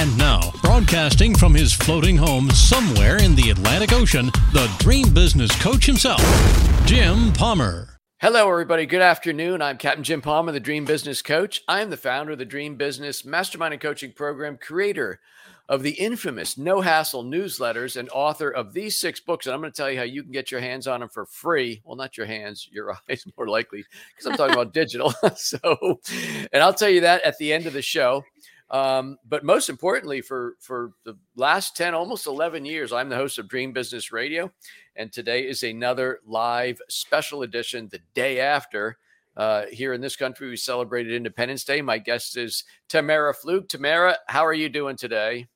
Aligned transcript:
And 0.00 0.16
now, 0.16 0.50
broadcasting 0.62 1.34
from 1.34 1.52
his 1.52 1.74
floating 1.74 2.16
home 2.16 2.48
somewhere 2.52 3.22
in 3.22 3.34
the 3.34 3.50
Atlantic 3.50 3.92
Ocean, 3.92 4.30
the 4.54 4.74
dream 4.78 5.12
business 5.12 5.54
coach 5.60 5.84
himself, 5.84 6.22
Jim 6.86 7.34
Palmer. 7.34 7.98
Hello, 8.18 8.50
everybody. 8.50 8.86
Good 8.86 9.02
afternoon. 9.02 9.60
I'm 9.60 9.76
Captain 9.76 10.02
Jim 10.02 10.22
Palmer, 10.22 10.52
the 10.52 10.58
Dream 10.58 10.86
Business 10.86 11.20
Coach. 11.20 11.60
I 11.68 11.82
am 11.82 11.90
the 11.90 11.98
founder 11.98 12.32
of 12.32 12.38
the 12.38 12.46
Dream 12.46 12.76
Business 12.76 13.26
Mastermind 13.26 13.74
and 13.74 13.82
Coaching 13.82 14.12
Program, 14.12 14.56
creator 14.56 15.20
of 15.68 15.82
the 15.82 15.92
infamous 15.92 16.58
No 16.58 16.80
Hassle 16.80 17.24
newsletters, 17.24 17.96
and 17.96 18.08
author 18.10 18.50
of 18.50 18.72
these 18.72 18.98
six 18.98 19.20
books. 19.20 19.46
And 19.46 19.54
I'm 19.54 19.60
going 19.60 19.70
to 19.70 19.76
tell 19.76 19.90
you 19.90 19.98
how 19.98 20.04
you 20.04 20.22
can 20.22 20.32
get 20.32 20.50
your 20.50 20.60
hands 20.60 20.88
on 20.88 21.00
them 21.00 21.08
for 21.08 21.26
free. 21.26 21.80
Well, 21.84 21.96
not 21.96 22.16
your 22.16 22.26
hands, 22.26 22.68
your 22.72 22.92
eyes, 23.10 23.24
more 23.36 23.48
likely, 23.48 23.84
because 24.16 24.26
I'm 24.26 24.36
talking 24.36 24.54
about 24.54 24.72
digital. 24.72 25.12
so, 25.36 26.00
and 26.52 26.62
I'll 26.62 26.74
tell 26.74 26.88
you 26.88 27.02
that 27.02 27.22
at 27.22 27.36
the 27.38 27.52
end 27.52 27.66
of 27.66 27.74
the 27.74 27.82
show. 27.82 28.24
Um, 28.70 29.18
but 29.28 29.44
most 29.44 29.68
importantly, 29.68 30.20
for 30.20 30.54
for 30.60 30.92
the 31.04 31.18
last 31.34 31.76
ten, 31.76 31.92
almost 31.92 32.26
eleven 32.26 32.64
years, 32.64 32.92
I'm 32.92 33.08
the 33.08 33.16
host 33.16 33.38
of 33.38 33.48
Dream 33.48 33.72
Business 33.72 34.12
Radio, 34.12 34.52
and 34.94 35.12
today 35.12 35.48
is 35.48 35.64
another 35.64 36.20
live 36.24 36.80
special 36.88 37.42
edition. 37.42 37.88
The 37.90 38.00
day 38.14 38.38
after, 38.38 38.98
uh, 39.36 39.64
here 39.72 39.92
in 39.92 40.00
this 40.00 40.14
country, 40.14 40.48
we 40.48 40.56
celebrated 40.56 41.14
Independence 41.14 41.64
Day. 41.64 41.82
My 41.82 41.98
guest 41.98 42.36
is 42.36 42.62
Tamara 42.88 43.34
Pflug. 43.34 43.68
Tamara, 43.68 44.18
how 44.28 44.46
are 44.46 44.54
you 44.54 44.68
doing 44.68 44.96
today? 44.96 45.48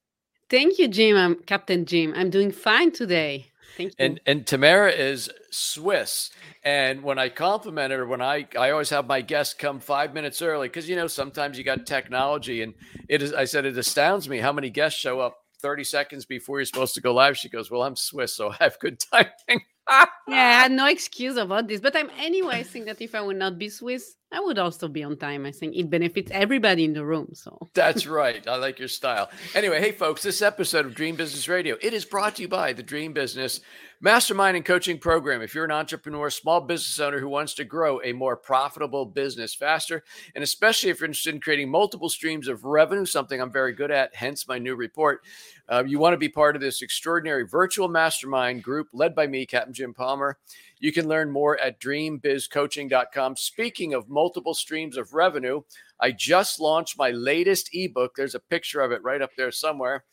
Thank 0.50 0.78
you, 0.78 0.88
Jim. 0.88 1.16
I'm 1.16 1.36
Captain 1.36 1.84
Jim. 1.86 2.12
I'm 2.16 2.30
doing 2.30 2.50
fine 2.50 2.90
today. 2.90 3.52
Thank 3.76 3.90
you. 3.90 3.94
And 3.98 4.20
and 4.26 4.46
Tamara 4.46 4.90
is 4.90 5.30
Swiss. 5.50 6.30
And 6.62 7.02
when 7.02 7.18
I 7.18 7.28
compliment 7.28 7.92
her, 7.92 8.06
when 8.06 8.22
I 8.22 8.46
I 8.58 8.70
always 8.70 8.90
have 8.90 9.06
my 9.06 9.20
guests 9.20 9.54
come 9.54 9.80
five 9.80 10.14
minutes 10.14 10.42
early 10.42 10.68
because 10.68 10.88
you 10.88 10.96
know 10.96 11.06
sometimes 11.06 11.58
you 11.58 11.64
got 11.64 11.86
technology, 11.86 12.62
and 12.62 12.74
it 13.08 13.22
is. 13.22 13.32
I 13.32 13.44
said 13.44 13.64
it 13.64 13.76
astounds 13.76 14.28
me 14.28 14.38
how 14.38 14.52
many 14.52 14.70
guests 14.70 14.98
show 14.98 15.20
up 15.20 15.36
30 15.60 15.84
seconds 15.84 16.24
before 16.24 16.58
you're 16.58 16.66
supposed 16.66 16.94
to 16.94 17.00
go 17.00 17.14
live. 17.14 17.36
She 17.36 17.48
goes, 17.48 17.70
"Well, 17.70 17.82
I'm 17.82 17.96
Swiss, 17.96 18.34
so 18.34 18.50
I 18.50 18.56
have 18.60 18.78
good 18.78 18.98
timing." 19.12 19.64
yeah, 19.88 20.06
I 20.28 20.62
had 20.62 20.72
no 20.72 20.86
excuse 20.86 21.36
about 21.36 21.68
this. 21.68 21.80
But 21.80 21.96
I'm 21.96 22.10
anyway. 22.18 22.56
I 22.56 22.62
think 22.62 22.86
that 22.86 23.00
if 23.00 23.14
I 23.14 23.20
would 23.20 23.36
not 23.36 23.58
be 23.58 23.68
Swiss, 23.68 24.16
I 24.34 24.40
would 24.40 24.58
also 24.58 24.88
be 24.88 25.04
on 25.04 25.16
time. 25.16 25.46
I 25.46 25.52
think 25.52 25.76
it 25.76 25.88
benefits 25.88 26.28
everybody 26.34 26.84
in 26.84 26.92
the 26.92 27.04
room. 27.04 27.28
So 27.34 27.68
that's 27.74 28.04
right. 28.06 28.46
I 28.48 28.56
like 28.56 28.80
your 28.80 28.88
style. 28.88 29.30
Anyway, 29.54 29.80
hey 29.80 29.92
folks, 29.92 30.24
this 30.24 30.42
episode 30.42 30.86
of 30.86 30.94
Dream 30.94 31.14
Business 31.14 31.48
Radio 31.48 31.76
it 31.80 31.94
is 31.94 32.04
brought 32.04 32.34
to 32.36 32.42
you 32.42 32.48
by 32.48 32.72
the 32.72 32.82
Dream 32.82 33.12
Business 33.12 33.60
Mastermind 34.00 34.56
and 34.56 34.66
Coaching 34.66 34.98
Program. 34.98 35.40
If 35.40 35.54
you're 35.54 35.64
an 35.64 35.70
entrepreneur, 35.70 36.28
small 36.28 36.60
business 36.60 36.98
owner 36.98 37.20
who 37.20 37.28
wants 37.28 37.54
to 37.54 37.64
grow 37.64 38.02
a 38.02 38.12
more 38.12 38.36
profitable 38.36 39.06
business 39.06 39.54
faster, 39.54 40.02
and 40.34 40.42
especially 40.42 40.90
if 40.90 41.00
you're 41.00 41.06
interested 41.06 41.34
in 41.34 41.40
creating 41.40 41.70
multiple 41.70 42.08
streams 42.08 42.48
of 42.48 42.64
revenue, 42.64 43.06
something 43.06 43.40
I'm 43.40 43.52
very 43.52 43.72
good 43.72 43.90
at, 43.90 44.14
hence 44.14 44.48
my 44.48 44.58
new 44.58 44.74
report. 44.74 45.22
Uh, 45.68 45.84
you 45.86 45.98
want 45.98 46.12
to 46.12 46.18
be 46.18 46.28
part 46.28 46.56
of 46.56 46.60
this 46.60 46.82
extraordinary 46.82 47.46
virtual 47.46 47.88
mastermind 47.88 48.62
group 48.62 48.88
led 48.92 49.14
by 49.14 49.26
me, 49.26 49.46
Captain 49.46 49.72
Jim 49.72 49.94
Palmer. 49.94 50.36
You 50.78 50.92
can 50.92 51.08
learn 51.08 51.30
more 51.30 51.58
at 51.58 51.80
dreambizcoaching.com. 51.80 53.36
Speaking 53.36 53.94
of 53.94 54.10
multiple 54.10 54.23
streams 54.54 54.96
of 54.96 55.12
revenue, 55.12 55.62
I 56.00 56.12
just 56.12 56.60
launched 56.60 56.98
my 56.98 57.10
latest 57.10 57.70
ebook. 57.72 58.14
There's 58.16 58.34
a 58.34 58.40
picture 58.40 58.80
of 58.80 58.92
it 58.92 59.02
right 59.02 59.22
up 59.22 59.30
there 59.36 59.50
somewhere. 59.50 60.04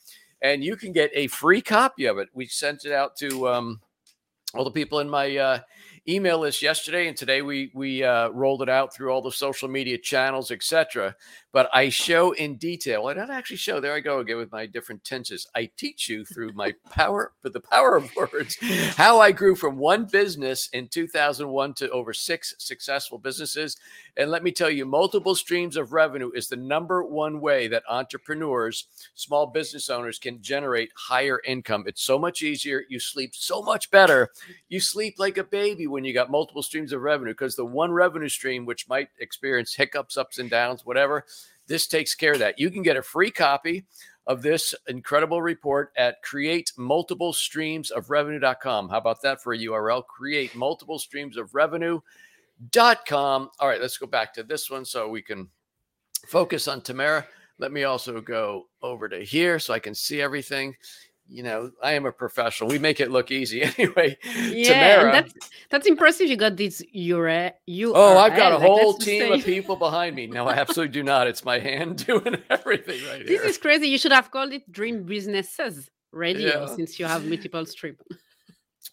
And 0.41 0.63
you 0.63 0.75
can 0.75 0.91
get 0.91 1.11
a 1.13 1.27
free 1.27 1.61
copy 1.61 2.05
of 2.05 2.17
it. 2.17 2.29
We 2.33 2.47
sent 2.47 2.85
it 2.85 2.91
out 2.91 3.15
to 3.17 3.47
um, 3.47 3.81
all 4.53 4.63
the 4.63 4.71
people 4.71 4.99
in 4.99 5.09
my 5.09 5.37
uh, 5.37 5.59
email 6.07 6.39
list 6.39 6.61
yesterday, 6.61 7.07
and 7.07 7.15
today 7.15 7.41
we 7.41 7.71
we 7.73 8.03
uh, 8.03 8.29
rolled 8.29 8.61
it 8.61 8.69
out 8.69 8.93
through 8.93 9.11
all 9.11 9.21
the 9.21 9.31
social 9.31 9.69
media 9.69 9.97
channels, 9.97 10.51
etc. 10.51 11.15
But 11.53 11.69
I 11.73 11.89
show 11.89 12.31
in 12.31 12.55
detail. 12.55 13.07
I 13.07 13.13
don't 13.13 13.29
actually 13.29 13.57
show. 13.57 13.79
There 13.79 13.93
I 13.93 13.99
go 13.99 14.19
again 14.19 14.37
with 14.37 14.51
my 14.51 14.65
different 14.65 15.03
tenses. 15.03 15.47
I 15.53 15.69
teach 15.77 16.07
you 16.07 16.23
through 16.23 16.53
my 16.53 16.73
power, 16.89 17.33
but 17.43 17.53
the 17.53 17.59
power 17.59 17.97
of 17.97 18.15
words, 18.15 18.57
how 18.95 19.19
I 19.19 19.31
grew 19.31 19.55
from 19.55 19.77
one 19.77 20.05
business 20.05 20.69
in 20.71 20.87
2001 20.87 21.73
to 21.75 21.89
over 21.89 22.13
six 22.13 22.55
successful 22.57 23.17
businesses. 23.17 23.77
And 24.15 24.31
let 24.31 24.43
me 24.43 24.51
tell 24.51 24.69
you, 24.69 24.85
multiple 24.85 25.35
streams 25.35 25.75
of 25.75 25.93
revenue 25.93 26.31
is 26.33 26.47
the 26.47 26.55
number 26.55 27.03
one 27.03 27.41
way 27.41 27.67
that 27.67 27.83
entrepreneurs, 27.89 28.87
small 29.15 29.47
business 29.47 29.89
owners 29.89 30.19
can 30.19 30.41
generate 30.41 30.91
higher 30.95 31.41
income. 31.45 31.83
It's 31.85 32.03
so 32.03 32.17
much 32.17 32.41
easier. 32.41 32.83
You 32.89 32.99
sleep 32.99 33.35
so 33.35 33.61
much 33.61 33.91
better. 33.91 34.29
You 34.69 34.79
sleep 34.79 35.15
like 35.17 35.37
a 35.37 35.43
baby 35.43 35.87
when 35.91 36.03
you 36.03 36.13
got 36.13 36.31
multiple 36.31 36.63
streams 36.63 36.93
of 36.93 37.01
revenue 37.01 37.33
because 37.33 37.55
the 37.55 37.65
one 37.65 37.91
revenue 37.91 38.29
stream, 38.29 38.65
which 38.65 38.87
might 38.87 39.09
experience 39.19 39.75
hiccups, 39.75 40.17
ups 40.17 40.39
and 40.39 40.49
downs, 40.49 40.85
whatever, 40.85 41.25
this 41.67 41.87
takes 41.87 42.15
care 42.15 42.33
of 42.33 42.39
that. 42.39 42.59
You 42.59 42.71
can 42.71 42.83
get 42.83 42.97
a 42.97 43.01
free 43.01 43.31
copy 43.31 43.85
of 44.27 44.41
this 44.41 44.75
incredible 44.87 45.41
report 45.41 45.91
at 45.97 46.21
create 46.21 46.71
multiple 46.77 47.33
streams 47.33 47.91
of 47.91 48.09
revenue.com. 48.09 48.89
How 48.89 48.97
about 48.97 49.21
that 49.21 49.41
for 49.41 49.53
a 49.53 49.57
URL? 49.57 50.05
Create 50.05 50.55
multiple 50.55 50.99
streams 50.99 51.37
of 51.37 51.53
revenue.com. 51.53 52.01
All 53.59 53.67
right, 53.67 53.81
let's 53.81 53.97
go 53.97 54.07
back 54.07 54.33
to 54.33 54.43
this 54.43 54.69
one 54.69 54.85
so 54.85 55.09
we 55.09 55.21
can 55.21 55.49
focus 56.27 56.67
on 56.67 56.81
Tamara. 56.81 57.25
Let 57.57 57.71
me 57.71 57.83
also 57.83 58.21
go 58.21 58.67
over 58.81 59.07
to 59.09 59.23
here 59.23 59.59
so 59.59 59.73
I 59.73 59.79
can 59.79 59.93
see 59.93 60.21
everything 60.21 60.75
you 61.31 61.43
know, 61.43 61.71
I 61.81 61.93
am 61.93 62.05
a 62.05 62.11
professional. 62.11 62.69
We 62.69 62.77
make 62.77 62.99
it 62.99 63.09
look 63.09 63.31
easy 63.31 63.63
anyway. 63.77 64.17
Yeah, 64.35 64.73
Tamara, 64.73 65.11
that's 65.13 65.33
that's 65.69 65.87
impressive. 65.87 66.27
You 66.27 66.35
got 66.35 66.57
this. 66.57 66.83
You're 66.91 67.51
you. 67.65 67.93
Oh, 67.95 68.17
I've 68.17 68.35
got 68.35 68.51
a 68.51 68.59
whole 68.59 68.93
team 68.95 69.31
of 69.31 69.43
people 69.45 69.77
behind 69.77 70.15
me. 70.15 70.27
No, 70.27 70.47
I 70.47 70.53
absolutely 70.53 70.91
do 70.93 71.03
not. 71.03 71.27
It's 71.27 71.45
my 71.45 71.59
hand 71.59 72.05
doing 72.05 72.37
everything 72.49 72.99
right 73.07 73.21
here. 73.21 73.25
this 73.25 73.41
is 73.43 73.57
crazy. 73.57 73.87
You 73.87 73.97
should 73.97 74.11
have 74.11 74.29
called 74.29 74.51
it 74.51 74.69
Dream 74.69 75.03
Businesses 75.03 75.89
Radio 76.11 76.61
yeah. 76.61 76.75
since 76.75 76.99
you 76.99 77.05
have 77.05 77.25
multiple 77.25 77.65
streams. 77.65 77.97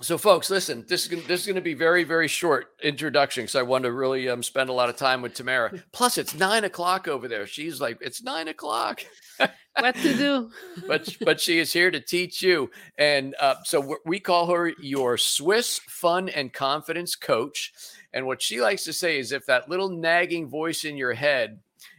So, 0.01 0.17
folks, 0.17 0.49
listen. 0.49 0.85
This 0.87 1.03
is 1.03 1.09
gonna, 1.09 1.23
this 1.23 1.41
is 1.41 1.47
going 1.47 1.57
to 1.57 1.61
be 1.61 1.75
very 1.75 2.05
very 2.05 2.29
short 2.29 2.69
introduction 2.81 3.43
because 3.43 3.57
I 3.57 3.63
want 3.63 3.83
to 3.83 3.91
really 3.91 4.29
um, 4.29 4.45
spend 4.45 4.71
a 4.71 4.73
lot 4.73 4.89
of 4.89 4.97
time 4.97 5.23
with 5.23 5.35
Tamara. 5.35 5.73
Plus, 5.93 6.19
it's 6.19 6.37
nine 6.37 6.63
o'clock 6.63 7.09
over 7.09 7.27
there. 7.27 7.49
She's 7.49 7.81
like, 7.81 7.99
it's 8.01 8.23
nine 8.23 8.47
o'clock. 8.47 9.01
what 9.77 9.97
to 9.97 10.15
do? 10.15 10.51
but 10.87 11.17
but 11.23 11.41
she 11.41 11.59
is 11.59 11.73
here 11.73 11.91
to 11.91 11.99
teach 11.99 12.43
you, 12.43 12.71
and 12.97 13.35
uh, 13.41 13.57
so 13.65 13.97
we 14.07 14.21
call 14.21 14.47
her 14.47 14.73
your 14.81 15.19
Swiss 15.19 15.81
fun 15.89 16.29
and 16.29 16.53
confidence 16.53 17.17
coach. 17.17 17.73
And 18.13 18.25
what 18.25 18.41
she 18.41 18.61
likes 18.61 18.85
to 18.85 18.93
say 18.93 19.19
is, 19.19 19.33
if 19.33 19.47
that 19.47 19.69
little 19.69 19.89
nagging 19.89 20.49
voice 20.49 20.85
in 20.85 20.97
your 20.97 21.13
head 21.13 21.59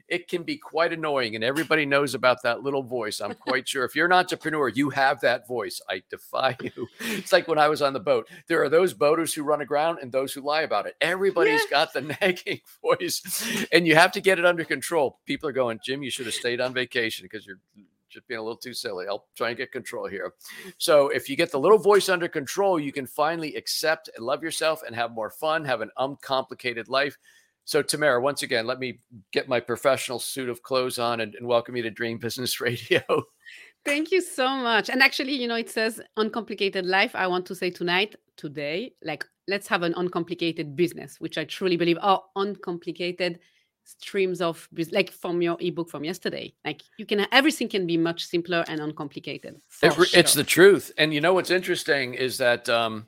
it 0.10 0.28
can 0.28 0.44
be 0.44 0.58
quite 0.58 0.92
annoying. 0.92 1.36
And 1.36 1.44
everybody 1.44 1.86
knows 1.86 2.16
about 2.16 2.42
that 2.44 2.64
little 2.64 2.84
voice. 2.84 3.22
I'm 3.22 3.34
quite 3.36 3.68
sure 3.68 3.86
if 3.86 3.96
you're 3.96 4.06
an 4.06 4.12
entrepreneur, 4.12 4.68
you 4.68 4.90
have 4.90 5.22
that 5.22 5.48
voice. 5.48 5.82
I 5.90 6.04
defy 6.10 6.58
you. 6.62 6.88
It's 7.00 7.32
like 7.32 7.48
when 7.48 7.60
I 7.60 7.68
was 7.68 7.82
on 7.82 7.94
the 7.94 8.00
boat. 8.00 8.28
There 8.48 8.64
are 8.64 8.70
those 8.70 8.94
boaters 8.94 9.34
who 9.34 9.44
run 9.44 9.62
aground 9.62 10.00
and 10.02 10.12
those 10.12 10.34
who 10.34 10.42
lie 10.42 10.62
about 10.62 10.88
it. 10.88 10.96
Everybody's 11.02 11.62
yeah. 11.66 11.70
got 11.70 11.94
the 11.94 12.02
nagging 12.22 12.62
voice, 12.82 13.68
and 13.72 13.88
you 13.88 13.96
have 13.96 14.12
to 14.14 14.22
get 14.22 14.40
it 14.40 14.46
under 14.46 14.64
control. 14.64 15.20
People 15.26 15.50
are 15.50 15.54
going, 15.54 15.80
Jim, 15.84 16.04
you 16.04 16.12
should 16.12 16.26
have 16.26 16.36
stayed 16.36 16.62
on 16.62 16.74
vacation 16.74 17.24
because 17.24 17.46
you're 17.46 17.60
just 18.10 18.28
being 18.28 18.40
a 18.40 18.44
little 18.44 18.58
too 18.58 18.74
silly. 18.74 19.06
I'll 19.08 19.28
try 19.36 19.50
and 19.50 19.58
get 19.58 19.72
control 19.72 20.08
here. 20.08 20.34
So, 20.78 21.10
if 21.10 21.30
you 21.30 21.36
get 21.36 21.52
the 21.52 21.60
little 21.60 21.78
voice 21.78 22.10
under 22.10 22.28
control, 22.28 22.80
you 22.80 22.92
can 22.92 23.06
finally 23.06 23.56
accept 23.56 24.10
and 24.16 24.26
love 24.26 24.44
yourself 24.44 24.82
and 24.86 24.96
have 24.96 25.12
more 25.12 25.30
fun, 25.30 25.66
have 25.66 25.82
an 25.82 25.92
uncomplicated 25.98 26.90
life. 26.90 27.18
So, 27.70 27.84
Tamara, 27.84 28.20
once 28.20 28.42
again, 28.42 28.66
let 28.66 28.80
me 28.80 28.98
get 29.32 29.48
my 29.48 29.60
professional 29.60 30.18
suit 30.18 30.50
of 30.50 30.64
clothes 30.64 30.98
on 30.98 31.20
and, 31.20 31.36
and 31.36 31.46
welcome 31.46 31.76
you 31.76 31.84
to 31.84 31.92
Dream 31.92 32.18
Business 32.18 32.60
Radio. 32.68 33.04
Thank 33.86 34.12
you 34.12 34.22
so 34.22 34.50
much. 34.50 34.90
And 34.90 35.04
actually, 35.04 35.34
you 35.34 35.48
know, 35.48 35.54
it 35.54 35.70
says 35.70 36.02
uncomplicated 36.18 36.88
life. 36.88 37.14
I 37.14 37.28
want 37.28 37.46
to 37.46 37.54
say 37.54 37.70
tonight, 37.70 38.16
today, 38.38 38.94
like, 39.04 39.24
let's 39.48 39.68
have 39.68 39.84
an 39.84 39.94
uncomplicated 39.98 40.76
business, 40.76 41.18
which 41.20 41.38
I 41.38 41.44
truly 41.44 41.78
believe 41.78 42.00
are 42.02 42.24
uncomplicated 42.36 43.38
streams 43.84 44.42
of 44.42 44.68
like 44.92 45.12
from 45.12 45.42
your 45.42 45.58
ebook 45.60 45.90
from 45.90 46.04
yesterday 46.04 46.54
like 46.64 46.84
you 47.00 47.08
can 47.08 47.26
everything 47.32 47.68
can 47.68 47.88
be 47.88 47.98
much 47.98 48.24
simpler 48.24 48.64
and 48.68 48.80
uncomplicated 48.80 49.56
it, 49.82 49.94
sure. 49.94 50.06
it's 50.14 50.36
the 50.36 50.44
truth 50.44 50.92
and 51.00 51.12
you 51.12 51.20
know 51.20 51.34
what's 51.34 51.50
interesting 51.50 52.14
is 52.14 52.38
that 52.38 52.70
um 52.70 53.08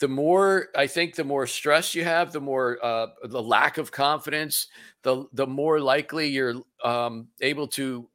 the 0.00 0.08
more 0.08 0.68
I 0.76 0.86
think 0.86 1.14
the 1.14 1.24
more 1.24 1.46
stress 1.46 1.94
you 1.94 2.04
have, 2.04 2.32
the 2.32 2.40
more 2.40 2.78
uh, 2.82 3.06
the 3.24 3.42
lack 3.42 3.78
of 3.78 3.92
confidence, 3.92 4.68
the 5.02 5.26
the 5.32 5.46
more 5.46 5.80
likely 5.80 6.28
you're 6.28 6.56
um, 6.84 7.28
able 7.40 7.68
to 7.68 8.08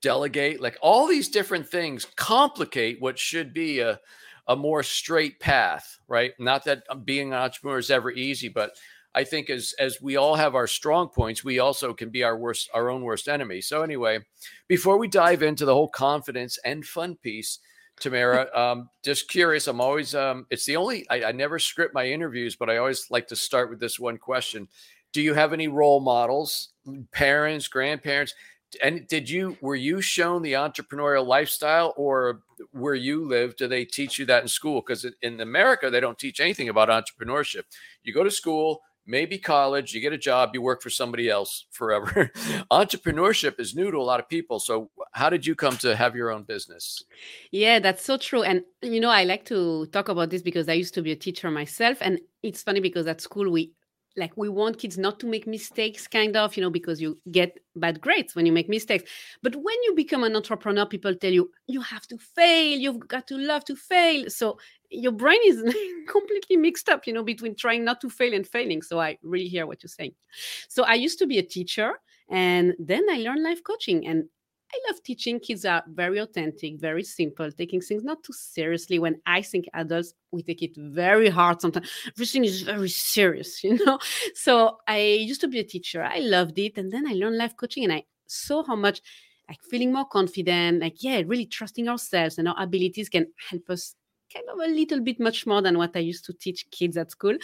delegate. 0.00 0.60
Like 0.60 0.78
all 0.80 1.06
these 1.06 1.28
different 1.28 1.68
things 1.68 2.06
complicate 2.16 3.00
what 3.00 3.18
should 3.18 3.52
be 3.52 3.80
a 3.80 4.00
a 4.48 4.56
more 4.56 4.82
straight 4.82 5.40
path, 5.40 5.98
right? 6.08 6.32
Not 6.38 6.64
that 6.64 6.84
um, 6.88 7.02
being 7.02 7.28
an 7.28 7.38
entrepreneur 7.38 7.78
is 7.78 7.90
ever 7.90 8.12
easy, 8.12 8.48
but 8.48 8.72
I 9.14 9.24
think 9.24 9.50
as 9.50 9.74
as 9.78 10.00
we 10.00 10.16
all 10.16 10.36
have 10.36 10.54
our 10.54 10.66
strong 10.66 11.08
points, 11.08 11.42
we 11.42 11.58
also 11.58 11.92
can 11.92 12.10
be 12.10 12.22
our 12.22 12.36
worst, 12.36 12.70
our 12.74 12.90
own 12.90 13.02
worst 13.02 13.28
enemy. 13.28 13.60
So 13.60 13.82
anyway, 13.82 14.20
before 14.68 14.98
we 14.98 15.08
dive 15.08 15.42
into 15.42 15.64
the 15.64 15.74
whole 15.74 15.88
confidence 15.88 16.58
and 16.64 16.84
fun 16.84 17.16
piece, 17.16 17.58
Tamara, 18.00 18.48
um, 18.54 18.90
just 19.02 19.28
curious. 19.28 19.66
I'm 19.66 19.80
always 19.80 20.14
um, 20.14 20.46
it's 20.50 20.66
the 20.66 20.76
only 20.76 21.08
I, 21.08 21.24
I 21.24 21.32
never 21.32 21.58
script 21.58 21.94
my 21.94 22.06
interviews, 22.06 22.56
but 22.56 22.68
I 22.68 22.76
always 22.76 23.10
like 23.10 23.26
to 23.28 23.36
start 23.36 23.70
with 23.70 23.80
this 23.80 23.98
one 23.98 24.18
question. 24.18 24.68
Do 25.12 25.22
you 25.22 25.34
have 25.34 25.52
any 25.52 25.68
role 25.68 26.00
models, 26.00 26.70
parents, 27.12 27.68
grandparents? 27.68 28.34
And 28.82 29.06
did 29.08 29.30
you 29.30 29.56
were 29.62 29.76
you 29.76 30.02
shown 30.02 30.42
the 30.42 30.54
entrepreneurial 30.54 31.26
lifestyle 31.26 31.94
or 31.96 32.40
where 32.72 32.94
you 32.94 33.26
live, 33.26 33.56
do 33.56 33.68
they 33.68 33.84
teach 33.84 34.18
you 34.18 34.26
that 34.26 34.42
in 34.42 34.48
school? 34.48 34.82
Because 34.82 35.06
in 35.22 35.40
America, 35.40 35.88
they 35.88 36.00
don't 36.00 36.18
teach 36.18 36.40
anything 36.40 36.68
about 36.68 36.88
entrepreneurship. 36.88 37.62
You 38.02 38.12
go 38.12 38.24
to 38.24 38.30
school, 38.30 38.82
maybe 39.06 39.38
college, 39.38 39.94
you 39.94 40.00
get 40.00 40.12
a 40.12 40.18
job, 40.18 40.50
you 40.52 40.62
work 40.62 40.82
for 40.82 40.90
somebody 40.90 41.28
else 41.28 41.66
forever. 41.70 42.30
Entrepreneurship 42.70 43.60
is 43.60 43.74
new 43.74 43.90
to 43.90 43.98
a 43.98 44.02
lot 44.02 44.20
of 44.20 44.28
people. 44.28 44.58
So, 44.58 44.90
how 45.12 45.30
did 45.30 45.46
you 45.46 45.54
come 45.54 45.76
to 45.78 45.96
have 45.96 46.16
your 46.16 46.30
own 46.30 46.42
business? 46.42 47.02
Yeah, 47.50 47.78
that's 47.78 48.04
so 48.04 48.16
true. 48.16 48.42
And, 48.42 48.62
you 48.82 49.00
know, 49.00 49.10
I 49.10 49.24
like 49.24 49.44
to 49.46 49.86
talk 49.86 50.08
about 50.08 50.30
this 50.30 50.42
because 50.42 50.68
I 50.68 50.74
used 50.74 50.94
to 50.94 51.02
be 51.02 51.12
a 51.12 51.16
teacher 51.16 51.50
myself. 51.50 51.98
And 52.00 52.20
it's 52.42 52.62
funny 52.62 52.80
because 52.80 53.06
at 53.06 53.20
school, 53.20 53.50
we 53.50 53.72
like 54.16 54.36
we 54.36 54.48
want 54.48 54.78
kids 54.78 54.96
not 54.96 55.20
to 55.20 55.26
make 55.26 55.46
mistakes 55.46 56.08
kind 56.08 56.36
of 56.36 56.56
you 56.56 56.62
know 56.62 56.70
because 56.70 57.00
you 57.00 57.18
get 57.30 57.58
bad 57.76 58.00
grades 58.00 58.34
when 58.34 58.46
you 58.46 58.52
make 58.52 58.68
mistakes 58.68 59.04
but 59.42 59.54
when 59.54 59.76
you 59.84 59.94
become 59.94 60.24
an 60.24 60.34
entrepreneur 60.34 60.86
people 60.86 61.14
tell 61.14 61.32
you 61.32 61.50
you 61.66 61.80
have 61.80 62.06
to 62.06 62.16
fail 62.16 62.78
you've 62.78 63.06
got 63.06 63.26
to 63.26 63.36
love 63.36 63.64
to 63.64 63.76
fail 63.76 64.28
so 64.28 64.58
your 64.90 65.12
brain 65.12 65.40
is 65.44 65.62
completely 66.08 66.56
mixed 66.56 66.88
up 66.88 67.06
you 67.06 67.12
know 67.12 67.22
between 67.22 67.54
trying 67.54 67.84
not 67.84 68.00
to 68.00 68.08
fail 68.10 68.34
and 68.34 68.46
failing 68.46 68.82
so 68.82 68.98
i 69.00 69.16
really 69.22 69.48
hear 69.48 69.66
what 69.66 69.82
you're 69.82 69.88
saying 69.88 70.12
so 70.68 70.84
i 70.84 70.94
used 70.94 71.18
to 71.18 71.26
be 71.26 71.38
a 71.38 71.42
teacher 71.42 71.92
and 72.30 72.74
then 72.78 73.04
i 73.10 73.18
learned 73.18 73.42
life 73.42 73.62
coaching 73.62 74.06
and 74.06 74.28
I 74.74 74.90
love 74.90 75.02
teaching. 75.02 75.38
Kids 75.38 75.64
are 75.64 75.84
very 75.86 76.18
authentic, 76.18 76.80
very 76.80 77.04
simple, 77.04 77.50
taking 77.52 77.80
things 77.80 78.02
not 78.02 78.22
too 78.22 78.32
seriously. 78.32 78.98
When 78.98 79.20
I 79.24 79.40
think 79.42 79.66
adults, 79.74 80.12
we 80.32 80.42
take 80.42 80.62
it 80.62 80.72
very 80.76 81.28
hard 81.28 81.60
sometimes. 81.60 81.88
Everything 82.08 82.44
is 82.44 82.62
very 82.62 82.88
serious, 82.88 83.62
you 83.64 83.78
know? 83.84 83.98
So 84.34 84.78
I 84.88 84.98
used 84.98 85.40
to 85.42 85.48
be 85.48 85.60
a 85.60 85.64
teacher. 85.64 86.02
I 86.02 86.18
loved 86.18 86.58
it. 86.58 86.78
And 86.78 86.90
then 86.90 87.06
I 87.06 87.12
learned 87.12 87.36
life 87.36 87.56
coaching 87.56 87.84
and 87.84 87.92
I 87.92 88.04
saw 88.26 88.64
how 88.64 88.76
much 88.76 89.00
like 89.48 89.62
feeling 89.62 89.92
more 89.92 90.04
confident, 90.04 90.80
like, 90.80 91.02
yeah, 91.02 91.22
really 91.24 91.46
trusting 91.46 91.88
ourselves 91.88 92.38
and 92.38 92.48
our 92.48 92.60
abilities 92.60 93.08
can 93.08 93.28
help 93.48 93.70
us 93.70 93.94
kind 94.32 94.44
of 94.52 94.58
a 94.58 94.72
little 94.72 95.00
bit 95.00 95.20
much 95.20 95.46
more 95.46 95.62
than 95.62 95.78
what 95.78 95.96
I 95.96 96.00
used 96.00 96.24
to 96.26 96.32
teach 96.32 96.66
kids 96.70 96.96
at 96.96 97.10
school. 97.10 97.36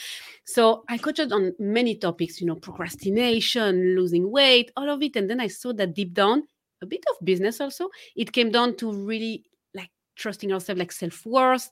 So 0.45 0.85
I 0.89 0.99
coached 0.99 1.33
on 1.33 1.53
many 1.59 1.97
topics, 1.97 2.41
you 2.41 2.47
know, 2.47 2.57
procrastination, 2.57 3.97
losing 3.97 4.31
weight, 4.31 4.71
all 4.77 4.91
of 4.91 5.03
it. 5.03 5.17
And 5.17 5.29
then 5.29 5.41
I 5.41 5.49
saw 5.49 5.73
that 5.75 5.95
deep 5.95 6.13
down, 6.13 6.45
a 6.83 6.87
bit 6.87 7.05
of 7.11 7.25
business 7.25 7.61
also. 7.61 7.89
It 8.17 8.33
came 8.33 8.51
down 8.51 8.77
to 8.77 8.93
really 8.93 9.45
like 9.75 9.91
trusting 10.17 10.53
ourselves, 10.53 10.79
like 10.79 10.93
self 10.93 11.25
worth, 11.25 11.71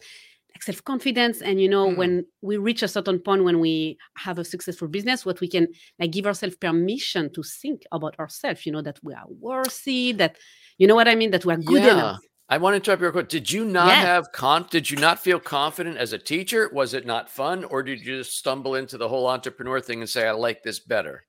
like 0.55 0.63
self 0.63 0.83
confidence. 0.85 1.43
And 1.43 1.61
you 1.61 1.69
know, 1.69 1.89
mm. 1.89 1.97
when 1.97 2.27
we 2.41 2.57
reach 2.57 2.83
a 2.83 2.89
certain 2.89 3.19
point 3.19 3.45
when 3.45 3.61
we 3.61 3.99
have 4.17 4.39
a 4.39 4.45
successful 4.45 4.89
business, 4.89 5.27
what 5.27 5.41
we 5.41 5.49
can 5.49 5.69
like 5.99 6.13
give 6.13 6.27
ourselves 6.27 6.57
permission 6.57 7.33
to 7.35 7.43
think 7.43 7.83
about 7.93 8.19
ourselves. 8.19 8.65
You 8.65 8.73
know 8.73 8.83
that 8.83 8.99
we 9.03 9.15
are 9.15 9.27
worthy. 9.29 10.13
That 10.13 10.37
you 10.79 10.87
know 10.87 10.95
what 10.95 11.09
I 11.09 11.15
mean. 11.15 11.31
That 11.31 11.45
we 11.45 11.53
are 11.53 11.59
good 11.59 11.83
yeah. 11.83 11.93
enough. 11.93 12.21
I 12.51 12.59
want 12.59 12.73
to 12.73 12.77
interrupt 12.79 13.01
you 13.01 13.07
real 13.07 13.13
quick. 13.13 13.29
Did 13.29 13.51
you 13.51 13.65
not 13.65 13.87
yes. 13.87 14.05
have 14.05 14.33
con? 14.33 14.67
Did 14.69 14.91
you 14.91 14.97
not 14.97 15.21
feel 15.21 15.39
confident 15.39 15.97
as 15.97 16.13
a 16.13 16.19
teacher? 16.19 16.69
Was 16.73 16.95
it 16.95 17.07
not 17.07 17.31
fun, 17.31 17.63
or 17.63 17.85
did 17.85 18.01
you 18.01 18.19
just 18.19 18.37
stumble 18.37 18.75
into 18.75 18.99
the 18.99 19.09
whole 19.09 19.29
entrepreneur 19.29 19.81
thing 19.81 20.01
and 20.01 20.11
say, 20.11 20.27
"I 20.27 20.33
like 20.33 20.65
this 20.65 20.81
better"? 20.81 21.25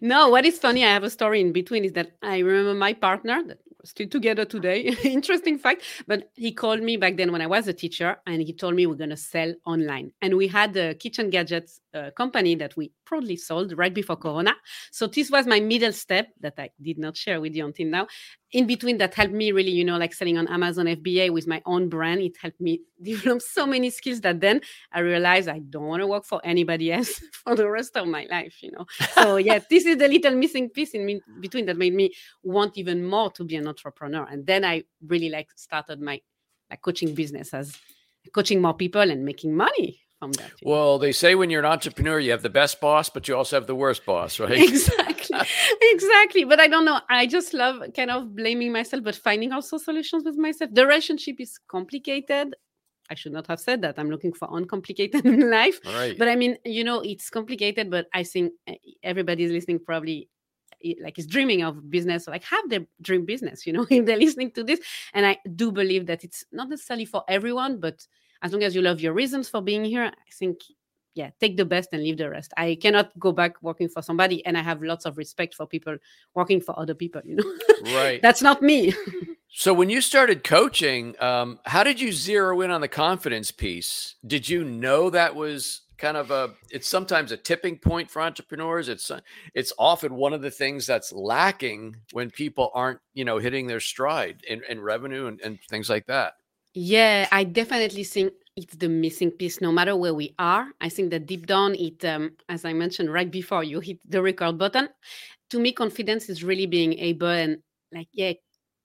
No, 0.00 0.28
what 0.28 0.44
is 0.44 0.58
funny, 0.58 0.84
I 0.84 0.92
have 0.92 1.04
a 1.04 1.10
story 1.10 1.40
in 1.40 1.52
between 1.52 1.84
is 1.84 1.92
that 1.92 2.12
I 2.22 2.38
remember 2.38 2.74
my 2.74 2.92
partner 2.92 3.42
that 3.46 3.58
we're 3.66 3.84
still 3.84 4.08
together 4.08 4.44
today. 4.44 4.80
Interesting 5.04 5.56
fact. 5.58 5.82
But 6.06 6.30
he 6.34 6.52
called 6.52 6.82
me 6.82 6.96
back 6.96 7.16
then 7.16 7.30
when 7.30 7.40
I 7.40 7.46
was 7.46 7.68
a 7.68 7.72
teacher 7.72 8.16
and 8.26 8.42
he 8.42 8.52
told 8.52 8.74
me 8.74 8.86
we're 8.86 8.96
going 8.96 9.10
to 9.10 9.16
sell 9.16 9.54
online. 9.64 10.12
And 10.20 10.36
we 10.36 10.48
had 10.48 10.76
a 10.76 10.94
kitchen 10.94 11.30
gadgets 11.30 11.80
uh, 11.94 12.10
company 12.16 12.56
that 12.56 12.76
we 12.76 12.92
proudly 13.04 13.36
sold 13.36 13.76
right 13.78 13.94
before 13.94 14.16
Corona. 14.16 14.54
So 14.90 15.06
this 15.06 15.30
was 15.30 15.46
my 15.46 15.60
middle 15.60 15.92
step 15.92 16.28
that 16.40 16.54
I 16.58 16.70
did 16.82 16.98
not 16.98 17.16
share 17.16 17.40
with 17.40 17.54
you 17.54 17.64
until 17.64 17.86
now 17.86 18.08
in 18.52 18.66
between 18.66 18.96
that 18.98 19.14
helped 19.14 19.32
me 19.32 19.52
really 19.52 19.70
you 19.70 19.84
know 19.84 19.98
like 19.98 20.14
selling 20.14 20.38
on 20.38 20.48
amazon 20.48 20.86
fba 20.86 21.30
with 21.30 21.46
my 21.46 21.60
own 21.66 21.88
brand 21.88 22.20
it 22.20 22.36
helped 22.40 22.60
me 22.60 22.80
develop 23.02 23.42
so 23.42 23.66
many 23.66 23.90
skills 23.90 24.20
that 24.20 24.40
then 24.40 24.60
i 24.92 25.00
realized 25.00 25.48
i 25.48 25.58
don't 25.58 25.86
want 25.86 26.00
to 26.00 26.06
work 26.06 26.24
for 26.24 26.40
anybody 26.44 26.92
else 26.92 27.20
for 27.32 27.54
the 27.54 27.68
rest 27.68 27.96
of 27.96 28.06
my 28.06 28.26
life 28.30 28.62
you 28.62 28.70
know 28.72 28.86
so 29.12 29.36
yeah 29.48 29.58
this 29.70 29.84
is 29.84 29.96
the 29.98 30.08
little 30.08 30.34
missing 30.34 30.68
piece 30.68 30.92
in 30.92 31.04
me, 31.04 31.20
between 31.40 31.66
that 31.66 31.76
made 31.76 31.94
me 31.94 32.10
want 32.42 32.76
even 32.78 33.04
more 33.04 33.30
to 33.30 33.44
be 33.44 33.56
an 33.56 33.68
entrepreneur 33.68 34.26
and 34.30 34.46
then 34.46 34.64
i 34.64 34.82
really 35.06 35.28
like 35.28 35.48
started 35.56 36.00
my 36.00 36.20
like 36.70 36.82
coaching 36.82 37.14
business 37.14 37.54
as 37.54 37.78
coaching 38.32 38.60
more 38.60 38.74
people 38.74 39.10
and 39.10 39.24
making 39.24 39.56
money. 39.56 40.00
Well, 40.62 40.98
they 40.98 41.12
say 41.12 41.34
when 41.34 41.48
you're 41.48 41.60
an 41.60 41.70
entrepreneur, 41.70 42.18
you 42.18 42.32
have 42.32 42.42
the 42.42 42.50
best 42.50 42.80
boss, 42.80 43.08
but 43.08 43.28
you 43.28 43.36
also 43.36 43.56
have 43.56 43.66
the 43.66 43.74
worst 43.74 44.04
boss, 44.04 44.40
right? 44.40 44.58
Exactly. 44.58 45.38
exactly. 45.92 46.44
But 46.44 46.58
I 46.58 46.68
don't 46.68 46.84
know. 46.84 47.00
I 47.08 47.26
just 47.26 47.54
love 47.54 47.82
kind 47.94 48.10
of 48.10 48.34
blaming 48.34 48.72
myself, 48.72 49.04
but 49.04 49.14
finding 49.14 49.52
also 49.52 49.78
solutions 49.78 50.24
with 50.24 50.36
myself. 50.36 50.70
The 50.72 50.86
relationship 50.86 51.36
is 51.38 51.58
complicated. 51.68 52.54
I 53.10 53.14
should 53.14 53.32
not 53.32 53.46
have 53.46 53.60
said 53.60 53.82
that. 53.82 53.98
I'm 53.98 54.10
looking 54.10 54.32
for 54.32 54.48
uncomplicated 54.50 55.24
in 55.26 55.50
life. 55.50 55.78
But 56.18 56.28
I 56.28 56.36
mean, 56.36 56.56
you 56.64 56.84
know, 56.84 57.00
it's 57.00 57.30
complicated, 57.30 57.90
but 57.90 58.06
I 58.12 58.22
think 58.24 58.52
eh, 58.66 58.74
everybody's 59.02 59.52
listening 59.52 59.80
probably 59.84 60.28
eh, 60.84 60.94
like 61.02 61.18
is 61.18 61.26
dreaming 61.26 61.62
of 61.62 61.90
business 61.90 62.26
like 62.26 62.44
have 62.44 62.68
their 62.68 62.86
dream 63.00 63.24
business 63.24 63.66
you 63.66 63.72
know 63.72 63.86
if 63.90 64.06
they're 64.06 64.16
listening 64.16 64.50
to 64.52 64.62
this 64.62 64.78
and 65.12 65.26
i 65.26 65.36
do 65.56 65.72
believe 65.72 66.06
that 66.06 66.22
it's 66.22 66.44
not 66.52 66.68
necessarily 66.68 67.04
for 67.04 67.24
everyone 67.28 67.80
but 67.80 68.06
as 68.42 68.52
long 68.52 68.62
as 68.62 68.74
you 68.74 68.82
love 68.82 69.00
your 69.00 69.12
reasons 69.12 69.48
for 69.48 69.60
being 69.60 69.84
here, 69.84 70.04
I 70.04 70.30
think 70.32 70.60
yeah, 71.18 71.30
take 71.40 71.56
the 71.56 71.64
best 71.64 71.88
and 71.92 72.02
leave 72.02 72.16
the 72.16 72.30
rest. 72.30 72.52
I 72.56 72.78
cannot 72.80 73.10
go 73.18 73.32
back 73.32 73.60
working 73.60 73.88
for 73.88 74.02
somebody, 74.02 74.46
and 74.46 74.56
I 74.56 74.62
have 74.62 74.82
lots 74.82 75.04
of 75.04 75.18
respect 75.18 75.52
for 75.52 75.66
people 75.66 75.96
working 76.34 76.60
for 76.60 76.78
other 76.78 76.94
people. 76.94 77.20
You 77.24 77.36
know, 77.36 77.92
right? 77.92 78.22
That's 78.22 78.40
not 78.40 78.62
me. 78.62 78.94
so 79.48 79.74
when 79.74 79.90
you 79.90 80.00
started 80.00 80.44
coaching, 80.44 81.20
um, 81.20 81.58
how 81.66 81.82
did 81.82 82.00
you 82.00 82.12
zero 82.12 82.60
in 82.60 82.70
on 82.70 82.80
the 82.80 82.88
confidence 82.88 83.50
piece? 83.50 84.14
Did 84.24 84.48
you 84.48 84.62
know 84.62 85.10
that 85.10 85.34
was 85.34 85.80
kind 85.96 86.16
of 86.16 86.30
a? 86.30 86.54
It's 86.70 86.86
sometimes 86.86 87.32
a 87.32 87.36
tipping 87.36 87.78
point 87.78 88.08
for 88.08 88.22
entrepreneurs. 88.22 88.88
It's 88.88 89.10
it's 89.54 89.72
often 89.76 90.14
one 90.14 90.32
of 90.32 90.40
the 90.40 90.52
things 90.52 90.86
that's 90.86 91.12
lacking 91.12 91.96
when 92.12 92.30
people 92.30 92.70
aren't 92.74 93.00
you 93.12 93.24
know 93.24 93.38
hitting 93.38 93.66
their 93.66 93.80
stride 93.80 94.44
in, 94.48 94.62
in 94.68 94.80
revenue 94.80 95.26
and, 95.26 95.40
and 95.40 95.58
things 95.68 95.90
like 95.90 96.06
that. 96.06 96.34
Yeah, 96.80 97.26
I 97.32 97.42
definitely 97.42 98.04
think 98.04 98.32
it's 98.56 98.76
the 98.76 98.88
missing 98.88 99.32
piece 99.32 99.60
no 99.60 99.72
matter 99.72 99.96
where 99.96 100.14
we 100.14 100.36
are. 100.38 100.68
I 100.80 100.88
think 100.88 101.10
that 101.10 101.26
deep 101.26 101.46
down, 101.46 101.74
it, 101.74 102.04
um, 102.04 102.36
as 102.48 102.64
I 102.64 102.72
mentioned 102.72 103.12
right 103.12 103.28
before 103.28 103.64
you 103.64 103.80
hit 103.80 103.98
the 104.08 104.22
record 104.22 104.58
button, 104.58 104.88
to 105.50 105.58
me, 105.58 105.72
confidence 105.72 106.28
is 106.28 106.44
really 106.44 106.66
being 106.66 106.96
able 107.00 107.26
and 107.26 107.58
like, 107.92 108.06
yeah, 108.12 108.34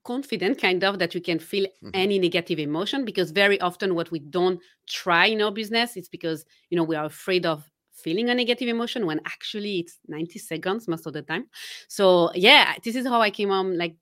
confident 0.04 0.60
kind 0.60 0.84
of 0.84 0.98
that 0.98 1.14
you 1.14 1.22
can 1.22 1.38
feel 1.38 1.66
mm-hmm. 1.66 1.92
any 1.94 2.18
negative 2.18 2.58
emotion 2.58 3.06
because 3.06 3.30
very 3.30 3.62
often 3.62 3.94
what 3.94 4.10
we 4.10 4.18
don't 4.18 4.60
try 4.90 5.28
in 5.28 5.44
our 5.44 5.52
business 5.52 5.96
is 5.96 6.10
because 6.10 6.46
you 6.72 6.76
know 6.76 6.84
we 6.84 6.96
are 6.96 7.06
afraid 7.06 7.46
of 7.46 7.64
feeling 7.94 8.30
a 8.30 8.36
negative 8.36 8.68
emotion 8.68 9.06
when 9.06 9.22
actually 9.26 9.80
it's 9.80 10.00
90 10.08 10.40
seconds 10.40 10.88
most 10.88 11.06
of 11.06 11.14
the 11.14 11.22
time 11.22 11.46
so 11.88 12.32
yeah 12.34 12.74
this 12.84 12.96
is 12.96 13.08
how 13.08 13.22
i 13.22 13.30
came 13.30 13.52
on 13.52 13.78
like 13.78 13.96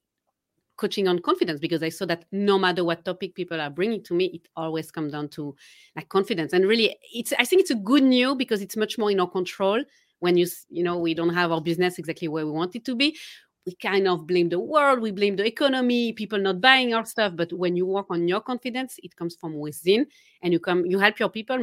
coaching 0.78 1.08
on 1.08 1.20
confidence 1.20 1.60
because 1.60 1.84
I 1.84 1.90
saw 1.90 2.06
that 2.08 2.26
no 2.32 2.58
matter 2.58 2.84
what 2.84 3.06
topic 3.06 3.36
people 3.36 3.62
are 3.62 3.70
bringing 3.70 4.04
to 4.04 4.14
me, 4.14 4.26
it 4.34 4.48
always 4.56 4.92
comes 4.92 5.12
down 5.12 5.30
to 5.30 5.56
like 5.96 6.10
confidence. 6.10 6.54
And 6.54 6.66
really, 6.66 6.96
it's 7.14 7.34
I 7.38 7.46
think 7.46 7.62
it's 7.62 7.72
a 7.72 7.76
good 7.76 8.04
news 8.04 8.36
because 8.36 8.62
it's 8.62 8.78
much 8.78 8.98
more 8.98 9.12
in 9.12 9.20
our 9.20 9.30
control 9.30 9.84
when 10.20 10.38
you 10.38 10.48
you 10.70 10.84
know 10.84 10.98
we 10.98 11.14
don't 11.14 11.34
have 11.34 11.52
our 11.52 11.62
business 11.62 12.00
exactly 12.00 12.28
where 12.28 12.46
we 12.46 12.52
want 12.52 12.76
it 12.76 12.86
to 12.86 12.96
be. 12.96 13.18
We 13.66 13.76
kind 13.76 14.08
of 14.08 14.26
blame 14.26 14.50
the 14.50 14.60
world, 14.60 15.02
we 15.02 15.12
blame 15.12 15.36
the 15.36 15.46
economy, 15.46 16.14
people 16.14 16.40
not 16.40 16.62
buying 16.62 16.96
our 16.96 17.06
stuff. 17.06 17.34
But 17.36 17.54
when 17.54 17.76
you 17.76 17.86
work 17.86 18.08
on 18.10 18.28
your 18.28 18.42
confidence, 18.42 19.00
it 19.04 19.16
comes 19.16 19.36
from 19.36 19.60
within, 19.60 20.08
and 20.42 20.52
you 20.52 20.60
come 20.60 20.86
you 20.86 20.98
help 20.98 21.20
your 21.20 21.30
people 21.30 21.60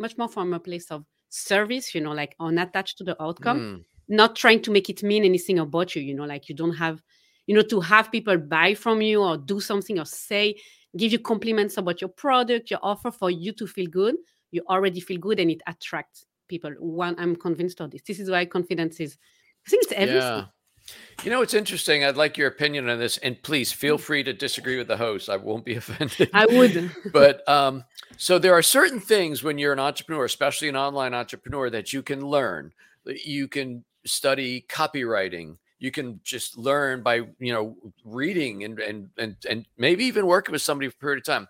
much 0.00 0.16
more 0.16 0.28
from 0.28 0.54
a 0.54 0.60
place 0.60 0.90
of 0.90 1.04
service. 1.28 1.94
You 1.94 2.00
know, 2.00 2.12
like 2.12 2.34
unattached 2.40 2.98
to 2.98 3.04
the 3.04 3.22
outcome. 3.22 3.60
Mm. 3.60 3.84
Not 4.10 4.36
trying 4.36 4.62
to 4.62 4.70
make 4.70 4.88
it 4.88 5.02
mean 5.02 5.22
anything 5.22 5.58
about 5.58 5.94
you, 5.94 6.00
you 6.00 6.14
know, 6.14 6.24
like 6.24 6.48
you 6.48 6.54
don't 6.54 6.72
have 6.76 7.02
you 7.48 7.54
know 7.54 7.62
to 7.62 7.80
have 7.80 8.12
people 8.12 8.36
buy 8.38 8.74
from 8.74 9.02
you 9.02 9.22
or 9.22 9.36
do 9.36 9.58
something 9.58 9.98
or 9.98 10.04
say 10.04 10.54
give 10.96 11.10
you 11.10 11.18
compliments 11.18 11.76
about 11.76 12.00
your 12.00 12.10
product 12.10 12.70
your 12.70 12.80
offer 12.82 13.10
for 13.10 13.30
you 13.30 13.52
to 13.52 13.66
feel 13.66 13.88
good 13.88 14.14
you 14.52 14.62
already 14.68 15.00
feel 15.00 15.18
good 15.18 15.40
and 15.40 15.50
it 15.50 15.62
attracts 15.66 16.26
people 16.46 16.70
one 16.78 17.16
i'm 17.18 17.34
convinced 17.34 17.80
of 17.80 17.90
this 17.90 18.02
this 18.02 18.20
is 18.20 18.30
why 18.30 18.44
confidence 18.44 19.00
is 19.00 19.16
i 19.66 19.70
think 19.70 19.82
it's 19.82 19.92
everything 19.92 20.20
yeah. 20.20 20.44
You 21.22 21.30
know, 21.30 21.42
it's 21.42 21.52
interesting. 21.52 22.02
I'd 22.02 22.16
like 22.16 22.38
your 22.38 22.48
opinion 22.48 22.88
on 22.88 22.98
this, 22.98 23.18
and 23.18 23.42
please 23.42 23.70
feel 23.70 23.98
mm. 23.98 24.00
free 24.00 24.22
to 24.22 24.32
disagree 24.32 24.78
with 24.78 24.88
the 24.88 24.96
host. 24.96 25.28
I 25.28 25.36
won't 25.36 25.64
be 25.64 25.74
offended. 25.82 26.30
I 26.32 26.46
wouldn't. 26.46 26.92
but 27.12 27.46
um, 27.46 27.84
So 28.16 28.38
there 28.38 28.54
are 28.54 28.62
certain 28.62 29.00
things 29.00 29.42
when 29.42 29.58
you're 29.58 29.72
an 29.72 29.78
entrepreneur, 29.78 30.24
especially 30.24 30.68
an 30.68 30.76
online 30.76 31.12
entrepreneur, 31.12 31.68
that 31.70 31.92
you 31.92 32.02
can 32.02 32.20
learn. 32.20 32.72
You 33.04 33.48
can 33.48 33.84
study 34.06 34.64
copywriting. 34.68 35.56
You 35.78 35.90
can 35.90 36.20
just 36.24 36.58
learn 36.58 37.02
by 37.02 37.22
you 37.38 37.52
know 37.52 37.76
reading 38.04 38.64
and 38.64 38.78
and 38.78 39.08
and 39.16 39.36
and 39.48 39.66
maybe 39.76 40.04
even 40.04 40.26
working 40.26 40.52
with 40.52 40.62
somebody 40.62 40.88
for 40.88 40.96
a 40.96 41.00
period 41.00 41.18
of 41.18 41.24
time. 41.24 41.48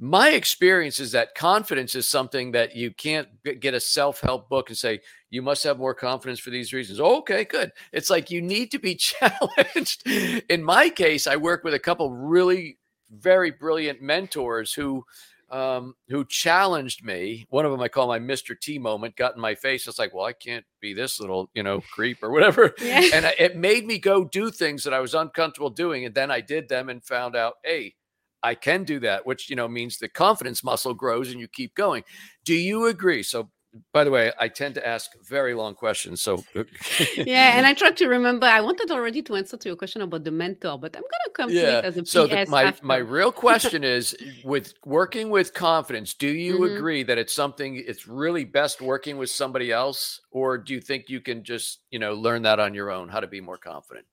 My 0.00 0.30
experience 0.30 0.98
is 0.98 1.12
that 1.12 1.36
confidence 1.36 1.94
is 1.94 2.08
something 2.08 2.50
that 2.52 2.74
you 2.74 2.90
can't 2.90 3.28
get 3.60 3.74
a 3.74 3.80
self 3.80 4.20
help 4.20 4.48
book 4.48 4.68
and 4.68 4.76
say 4.76 5.00
you 5.30 5.40
must 5.40 5.62
have 5.64 5.78
more 5.78 5.94
confidence 5.94 6.40
for 6.40 6.50
these 6.50 6.72
reasons. 6.72 7.00
okay, 7.00 7.44
good. 7.44 7.72
It's 7.92 8.10
like 8.10 8.30
you 8.30 8.42
need 8.42 8.70
to 8.72 8.78
be 8.78 8.94
challenged. 9.00 10.06
In 10.06 10.64
my 10.64 10.88
case, 10.88 11.26
I 11.26 11.36
work 11.36 11.64
with 11.64 11.74
a 11.74 11.78
couple 11.78 12.12
really 12.12 12.78
very 13.10 13.50
brilliant 13.52 14.02
mentors 14.02 14.72
who 14.72 15.04
um, 15.50 15.94
who 16.08 16.24
challenged 16.24 17.04
me. 17.04 17.46
One 17.50 17.64
of 17.64 17.72
them 17.72 17.80
I 17.80 17.88
call 17.88 18.08
my 18.08 18.18
Mr. 18.18 18.58
T 18.58 18.78
moment, 18.78 19.16
got 19.16 19.34
in 19.34 19.40
my 19.40 19.54
face. 19.54 19.86
It's 19.86 19.98
like, 19.98 20.14
well, 20.14 20.26
I 20.26 20.32
can't 20.32 20.64
be 20.80 20.94
this 20.94 21.20
little, 21.20 21.50
you 21.54 21.62
know, 21.62 21.80
creep 21.92 22.22
or 22.22 22.30
whatever. 22.30 22.74
Yeah. 22.84 23.02
And 23.14 23.24
it 23.38 23.56
made 23.56 23.86
me 23.86 23.98
go 23.98 24.24
do 24.24 24.50
things 24.50 24.84
that 24.84 24.92
I 24.92 25.00
was 25.00 25.14
uncomfortable 25.14 25.70
doing. 25.70 26.04
And 26.04 26.14
then 26.14 26.30
I 26.30 26.40
did 26.40 26.68
them 26.68 26.90
and 26.90 27.02
found 27.02 27.34
out, 27.34 27.54
hey, 27.64 27.94
I 28.42 28.54
can 28.54 28.84
do 28.84 29.00
that, 29.00 29.24
which, 29.24 29.48
you 29.48 29.56
know, 29.56 29.66
means 29.68 29.96
the 29.96 30.08
confidence 30.08 30.62
muscle 30.62 30.92
grows 30.92 31.30
and 31.30 31.40
you 31.40 31.48
keep 31.48 31.74
going. 31.74 32.04
Do 32.44 32.54
you 32.54 32.86
agree? 32.86 33.22
So 33.22 33.48
by 33.92 34.04
the 34.04 34.10
way, 34.10 34.32
I 34.38 34.48
tend 34.48 34.74
to 34.76 34.86
ask 34.86 35.10
very 35.28 35.54
long 35.54 35.74
questions. 35.74 36.22
So 36.22 36.44
yeah, 37.16 37.56
and 37.56 37.66
I 37.66 37.74
try 37.74 37.90
to 37.90 38.06
remember. 38.06 38.46
I 38.46 38.60
wanted 38.60 38.90
already 38.90 39.22
to 39.22 39.36
answer 39.36 39.56
to 39.56 39.68
your 39.68 39.76
question 39.76 40.02
about 40.02 40.24
the 40.24 40.30
mentor, 40.30 40.78
but 40.78 40.96
I'm 40.96 41.02
gonna 41.02 41.32
come 41.34 41.50
yeah. 41.50 41.62
to 41.62 41.78
it 41.78 41.84
as 41.84 41.96
a 41.96 42.06
so 42.06 42.28
PS 42.28 42.48
my 42.48 42.64
after. 42.64 42.86
my 42.86 42.96
real 42.96 43.32
question 43.46 43.82
is 43.82 44.16
with 44.44 44.74
working 44.84 45.30
with 45.30 45.54
confidence. 45.54 46.14
Do 46.14 46.28
you 46.28 46.60
mm-hmm. 46.60 46.76
agree 46.76 47.02
that 47.04 47.18
it's 47.18 47.32
something 47.32 47.76
it's 47.76 48.06
really 48.06 48.44
best 48.44 48.80
working 48.80 49.16
with 49.16 49.30
somebody 49.30 49.72
else, 49.72 50.20
or 50.30 50.58
do 50.58 50.74
you 50.74 50.80
think 50.80 51.08
you 51.08 51.20
can 51.20 51.42
just 51.42 51.80
you 51.90 51.98
know 51.98 52.14
learn 52.14 52.42
that 52.42 52.60
on 52.60 52.74
your 52.74 52.90
own 52.90 53.08
how 53.08 53.20
to 53.20 53.28
be 53.28 53.40
more 53.40 53.58
confident? 53.58 54.06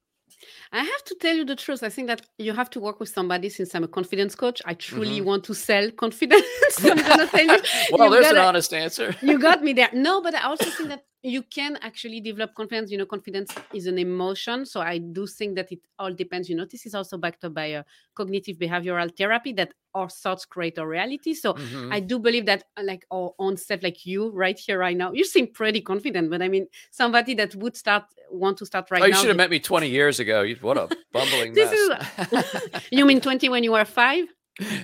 I 0.73 0.83
have 0.83 1.03
to 1.05 1.15
tell 1.15 1.35
you 1.35 1.43
the 1.43 1.55
truth. 1.55 1.83
I 1.83 1.89
think 1.89 2.07
that 2.07 2.21
you 2.37 2.53
have 2.53 2.69
to 2.71 2.79
work 2.79 2.99
with 2.99 3.09
somebody 3.09 3.49
since 3.49 3.75
I'm 3.75 3.83
a 3.83 3.89
confidence 3.89 4.35
coach. 4.35 4.61
I 4.65 4.73
truly 4.73 5.17
mm-hmm. 5.17 5.25
want 5.25 5.43
to 5.45 5.53
sell 5.53 5.91
confidence. 5.91 6.45
I'm 6.83 6.97
gonna 6.97 7.27
tell 7.27 7.45
you. 7.45 7.61
well, 7.91 8.09
there's 8.09 8.27
gotta, 8.27 8.39
an 8.39 8.45
honest 8.45 8.73
answer. 8.73 9.15
you 9.21 9.37
got 9.37 9.63
me 9.63 9.73
there. 9.73 9.89
No, 9.93 10.21
but 10.21 10.33
I 10.33 10.43
also 10.43 10.69
think 10.69 10.89
that 10.89 11.03
you 11.23 11.43
can 11.43 11.77
actually 11.81 12.19
develop 12.19 12.55
confidence 12.55 12.89
you 12.89 12.97
know 12.97 13.05
confidence 13.05 13.53
is 13.73 13.85
an 13.85 13.99
emotion 13.99 14.65
so 14.65 14.81
i 14.81 14.97
do 14.97 15.27
think 15.27 15.55
that 15.55 15.71
it 15.71 15.79
all 15.99 16.11
depends 16.11 16.49
you 16.49 16.55
know 16.55 16.65
this 16.65 16.85
is 16.85 16.95
also 16.95 17.17
backed 17.17 17.43
up 17.45 17.53
by 17.53 17.65
a 17.65 17.83
cognitive 18.15 18.57
behavioral 18.57 19.15
therapy 19.15 19.53
that 19.53 19.71
our 19.93 20.09
thoughts 20.09 20.45
create 20.45 20.79
our 20.79 20.87
reality 20.87 21.33
so 21.33 21.53
mm-hmm. 21.53 21.93
i 21.93 21.99
do 21.99 22.17
believe 22.17 22.45
that 22.45 22.63
uh, 22.77 22.83
like 22.83 23.05
our 23.11 23.33
own 23.37 23.55
self 23.55 23.83
like 23.83 24.05
you 24.05 24.31
right 24.31 24.57
here 24.57 24.79
right 24.79 24.97
now 24.97 25.11
you 25.11 25.23
seem 25.23 25.45
pretty 25.45 25.81
confident 25.81 26.29
but 26.29 26.41
i 26.41 26.47
mean 26.47 26.65
somebody 26.89 27.35
that 27.35 27.53
would 27.55 27.77
start 27.77 28.03
want 28.31 28.57
to 28.57 28.65
start 28.65 28.89
right 28.89 29.03
oh, 29.03 29.05
you 29.05 29.11
now 29.11 29.19
should 29.19 29.27
have 29.27 29.37
met 29.37 29.49
me 29.49 29.59
20 29.59 29.87
years 29.87 30.19
ago 30.19 30.41
what 30.61 30.77
a 30.77 30.89
bumbling 31.11 31.53
this 31.53 31.89
mess. 31.89 32.31
is 32.31 32.81
you 32.91 33.05
mean 33.05 33.21
20 33.21 33.49
when 33.49 33.63
you 33.63 33.71
were 33.71 33.85
five 33.85 34.27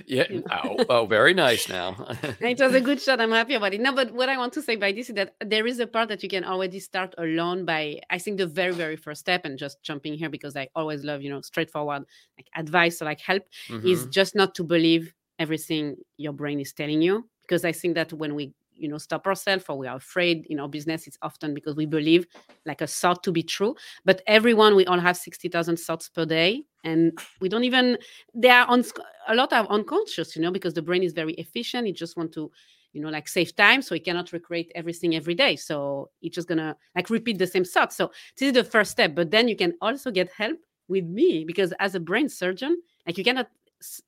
yeah. 0.06 0.24
Oh, 0.50 0.84
oh, 0.88 1.06
very 1.06 1.34
nice 1.34 1.68
now. 1.68 2.06
it 2.40 2.58
was 2.58 2.74
a 2.74 2.80
good 2.80 3.00
shot. 3.00 3.20
I'm 3.20 3.30
happy 3.30 3.54
about 3.54 3.74
it. 3.74 3.80
No, 3.80 3.92
but 3.92 4.12
what 4.12 4.28
I 4.28 4.36
want 4.36 4.52
to 4.54 4.62
say 4.62 4.76
by 4.76 4.92
this 4.92 5.08
is 5.08 5.14
that 5.16 5.34
there 5.44 5.66
is 5.66 5.78
a 5.78 5.86
part 5.86 6.08
that 6.08 6.22
you 6.22 6.28
can 6.28 6.44
already 6.44 6.80
start 6.80 7.14
alone 7.18 7.64
by, 7.64 8.00
I 8.10 8.18
think, 8.18 8.38
the 8.38 8.46
very, 8.46 8.72
very 8.72 8.96
first 8.96 9.20
step, 9.20 9.44
and 9.44 9.58
just 9.58 9.82
jumping 9.82 10.14
here 10.14 10.30
because 10.30 10.56
I 10.56 10.68
always 10.74 11.04
love, 11.04 11.22
you 11.22 11.30
know, 11.30 11.40
straightforward 11.42 12.04
like 12.36 12.46
advice 12.56 13.02
or 13.02 13.04
like 13.06 13.20
help, 13.20 13.42
mm-hmm. 13.68 13.86
is 13.86 14.06
just 14.06 14.34
not 14.34 14.54
to 14.56 14.64
believe 14.64 15.12
everything 15.38 15.96
your 16.16 16.32
brain 16.32 16.60
is 16.60 16.72
telling 16.72 17.02
you. 17.02 17.28
Because 17.42 17.64
I 17.64 17.72
think 17.72 17.94
that 17.94 18.12
when 18.12 18.34
we 18.34 18.52
you 18.78 18.88
know 18.88 18.98
stop 18.98 19.26
ourselves 19.26 19.64
or 19.68 19.76
we 19.76 19.86
are 19.86 19.96
afraid 19.96 20.46
in 20.48 20.60
our 20.60 20.68
business 20.68 21.06
it's 21.06 21.18
often 21.22 21.54
because 21.54 21.74
we 21.74 21.86
believe 21.86 22.26
like 22.64 22.80
a 22.80 22.86
thought 22.86 23.22
to 23.24 23.32
be 23.32 23.42
true. 23.42 23.74
But 24.04 24.22
everyone 24.26 24.76
we 24.76 24.86
all 24.86 25.00
have 25.00 25.16
60000 25.16 25.76
thoughts 25.76 26.08
per 26.08 26.24
day 26.24 26.64
and 26.84 27.18
we 27.40 27.48
don't 27.48 27.64
even 27.64 27.98
they 28.34 28.50
are 28.50 28.66
on 28.66 28.84
a 29.28 29.34
lot 29.34 29.52
of 29.52 29.66
unconscious 29.68 30.36
you 30.36 30.42
know 30.42 30.50
because 30.50 30.74
the 30.74 30.82
brain 30.82 31.02
is 31.02 31.12
very 31.12 31.34
efficient. 31.34 31.86
It 31.86 31.96
just 31.96 32.16
want 32.16 32.32
to 32.32 32.50
you 32.92 33.02
know 33.02 33.10
like 33.10 33.28
save 33.28 33.54
time 33.54 33.82
so 33.82 33.94
it 33.94 34.04
cannot 34.04 34.32
recreate 34.32 34.72
everything 34.74 35.14
every 35.14 35.34
day. 35.34 35.56
So 35.56 36.10
it's 36.22 36.34
just 36.34 36.48
gonna 36.48 36.76
like 36.94 37.10
repeat 37.10 37.38
the 37.38 37.46
same 37.46 37.64
thought 37.64 37.92
so 37.92 38.10
this 38.38 38.48
is 38.48 38.52
the 38.52 38.64
first 38.64 38.92
step 38.92 39.14
but 39.14 39.30
then 39.30 39.48
you 39.48 39.56
can 39.56 39.74
also 39.80 40.10
get 40.10 40.30
help 40.32 40.58
with 40.88 41.04
me 41.04 41.44
because 41.44 41.72
as 41.80 41.94
a 41.94 42.00
brain 42.00 42.28
surgeon 42.28 42.80
like 43.06 43.18
you 43.18 43.24
cannot 43.24 43.48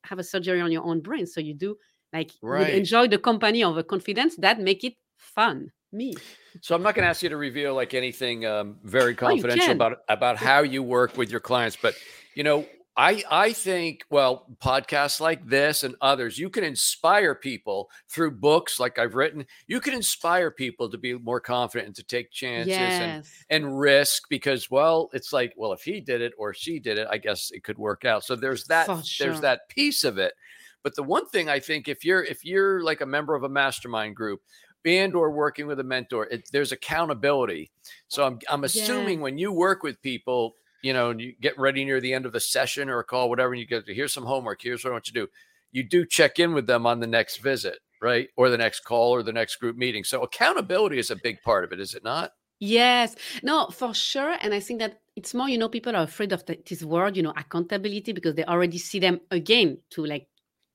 have 0.05 0.19
a 0.19 0.25
surgery 0.25 0.61
on 0.61 0.73
your 0.73 0.85
own 0.85 1.01
brain. 1.01 1.27
So 1.27 1.41
you 1.41 1.55
do 1.55 1.77
like 2.13 2.31
right. 2.43 2.75
enjoy 2.75 3.07
the 3.09 3.19
company 3.19 3.63
of 3.63 3.77
a 3.77 3.85
confidence 3.85 4.37
that 4.37 4.61
make 4.61 4.85
it 4.85 4.95
fun 5.17 5.71
me 5.93 6.15
so 6.61 6.75
i'm 6.75 6.83
not 6.83 6.95
going 6.95 7.05
to 7.05 7.09
ask 7.09 7.23
you 7.23 7.29
to 7.29 7.37
reveal 7.37 7.75
like 7.75 7.95
anything 7.95 8.47
um, 8.47 8.77
very 8.85 9.13
oh, 9.13 9.17
confidential 9.17 9.71
oh, 9.71 9.73
about 9.73 9.99
about 10.09 10.37
how 10.37 10.61
you 10.61 10.83
work 10.83 11.17
with 11.17 11.31
your 11.31 11.41
clients 11.41 11.77
but 11.81 11.95
you 12.35 12.45
know 12.45 12.65
I 12.97 13.23
I 13.31 13.53
think 13.53 14.05
well 14.11 14.47
podcasts 14.63 15.21
like 15.21 15.47
this 15.47 15.85
and 15.85 15.95
others 16.01 16.39
you 16.39 16.51
can 16.51 16.65
inspire 16.65 17.35
people 17.35 17.89
through 18.09 18.33
books 18.33 18.81
like 18.81 18.99
I've 18.99 19.15
written 19.15 19.47
you 19.67 19.81
can 19.81 19.95
inspire 19.95 20.51
people 20.51 20.91
to 20.91 20.99
be 20.99 21.15
more 21.15 21.41
confident 21.41 21.87
and 21.87 21.97
to 21.97 22.03
take 22.03 22.31
chances 22.31 22.69
yes. 22.69 23.27
and 23.49 23.65
and 23.65 23.81
risk 23.81 24.25
because 24.29 24.71
well 24.71 25.09
it's 25.13 25.33
like 25.33 25.55
well 25.57 25.73
if 25.73 25.83
he 25.83 26.01
did 26.01 26.21
it 26.21 26.33
or 26.37 26.53
she 26.53 26.79
did 26.79 26.99
it 26.99 27.07
I 27.11 27.19
guess 27.19 27.51
it 27.53 27.63
could 27.65 27.79
work 27.79 28.05
out 28.05 28.25
so 28.25 28.35
there's 28.37 28.65
that 28.65 28.87
sure. 29.07 29.27
there's 29.27 29.41
that 29.41 29.69
piece 29.69 30.05
of 30.05 30.19
it 30.19 30.35
but 30.83 30.95
the 30.97 31.03
one 31.03 31.27
thing 31.27 31.49
I 31.49 31.61
think 31.61 31.89
if 31.89 32.05
you're 32.05 32.23
if 32.23 32.45
you're 32.45 32.83
like 32.83 33.01
a 33.01 33.07
member 33.07 33.35
of 33.35 33.45
a 33.45 33.49
mastermind 33.49 34.17
group 34.17 34.41
and 34.85 35.15
or 35.15 35.31
working 35.31 35.67
with 35.67 35.79
a 35.81 35.85
mentor, 35.85 36.27
it, 36.27 36.49
there's 36.53 36.73
accountability. 36.73 37.71
So 38.09 38.27
I'm 38.27 38.39
I'm 38.49 38.65
assuming 38.65 39.19
yeah. 39.19 39.23
when 39.25 39.39
you 39.39 39.53
work 39.53 39.83
with 39.83 40.01
people, 40.03 40.55
you 40.83 40.93
know, 40.93 41.11
and 41.11 41.21
you 41.21 41.35
get 41.41 41.59
ready 41.59 41.85
near 41.85 42.01
the 42.01 42.15
end 42.15 42.27
of 42.27 42.35
a 42.35 42.41
session 42.41 42.89
or 42.89 42.99
a 42.99 43.05
call, 43.05 43.29
whatever, 43.29 43.53
and 43.53 43.61
you 43.61 43.67
go, 43.67 43.83
here's 43.87 44.13
some 44.13 44.25
homework, 44.25 44.63
here's 44.63 44.85
what 44.85 44.91
I 44.91 44.95
want 44.95 45.09
you 45.09 45.15
to 45.15 45.27
do. 45.27 45.33
You 45.73 45.85
do 45.85 46.05
check 46.05 46.39
in 46.39 46.53
with 46.53 46.67
them 46.67 46.87
on 46.87 47.01
the 47.01 47.07
next 47.07 47.39
visit, 47.39 47.79
right? 48.03 48.29
Or 48.37 48.49
the 48.49 48.59
next 48.59 48.81
call 48.81 49.13
or 49.13 49.23
the 49.23 49.33
next 49.33 49.57
group 49.57 49.77
meeting. 49.77 50.03
So 50.03 50.23
accountability 50.23 50.99
is 50.99 51.11
a 51.11 51.17
big 51.17 51.43
part 51.43 51.65
of 51.65 51.73
it, 51.73 51.81
is 51.81 51.95
it 51.95 52.03
not? 52.03 52.33
Yes, 52.59 53.17
no, 53.43 53.69
for 53.69 53.95
sure. 53.95 54.37
And 54.41 54.53
I 54.53 54.61
think 54.61 54.81
that 54.81 55.01
it's 55.17 55.33
more, 55.33 55.49
you 55.49 55.57
know, 55.57 55.69
people 55.69 55.97
are 55.97 56.03
afraid 56.03 56.33
of 56.33 56.45
the, 56.45 56.59
this 56.69 56.83
word, 56.83 57.17
you 57.17 57.23
know, 57.23 57.33
accountability 57.35 58.13
because 58.13 58.35
they 58.35 58.45
already 58.45 58.77
see 58.77 58.99
them 58.99 59.21
again 59.31 59.79
to 59.91 60.05
like 60.05 60.27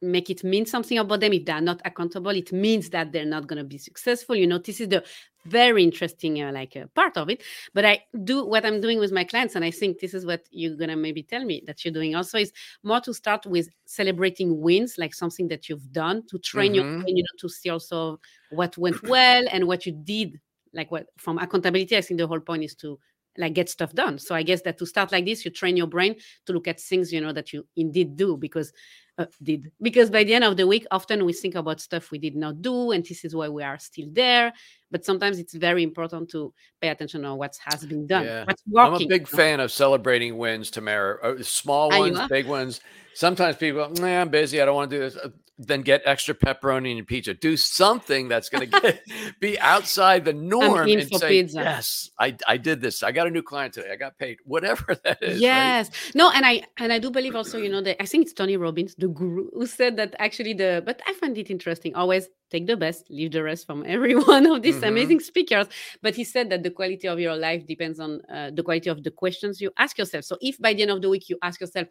make 0.02 0.30
it 0.30 0.44
mean 0.44 0.66
something 0.66 0.98
about 0.98 1.20
them. 1.20 1.34
If 1.34 1.46
they 1.46 1.52
are 1.52 1.62
not 1.62 1.82
accountable 1.86 2.32
it 2.32 2.52
means 2.52 2.90
that 2.92 3.12
they're 3.12 3.26
not 3.26 3.48
going 3.48 3.58
to 3.58 3.64
be 3.64 3.78
successful. 3.78 4.36
You 4.36 4.48
know 4.48 4.58
this 4.58 4.80
is 4.80 4.90
the 4.90 5.04
very 5.46 5.84
interesting 5.84 6.42
uh, 6.42 6.52
like 6.52 6.76
uh, 6.76 6.88
part 6.96 7.18
of 7.18 7.30
it. 7.30 7.44
But 7.74 7.86
i 7.86 8.04
do 8.24 8.46
what 8.46 8.66
i'm 8.66 8.82
doing 8.82 9.00
with 9.00 9.12
my 9.12 9.24
clients 9.24 9.56
and 9.56 9.64
i 9.64 9.72
think 9.72 10.00
this 10.00 10.14
is 10.14 10.26
what 10.26 10.44
you're 10.52 10.76
going 10.76 10.90
to 10.90 10.96
maybe 10.96 11.24
tell 11.24 11.44
me 11.44 11.64
that 11.68 11.84
you're 11.84 11.94
doing 11.94 12.16
also 12.16 12.38
is 12.38 12.52
more 12.84 13.00
to 13.02 13.14
start 13.14 13.46
with 13.46 13.70
celebrating 13.86 14.60
wins 14.62 14.98
like 14.98 15.14
something 15.14 15.48
that 15.48 15.70
you've 15.70 15.92
done 15.92 16.24
to 16.28 16.40
train 16.40 16.74
mm-hmm. 16.74 16.90
your 16.90 17.02
brain, 17.02 17.18
you 17.18 17.24
know 17.24 17.38
to 17.40 17.50
see 17.50 17.70
also 17.70 18.20
what 18.52 18.78
went 18.78 19.02
well 19.04 19.44
and 19.52 19.68
what 19.68 19.86
you 19.86 19.92
did 19.92 20.40
like 20.74 20.92
what 20.92 21.08
from 21.18 21.38
accountability 21.38 21.96
i 21.96 22.02
think 22.02 22.20
the 22.20 22.28
whole 22.28 22.40
point 22.40 22.64
is 22.64 22.76
to 22.76 22.98
like 23.38 23.54
get 23.54 23.70
stuff 23.70 23.94
done. 23.94 24.18
So 24.18 24.36
i 24.36 24.44
guess 24.44 24.62
that 24.62 24.78
to 24.78 24.86
start 24.86 25.12
like 25.12 25.26
this 25.26 25.46
you 25.46 25.52
train 25.52 25.78
your 25.78 25.88
brain 25.88 26.16
to 26.46 26.54
look 26.54 26.68
at 26.68 26.80
things 26.80 27.12
you 27.12 27.22
know 27.22 27.34
that 27.34 27.54
you 27.54 27.68
indeed 27.76 28.16
do 28.16 28.38
because 28.38 28.72
uh, 29.18 29.26
did 29.42 29.72
because 29.82 30.10
by 30.10 30.24
the 30.24 30.34
end 30.34 30.44
of 30.44 30.58
the 30.58 30.68
week 30.68 30.86
often 30.92 31.24
we 31.26 31.32
think 31.32 31.56
about 31.56 31.80
stuff 31.80 32.12
we 32.12 32.18
did 32.18 32.36
not 32.36 32.62
do 32.62 32.92
and 32.92 33.06
this 33.06 33.24
is 33.24 33.36
why 33.36 33.48
we 33.48 33.64
are 33.64 33.80
still 33.80 34.08
there 34.12 34.54
but 34.92 35.06
sometimes 35.06 35.40
it's 35.40 35.54
very 35.54 35.84
important 35.84 36.30
to 36.30 36.54
pay 36.82 36.90
attention 36.90 37.24
on 37.24 37.38
what 37.38 37.58
has 37.64 37.86
been 37.86 38.06
done 38.06 38.26
yeah. 38.26 38.44
what's 38.44 38.64
working 38.68 38.96
i'm 38.96 39.02
a 39.02 39.08
big 39.08 39.28
fan 39.28 39.60
of 39.60 39.72
celebrating 39.72 40.38
wins 40.38 40.70
tamara 40.70 41.18
uh, 41.24 41.42
small 41.42 41.90
ones 41.90 42.20
big 42.30 42.46
ones 42.46 42.82
sometimes 43.14 43.56
people 43.56 43.90
nah, 44.00 44.22
i'm 44.22 44.30
busy 44.30 44.62
i 44.62 44.66
don't 44.66 44.76
want 44.76 44.90
to 44.90 44.98
do 44.98 45.02
this 45.02 45.16
uh, 45.16 45.30
then 45.58 45.82
get 45.82 46.02
extra 46.06 46.36
pepperoni 46.36 46.92
in 46.92 46.98
your 46.98 47.06
pizza. 47.06 47.34
Do 47.34 47.56
something 47.56 48.28
that's 48.28 48.50
going 48.50 48.70
to 48.70 49.00
be 49.40 49.60
outside 49.60 50.26
the 50.26 50.34
norm 50.34 50.90
and 50.90 51.08
say, 51.18 51.42
pizza. 51.42 51.62
"Yes, 51.62 52.10
I, 52.20 52.36
I 52.48 52.58
did 52.58 52.82
this. 52.82 53.04
I 53.04 53.12
got 53.12 53.28
a 53.28 53.30
new 53.30 53.42
client 53.42 53.74
today. 53.74 53.92
I 53.92 53.96
got 53.96 54.18
paid. 54.18 54.38
Whatever 54.46 54.96
that 55.04 55.24
is." 55.24 55.40
Yes. 55.40 55.90
Right? 55.90 56.16
No, 56.16 56.32
and 56.32 56.46
I 56.46 56.64
and 56.78 56.92
I 56.92 57.00
do 57.00 57.10
believe 57.10 57.36
also, 57.36 57.58
you 57.58 57.70
know, 57.70 57.82
that 57.82 58.02
I 58.02 58.06
think 58.06 58.24
it's 58.24 58.34
Tony 58.34 58.58
Robbins, 58.58 58.96
the 59.06 59.14
guru, 59.14 59.50
who 59.54 59.66
said 59.66 59.98
that 59.98 60.16
actually 60.20 60.54
the. 60.54 60.82
But 60.86 61.02
I 61.08 61.14
find 61.14 61.38
it 61.38 61.50
interesting. 61.50 61.96
Always 61.96 62.28
take 62.50 62.68
the 62.68 62.78
best, 62.78 63.10
leave 63.10 63.32
the 63.32 63.44
rest 63.44 63.66
from 63.66 63.84
every 63.96 64.16
one 64.16 64.46
of 64.46 64.62
these 64.62 64.76
mm-hmm. 64.76 64.86
amazing 64.86 65.20
speakers. 65.20 65.68
But 66.02 66.16
he 66.16 66.24
said 66.24 66.50
that 66.50 66.64
the 66.64 66.72
quality 66.72 67.08
of 67.08 67.20
your 67.20 67.36
life 67.36 67.66
depends 67.66 68.00
on 68.00 68.22
uh, 68.34 68.52
the 68.54 68.64
quality 68.64 68.90
of 68.90 69.04
the 69.04 69.12
questions 69.12 69.62
you 69.62 69.72
ask 69.78 69.98
yourself. 69.98 70.26
So 70.26 70.38
if 70.42 70.60
by 70.60 70.74
the 70.74 70.84
end 70.84 70.92
of 70.92 71.02
the 71.02 71.10
week 71.10 71.30
you 71.30 71.38
ask 71.42 71.62
yourself 71.62 71.88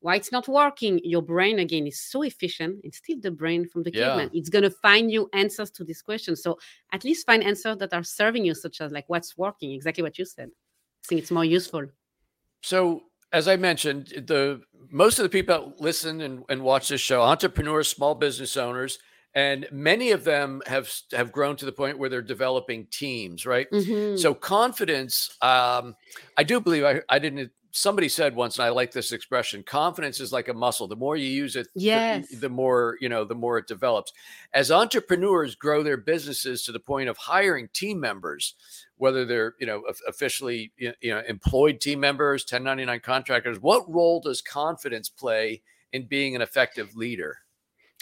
why 0.00 0.14
it's 0.14 0.30
not 0.30 0.46
working 0.46 1.00
your 1.02 1.22
brain 1.22 1.58
again 1.58 1.86
is 1.86 2.00
so 2.00 2.22
efficient 2.22 2.78
it's 2.84 2.98
still 2.98 3.18
the 3.20 3.32
brain 3.32 3.66
from 3.66 3.82
the 3.82 3.90
yeah. 3.92 4.04
caveman 4.04 4.30
it's 4.32 4.48
going 4.48 4.62
to 4.62 4.70
find 4.70 5.10
you 5.10 5.28
answers 5.32 5.72
to 5.72 5.82
these 5.82 6.02
questions 6.02 6.40
so 6.40 6.56
at 6.92 7.02
least 7.02 7.26
find 7.26 7.42
answers 7.42 7.76
that 7.78 7.92
are 7.92 8.04
serving 8.04 8.44
you 8.44 8.54
such 8.54 8.80
as 8.80 8.92
like 8.92 9.08
what's 9.08 9.36
working 9.36 9.72
exactly 9.72 10.02
what 10.02 10.16
you 10.16 10.24
said 10.24 10.48
i 10.48 11.06
think 11.08 11.20
it's 11.20 11.32
more 11.32 11.44
useful 11.44 11.84
so 12.62 13.02
as 13.32 13.48
i 13.48 13.56
mentioned 13.56 14.08
the 14.26 14.60
most 14.90 15.18
of 15.18 15.22
the 15.22 15.28
people 15.28 15.54
that 15.74 15.80
listen 15.82 16.20
and, 16.22 16.42
and 16.48 16.62
watch 16.62 16.88
this 16.88 17.00
show 17.00 17.20
entrepreneurs 17.22 17.88
small 17.88 18.14
business 18.14 18.56
owners 18.56 18.98
and 19.34 19.66
many 19.70 20.10
of 20.12 20.24
them 20.24 20.62
have 20.66 20.90
have 21.12 21.30
grown 21.30 21.54
to 21.56 21.66
the 21.66 21.72
point 21.72 21.98
where 21.98 22.08
they're 22.08 22.22
developing 22.22 22.86
teams, 22.90 23.44
right? 23.44 23.70
Mhm. 23.70 24.18
So 24.18 24.32
confidence, 24.34 25.30
um, 25.42 25.94
I 26.38 26.42
do 26.44 26.60
believe 26.60 26.82
I, 26.84 27.02
I 27.10 27.18
didn't. 27.18 27.52
Somebody 27.70 28.08
said 28.08 28.34
once, 28.34 28.56
and 28.58 28.64
I 28.64 28.70
like 28.70 28.90
this 28.90 29.12
expression: 29.12 29.62
confidence 29.62 30.18
is 30.18 30.32
like 30.32 30.48
a 30.48 30.54
muscle. 30.54 30.88
The 30.88 30.96
more 30.96 31.14
you 31.14 31.28
use 31.28 31.56
it, 31.56 31.68
the- 31.74 31.80
Yes. 31.82 32.28
the, 32.40 32.48
more 32.48 32.96
you 33.02 33.10
know, 33.10 33.24
the 33.26 33.34
more 33.34 33.58
it 33.58 33.66
develops. 33.68 34.12
As 34.54 34.70
entrepreneurs 34.72 35.54
grow 35.54 35.82
their 35.82 35.98
businesses 35.98 36.62
to 36.64 36.72
the 36.72 36.80
point 36.80 37.10
of 37.10 37.18
hiring 37.18 37.68
team 37.74 38.00
members, 38.00 38.54
whether 38.98 39.24
they're 39.24 39.54
you 39.58 39.66
know 39.66 39.82
officially 40.06 40.72
you 40.76 40.92
know 41.04 41.22
employed 41.26 41.80
team 41.80 42.00
members, 42.00 42.42
1099 42.42 43.00
contractors, 43.00 43.60
what 43.60 43.90
role 43.92 44.20
does 44.20 44.42
confidence 44.42 45.08
play 45.08 45.62
in 45.92 46.06
being 46.06 46.36
an 46.36 46.42
effective 46.42 46.94
leader? 46.94 47.38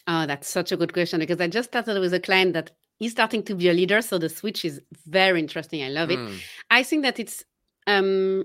Oh, 0.06 0.26
that's 0.26 0.48
such 0.48 0.72
a 0.72 0.76
good 0.76 0.92
question 0.92 1.20
because 1.20 1.40
I 1.40 1.48
just 1.48 1.70
started 1.70 1.98
with 2.00 2.14
a 2.14 2.20
client 2.20 2.52
that 2.54 2.70
is 3.00 3.12
starting 3.12 3.42
to 3.44 3.54
be 3.54 3.68
a 3.68 3.72
leader. 3.72 4.00
So 4.02 4.18
the 4.18 4.28
switch 4.28 4.64
is 4.64 4.80
very 5.06 5.40
interesting. 5.40 5.82
I 5.82 5.88
love 5.88 6.10
it. 6.10 6.18
Mm, 6.18 6.40
I 6.70 6.82
think 6.82 7.02
that 7.02 7.18
it's 7.18 7.44
um 7.86 8.44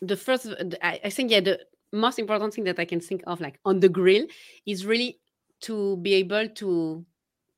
the 0.00 0.16
first 0.16 0.48
I 0.82 1.10
think 1.10 1.30
yeah 1.30 1.40
the 1.40 1.60
most 1.92 2.18
important 2.18 2.54
thing 2.54 2.64
that 2.64 2.78
I 2.78 2.84
can 2.84 3.00
think 3.00 3.22
of 3.26 3.40
like 3.40 3.58
on 3.64 3.80
the 3.80 3.88
grill 3.88 4.26
is 4.66 4.86
really 4.86 5.20
to 5.62 5.96
be 5.98 6.14
able 6.14 6.48
to 6.48 7.04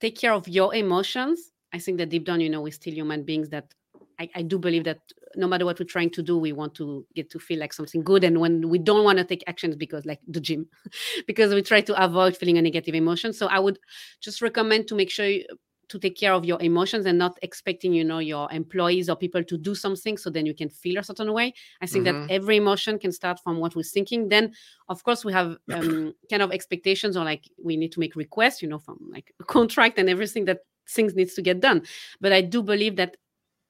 take 0.01 0.19
care 0.19 0.33
of 0.33 0.49
your 0.49 0.75
emotions. 0.75 1.53
I 1.73 1.79
think 1.79 1.99
that 1.99 2.09
deep 2.09 2.25
down, 2.25 2.41
you 2.41 2.51
know, 2.51 2.61
we're 2.61 2.73
still 2.73 2.93
human 2.93 3.25
beings 3.25 3.49
that 3.51 3.73
I, 4.19 4.31
I 4.37 4.43
do 4.43 4.59
believe 4.59 4.85
that 4.85 5.01
no 5.37 5.47
matter 5.47 5.65
what 5.65 5.79
we're 5.79 5.87
trying 5.87 6.11
to 6.11 6.23
do, 6.23 6.39
we 6.39 6.53
want 6.53 6.75
to 6.77 7.07
get 7.15 7.31
to 7.31 7.39
feel 7.39 7.59
like 7.59 7.73
something 7.73 8.03
good. 8.03 8.25
And 8.25 8.41
when 8.41 8.69
we 8.69 8.79
don't 8.79 9.05
want 9.05 9.19
to 9.19 9.25
take 9.25 9.45
actions 9.47 9.77
because 9.77 10.07
like 10.07 10.21
the 10.29 10.41
gym, 10.41 10.67
because 11.27 11.55
we 11.55 11.63
try 11.63 11.81
to 11.83 12.05
avoid 12.05 12.37
feeling 12.37 12.59
a 12.59 12.63
negative 12.63 12.95
emotion. 12.95 13.33
So 13.33 13.47
I 13.47 13.59
would 13.59 13.79
just 14.21 14.43
recommend 14.43 14.89
to 14.89 14.95
make 14.95 15.11
sure 15.11 15.27
you, 15.27 15.45
to 15.89 15.99
take 15.99 16.17
care 16.19 16.33
of 16.33 16.45
your 16.45 16.61
emotions 16.63 17.05
and 17.07 17.19
not 17.19 17.39
expecting 17.43 17.93
you 17.93 18.05
know 18.05 18.19
your 18.19 18.51
employees 18.51 19.09
or 19.11 19.17
people 19.17 19.45
to 19.45 19.59
do 19.59 19.75
something 19.75 20.17
so 20.17 20.31
then 20.31 20.47
you 20.47 20.55
can 20.55 20.69
feel 20.71 20.99
a 20.99 21.05
certain 21.05 21.31
way 21.33 21.53
i 21.83 21.87
think 21.87 22.07
Mhm. 22.07 22.07
that 22.07 22.17
every 22.31 22.57
emotion 22.57 22.99
can 22.99 23.13
start 23.13 23.39
from 23.45 23.59
what 23.59 23.77
we're 23.77 23.83
thinking 23.83 24.29
then 24.29 24.53
of 24.89 25.03
course 25.05 25.25
we 25.25 25.33
have 25.33 25.57
um, 25.75 26.15
kind 26.31 26.43
of 26.43 26.53
expectations 26.53 27.17
or 27.17 27.25
like 27.25 27.45
we 27.63 27.77
need 27.77 27.93
to 27.93 28.01
make 28.01 28.17
requests 28.17 28.63
you 28.63 28.69
know 28.69 28.79
from 28.79 28.99
like 29.11 29.33
a 29.41 29.45
contract 29.57 29.99
and 29.99 30.09
everything 30.09 30.47
that 30.47 30.61
things 30.89 31.15
needs 31.15 31.35
to 31.35 31.43
get 31.43 31.61
done 31.61 31.83
but 32.21 32.33
i 32.33 32.41
do 32.41 32.63
believe 32.63 32.97
that 32.97 33.17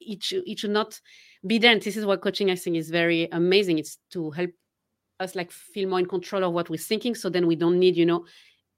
it 0.06 0.22
should, 0.22 0.42
it 0.46 0.58
should 0.58 0.70
not 0.70 1.00
be 1.46 1.58
there. 1.58 1.72
And 1.72 1.82
this 1.82 1.96
is 1.96 2.06
what 2.06 2.20
coaching 2.22 2.50
i 2.50 2.56
think 2.56 2.76
is 2.76 2.90
very 2.90 3.28
amazing. 3.32 3.78
It's 3.78 3.98
to 4.12 4.30
help 4.30 4.50
us 5.20 5.34
like 5.34 5.50
feel 5.50 5.88
more 5.88 5.98
in 6.00 6.06
control 6.06 6.44
of 6.44 6.52
what 6.52 6.68
we're 6.70 6.76
thinking. 6.76 7.14
So 7.14 7.28
then 7.30 7.46
we 7.46 7.56
don't 7.56 7.78
need 7.78 7.96
you 7.96 8.06
know 8.06 8.24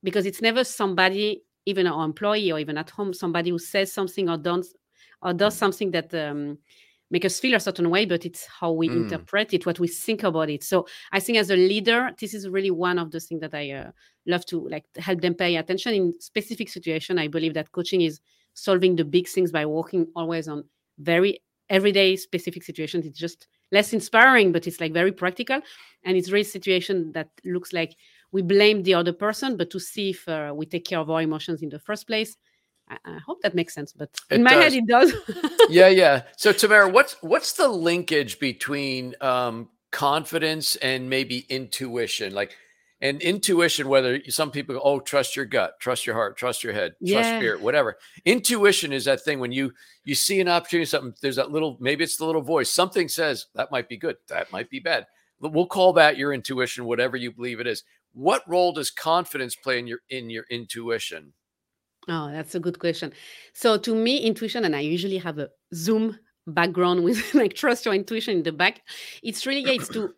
because 0.02 0.26
it's 0.26 0.42
never 0.42 0.64
somebody 0.64 1.42
even 1.64 1.86
our 1.86 2.04
employee 2.04 2.52
or 2.52 2.58
even 2.58 2.78
at 2.78 2.90
home 2.90 3.12
somebody 3.12 3.50
who 3.50 3.58
says 3.58 3.92
something 3.92 4.28
or 4.28 4.36
does 4.36 4.74
or 5.22 5.32
does 5.32 5.56
something 5.56 5.90
that 5.90 6.14
um, 6.14 6.58
make 7.10 7.24
us 7.24 7.40
feel 7.40 7.54
a 7.54 7.60
certain 7.60 7.88
way 7.90 8.04
but 8.04 8.24
it's 8.24 8.46
how 8.46 8.70
we 8.72 8.88
Mm. 8.90 8.96
interpret 9.02 9.54
it 9.54 9.66
what 9.66 9.80
we 9.80 9.88
think 9.88 10.22
about 10.22 10.50
it. 10.50 10.62
So 10.62 10.86
i 11.12 11.20
think 11.20 11.38
as 11.38 11.50
a 11.50 11.56
leader 11.56 12.10
this 12.20 12.34
is 12.34 12.48
really 12.48 12.70
one 12.70 12.98
of 12.98 13.10
the 13.10 13.20
things 13.20 13.40
that 13.40 13.54
i 13.54 13.70
uh, 13.70 13.90
love 14.26 14.44
to 14.46 14.68
like 14.68 14.84
help 14.96 15.20
them 15.20 15.34
pay 15.34 15.56
attention. 15.56 15.94
In 15.94 16.20
specific 16.20 16.68
situation 16.68 17.18
i 17.18 17.28
believe 17.28 17.54
that 17.54 17.72
coaching 17.72 18.02
is 18.02 18.20
solving 18.54 18.96
the 18.96 19.04
big 19.04 19.28
things 19.28 19.50
by 19.52 19.66
working 19.66 20.06
always 20.14 20.48
on 20.48 20.64
very 20.98 21.40
everyday 21.68 22.16
specific 22.16 22.62
situations 22.62 23.04
it's 23.06 23.18
just 23.18 23.48
less 23.72 23.92
inspiring 23.92 24.52
but 24.52 24.66
it's 24.66 24.80
like 24.80 24.92
very 24.92 25.12
practical 25.12 25.60
and 26.04 26.16
it's 26.16 26.30
really 26.30 26.44
situation 26.44 27.10
that 27.12 27.28
looks 27.44 27.72
like 27.72 27.96
we 28.32 28.42
blame 28.42 28.82
the 28.84 28.94
other 28.94 29.12
person 29.12 29.56
but 29.56 29.70
to 29.70 29.80
see 29.80 30.10
if 30.10 30.28
uh, 30.28 30.52
we 30.54 30.64
take 30.66 30.84
care 30.84 31.00
of 31.00 31.10
our 31.10 31.22
emotions 31.22 31.62
in 31.62 31.68
the 31.68 31.78
first 31.80 32.06
place 32.06 32.36
i, 32.88 32.96
I 33.04 33.18
hope 33.26 33.42
that 33.42 33.54
makes 33.54 33.74
sense 33.74 33.92
but 33.92 34.10
in 34.30 34.40
It 34.40 34.44
my 34.44 34.52
head 34.52 34.72
it 34.72 34.86
does 34.86 35.12
yeah, 35.68 35.88
yeah. 35.88 36.22
So 36.36 36.52
Tamara, 36.52 36.88
what's 36.88 37.16
what's 37.22 37.52
the 37.52 37.68
linkage 37.68 38.38
between 38.38 39.14
um, 39.20 39.68
confidence 39.90 40.76
and 40.76 41.08
maybe 41.10 41.46
intuition? 41.48 42.34
Like, 42.34 42.56
and 43.00 43.20
intuition, 43.20 43.88
whether 43.88 44.20
some 44.28 44.50
people 44.50 44.74
go, 44.74 44.80
oh, 44.82 45.00
trust 45.00 45.36
your 45.36 45.44
gut, 45.44 45.74
trust 45.80 46.06
your 46.06 46.14
heart, 46.14 46.36
trust 46.36 46.64
your 46.64 46.72
head, 46.72 46.92
trust 47.06 47.30
Yeah. 47.30 47.38
spirit, 47.38 47.60
whatever. 47.60 47.98
Intuition 48.24 48.92
is 48.92 49.04
that 49.04 49.22
thing 49.22 49.38
when 49.38 49.52
you 49.52 49.72
you 50.04 50.14
see 50.14 50.40
an 50.40 50.48
opportunity, 50.48 50.86
something 50.86 51.14
there's 51.20 51.36
that 51.36 51.50
little 51.50 51.76
maybe 51.80 52.04
it's 52.04 52.16
the 52.16 52.24
little 52.24 52.42
voice, 52.42 52.70
something 52.70 53.08
says 53.08 53.46
that 53.54 53.70
might 53.70 53.88
be 53.88 53.96
good, 53.96 54.16
that 54.28 54.50
might 54.52 54.70
be 54.70 54.80
bad. 54.80 55.06
But 55.40 55.52
We'll 55.52 55.66
call 55.66 55.92
that 55.94 56.16
your 56.16 56.32
intuition, 56.32 56.86
whatever 56.86 57.16
you 57.16 57.30
believe 57.32 57.60
it 57.60 57.66
is. 57.66 57.82
What 58.14 58.42
role 58.48 58.72
does 58.72 58.90
confidence 58.90 59.54
play 59.54 59.78
in 59.78 59.86
your 59.86 59.98
in 60.08 60.30
your 60.30 60.46
intuition? 60.50 61.34
Oh, 62.08 62.30
that's 62.30 62.54
a 62.54 62.60
good 62.60 62.78
question. 62.78 63.12
So 63.52 63.76
to 63.78 63.94
me, 63.94 64.18
intuition, 64.18 64.64
and 64.64 64.74
I 64.76 64.80
usually 64.80 65.18
have 65.18 65.38
a 65.38 65.50
Zoom 65.74 66.18
background 66.46 67.02
with 67.04 67.34
like 67.34 67.54
trust 67.54 67.84
your 67.84 67.94
intuition 67.94 68.38
in 68.38 68.42
the 68.42 68.52
back. 68.52 68.80
It's 69.22 69.44
really 69.44 69.62
yeah, 69.66 69.72
it's 69.72 69.88
to 69.90 70.14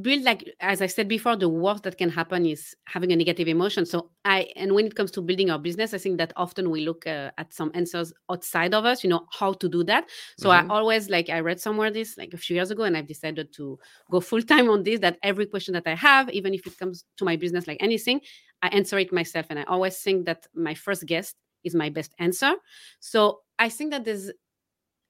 build 0.00 0.22
like 0.22 0.48
as 0.60 0.80
I 0.80 0.86
said 0.86 1.08
before, 1.08 1.36
the 1.36 1.48
worst 1.48 1.82
that 1.84 1.98
can 1.98 2.08
happen 2.10 2.46
is 2.46 2.74
having 2.86 3.12
a 3.12 3.16
negative 3.16 3.48
emotion. 3.48 3.84
So 3.84 4.10
I 4.24 4.48
and 4.56 4.72
when 4.74 4.86
it 4.86 4.94
comes 4.94 5.10
to 5.12 5.22
building 5.22 5.50
our 5.50 5.58
business, 5.58 5.92
I 5.94 5.98
think 5.98 6.18
that 6.18 6.32
often 6.36 6.70
we 6.70 6.84
look 6.84 7.06
uh, 7.06 7.30
at 7.38 7.52
some 7.52 7.70
answers 7.74 8.12
outside 8.30 8.74
of 8.74 8.84
us. 8.84 9.04
You 9.04 9.10
know 9.10 9.26
how 9.32 9.52
to 9.54 9.68
do 9.68 9.84
that. 9.84 10.08
So 10.38 10.48
Mhm. 10.48 10.52
I 10.52 10.64
always 10.68 11.10
like 11.10 11.28
I 11.30 11.40
read 11.40 11.60
somewhere 11.60 11.90
this 11.90 12.16
like 12.16 12.32
a 12.34 12.38
few 12.38 12.56
years 12.56 12.70
ago, 12.70 12.84
and 12.84 12.96
I've 12.96 13.06
decided 13.08 13.52
to 13.54 13.78
go 14.10 14.20
full 14.20 14.42
time 14.42 14.68
on 14.70 14.82
this. 14.84 15.00
That 15.00 15.18
every 15.22 15.46
question 15.46 15.74
that 15.74 15.86
I 15.86 15.94
have, 15.94 16.30
even 16.30 16.54
if 16.54 16.66
it 16.66 16.78
comes 16.78 17.04
to 17.18 17.24
my 17.24 17.36
business 17.36 17.66
like 17.66 17.78
anything, 17.80 18.20
I 18.62 18.68
answer 18.68 18.98
it 18.98 19.12
myself. 19.12 19.46
And 19.50 19.58
I 19.58 19.64
always 19.64 19.98
think 19.98 20.26
that 20.26 20.46
my 20.54 20.74
first 20.74 21.06
guest 21.06 21.36
is 21.64 21.74
my 21.74 21.90
best 21.90 22.14
answer. 22.18 22.54
So 23.00 23.40
I 23.58 23.68
think 23.68 23.90
that 23.90 24.04
there's 24.04 24.30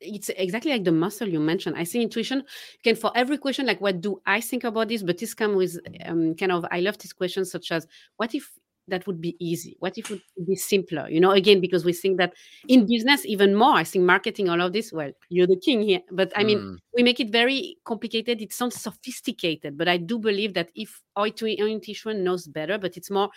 it's 0.03 0.31
exactly 0.37 0.73
like 0.73 0.85
the 0.85 0.93
muscle 0.93 1.29
you 1.29 1.41
mentioned. 1.41 1.77
I 1.77 1.85
think 1.85 2.03
intuition 2.05 2.45
can 2.83 2.97
for 2.97 3.13
every 3.15 3.39
question, 3.39 3.67
like 3.67 3.81
what 3.81 4.01
do 4.01 4.21
I 4.27 4.41
think 4.41 4.65
about 4.65 4.89
this? 4.89 5.03
But 5.03 5.19
this 5.19 5.35
comes 5.35 5.57
with 5.57 5.79
um, 6.05 6.35
kind 6.35 6.53
of 6.53 6.65
I 6.71 6.81
love 6.81 6.99
these 6.99 7.13
questions 7.13 7.51
such 7.51 7.73
as 7.73 7.87
what 8.17 8.35
if 8.35 8.51
that 8.89 9.07
would 9.07 9.21
be 9.21 9.37
easy? 9.39 9.77
What 9.79 9.97
if 9.97 10.11
it 10.11 10.21
would 10.37 10.47
be 10.47 10.57
simpler? 10.57 11.09
You 11.09 11.21
know, 11.21 11.31
again, 11.31 11.61
because 11.61 11.85
we 11.85 11.93
think 11.93 12.19
that 12.19 12.33
in 12.67 12.85
business 12.87 13.25
even 13.25 13.55
more. 13.55 13.75
I 13.75 13.85
think 13.85 14.05
marketing, 14.05 14.49
all 14.49 14.61
of 14.61 14.73
this, 14.73 14.93
well, 14.93 15.13
you're 15.29 15.47
the 15.47 15.57
king 15.65 15.83
here. 15.83 16.01
But 16.11 16.33
I 16.37 16.43
mean, 16.43 16.59
Mm. 16.59 16.79
we 16.95 17.03
make 17.05 17.21
it 17.21 17.31
very 17.31 17.77
complicated. 17.85 18.43
It 18.43 18.53
sounds 18.53 18.81
sophisticated, 18.81 19.79
but 19.79 19.87
I 19.87 19.99
do 19.99 20.19
believe 20.19 20.55
that 20.55 20.71
if 20.75 21.01
our 21.15 21.27
intuition 21.29 22.25
knows 22.25 22.49
better, 22.49 22.77
but 22.77 22.97
it's 22.97 23.11
more 23.11 23.31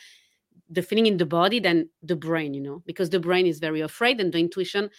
the 0.70 0.82
feeling 0.82 1.06
in 1.06 1.18
the 1.18 1.26
body 1.26 1.60
than 1.60 1.90
the 2.02 2.16
brain, 2.16 2.54
you 2.56 2.62
know, 2.62 2.82
because 2.88 3.12
the 3.12 3.20
brain 3.20 3.46
is 3.46 3.60
very 3.60 3.82
afraid 3.82 4.20
and 4.20 4.34
the 4.34 4.40
intuition, 4.40 4.90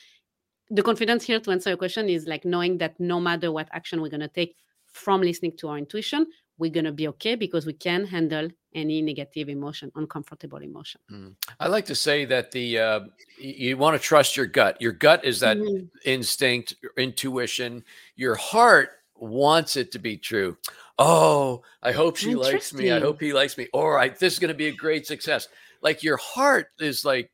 the 0.70 0.82
confidence 0.82 1.24
here 1.24 1.40
to 1.40 1.50
answer 1.50 1.70
your 1.70 1.76
question 1.76 2.08
is 2.08 2.26
like 2.26 2.44
knowing 2.44 2.78
that 2.78 2.98
no 2.98 3.20
matter 3.20 3.52
what 3.52 3.68
action 3.72 4.00
we're 4.00 4.10
going 4.10 4.20
to 4.20 4.28
take 4.28 4.56
from 4.86 5.20
listening 5.20 5.56
to 5.58 5.68
our 5.68 5.78
intuition, 5.78 6.26
we're 6.58 6.70
going 6.70 6.84
to 6.84 6.92
be 6.92 7.06
okay 7.08 7.34
because 7.34 7.66
we 7.66 7.72
can 7.72 8.04
handle 8.04 8.48
any 8.74 9.02
negative 9.02 9.48
emotion, 9.48 9.92
uncomfortable 9.94 10.58
emotion. 10.58 11.00
I 11.60 11.68
like 11.68 11.86
to 11.86 11.94
say 11.94 12.24
that 12.26 12.50
the 12.50 12.78
uh, 12.78 13.00
you 13.38 13.76
want 13.76 13.94
to 13.94 14.02
trust 14.02 14.36
your 14.36 14.46
gut. 14.46 14.80
Your 14.80 14.92
gut 14.92 15.24
is 15.24 15.40
that 15.40 15.58
Mhm. 15.58 15.88
instinct, 16.04 16.74
intuition. 16.96 17.84
Your 18.16 18.34
heart 18.34 18.90
wants 19.14 19.76
it 19.76 19.92
to 19.92 19.98
be 19.98 20.16
true. 20.16 20.56
Oh, 20.98 21.62
I 21.82 21.92
hope 21.92 22.16
she 22.16 22.34
likes 22.34 22.72
me. 22.72 22.90
I 22.90 23.00
hope 23.00 23.20
he 23.20 23.32
likes 23.32 23.56
me. 23.58 23.68
Or 23.72 23.98
I, 23.98 24.08
this 24.08 24.34
is 24.34 24.38
going 24.38 24.48
to 24.48 24.54
be 24.54 24.68
a 24.68 24.72
great 24.72 25.06
success. 25.06 25.48
Like 25.82 26.02
your 26.02 26.16
heart 26.16 26.68
is 26.78 27.04
like 27.04 27.30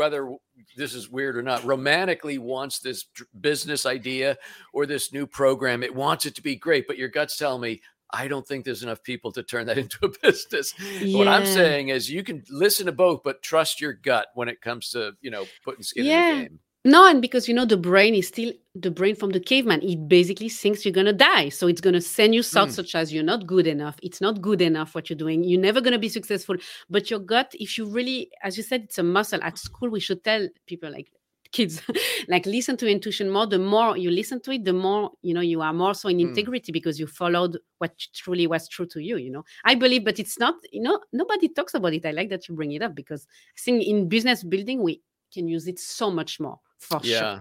whether 0.00 0.34
this 0.78 0.94
is 0.94 1.10
weird 1.10 1.36
or 1.36 1.42
not, 1.42 1.62
romantically 1.62 2.38
wants 2.38 2.78
this 2.78 3.04
business 3.38 3.84
idea 3.84 4.38
or 4.72 4.86
this 4.86 5.12
new 5.12 5.26
program. 5.26 5.82
It 5.82 5.94
wants 5.94 6.24
it 6.24 6.34
to 6.36 6.42
be 6.42 6.56
great, 6.56 6.86
but 6.86 6.96
your 6.96 7.10
gut's 7.10 7.36
telling 7.36 7.60
me, 7.60 7.82
I 8.10 8.26
don't 8.26 8.46
think 8.46 8.64
there's 8.64 8.82
enough 8.82 9.02
people 9.02 9.30
to 9.32 9.42
turn 9.42 9.66
that 9.66 9.76
into 9.84 9.98
a 10.06 10.08
business. 10.22 10.72
What 11.02 11.28
I'm 11.28 11.44
saying 11.44 11.90
is 11.90 12.10
you 12.10 12.22
can 12.22 12.42
listen 12.48 12.86
to 12.86 12.92
both, 12.92 13.20
but 13.22 13.42
trust 13.42 13.78
your 13.78 13.92
gut 13.92 14.28
when 14.32 14.48
it 14.48 14.62
comes 14.62 14.88
to, 14.92 15.12
you 15.20 15.30
know, 15.30 15.44
putting 15.66 15.82
skin 15.82 16.06
in 16.06 16.08
the 16.08 16.42
game. 16.48 16.58
No, 16.84 17.06
and 17.06 17.20
because 17.20 17.46
you 17.46 17.52
know 17.54 17.66
the 17.66 17.76
brain 17.76 18.14
is 18.14 18.28
still 18.28 18.52
the 18.74 18.90
brain 18.90 19.14
from 19.14 19.30
the 19.30 19.40
caveman. 19.40 19.82
It 19.82 20.08
basically 20.08 20.48
thinks 20.48 20.82
you're 20.84 20.94
gonna 20.94 21.12
die, 21.12 21.50
so 21.50 21.66
it's 21.66 21.80
gonna 21.82 22.00
send 22.00 22.34
you 22.34 22.42
thoughts 22.42 22.72
Mm. 22.72 22.76
such 22.76 22.94
as 22.94 23.12
"you're 23.12 23.22
not 23.22 23.46
good 23.46 23.66
enough," 23.66 23.96
"it's 24.02 24.20
not 24.22 24.40
good 24.40 24.62
enough 24.62 24.94
what 24.94 25.10
you're 25.10 25.16
doing," 25.18 25.44
"you're 25.44 25.60
never 25.60 25.82
gonna 25.82 25.98
be 25.98 26.08
successful." 26.08 26.56
But 26.88 27.10
your 27.10 27.18
gut, 27.18 27.54
if 27.60 27.76
you 27.76 27.84
really, 27.84 28.30
as 28.42 28.56
you 28.56 28.62
said, 28.62 28.84
it's 28.84 28.98
a 28.98 29.02
muscle. 29.02 29.40
At 29.42 29.58
school, 29.58 29.90
we 29.90 30.00
should 30.00 30.24
tell 30.24 30.48
people 30.66 30.90
like 30.90 31.12
kids, 31.52 31.82
like 32.28 32.46
listen 32.46 32.78
to 32.78 32.88
intuition 32.88 33.28
more. 33.28 33.46
The 33.46 33.58
more 33.58 33.98
you 33.98 34.10
listen 34.10 34.40
to 34.42 34.52
it, 34.52 34.64
the 34.64 34.72
more 34.72 35.10
you 35.20 35.34
know 35.34 35.42
you 35.42 35.60
are 35.60 35.74
more 35.74 35.92
so 35.94 36.08
in 36.08 36.16
Mm. 36.16 36.20
integrity 36.28 36.72
because 36.72 36.98
you 36.98 37.06
followed 37.06 37.58
what 37.78 37.92
truly 38.14 38.46
was 38.46 38.66
true 38.68 38.86
to 38.86 39.00
you. 39.02 39.18
You 39.18 39.30
know, 39.32 39.44
I 39.66 39.74
believe, 39.74 40.04
but 40.04 40.18
it's 40.18 40.38
not. 40.38 40.54
You 40.72 40.80
know, 40.80 41.00
nobody 41.12 41.48
talks 41.48 41.74
about 41.74 41.92
it. 41.92 42.06
I 42.06 42.12
like 42.12 42.30
that 42.30 42.48
you 42.48 42.54
bring 42.54 42.72
it 42.72 42.80
up 42.82 42.94
because 42.94 43.26
I 43.54 43.60
think 43.60 43.84
in 43.86 44.08
business 44.08 44.42
building 44.42 44.82
we 44.82 45.02
can 45.34 45.46
use 45.46 45.66
it 45.66 45.78
so 45.78 46.10
much 46.10 46.40
more 46.40 46.58
for 46.80 47.02
sure. 47.02 47.12
Yeah. 47.12 47.40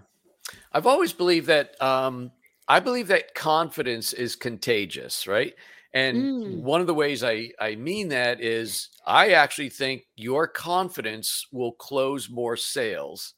I've 0.71 0.87
always 0.87 1.13
believed 1.13 1.47
that 1.47 1.81
um 1.81 2.31
I 2.67 2.79
believe 2.79 3.07
that 3.07 3.33
confidence 3.33 4.13
is 4.13 4.35
contagious, 4.35 5.25
right? 5.27 5.53
And 5.93 6.17
Mm. 6.17 6.61
one 6.61 6.81
of 6.81 6.87
the 6.87 6.93
ways 6.93 7.23
I, 7.23 7.49
I 7.59 7.75
mean 7.75 8.09
that 8.09 8.41
is 8.41 8.89
I 9.07 9.31
actually 9.31 9.69
think 9.69 10.03
your 10.15 10.47
confidence 10.47 11.47
will 11.51 11.71
close 11.71 12.29
more 12.29 12.55
sales 12.57 13.33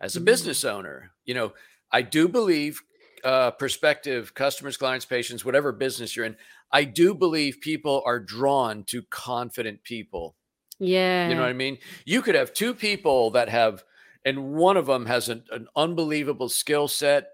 as 0.00 0.16
a 0.16 0.20
Mm. 0.20 0.24
business 0.24 0.64
owner. 0.64 1.12
You 1.24 1.34
know, 1.34 1.52
I 1.92 2.02
do 2.02 2.28
believe 2.28 2.82
uh, 3.24 3.50
prospective 3.52 4.34
customers, 4.34 4.76
clients, 4.76 5.04
patients, 5.06 5.44
whatever 5.44 5.72
business 5.72 6.14
you're 6.16 6.26
in, 6.26 6.36
I 6.70 6.84
do 6.84 7.14
believe 7.14 7.58
people 7.60 8.02
are 8.04 8.20
drawn 8.20 8.84
to 8.84 9.02
confident 9.10 9.82
people. 9.84 10.36
Yeah. 10.78 11.28
You 11.28 11.34
know 11.34 11.40
what 11.42 11.50
I 11.50 11.54
mean? 11.54 11.78
You 12.04 12.22
could 12.22 12.34
have 12.34 12.52
two 12.52 12.74
people 12.74 13.30
that 13.30 13.48
have, 13.48 13.82
and 14.26 14.52
one 14.52 14.76
of 14.76 14.84
them 14.84 15.06
has 15.06 15.30
an, 15.30 15.44
an 15.50 15.66
unbelievable 15.74 16.50
skill 16.50 16.86
set, 16.88 17.28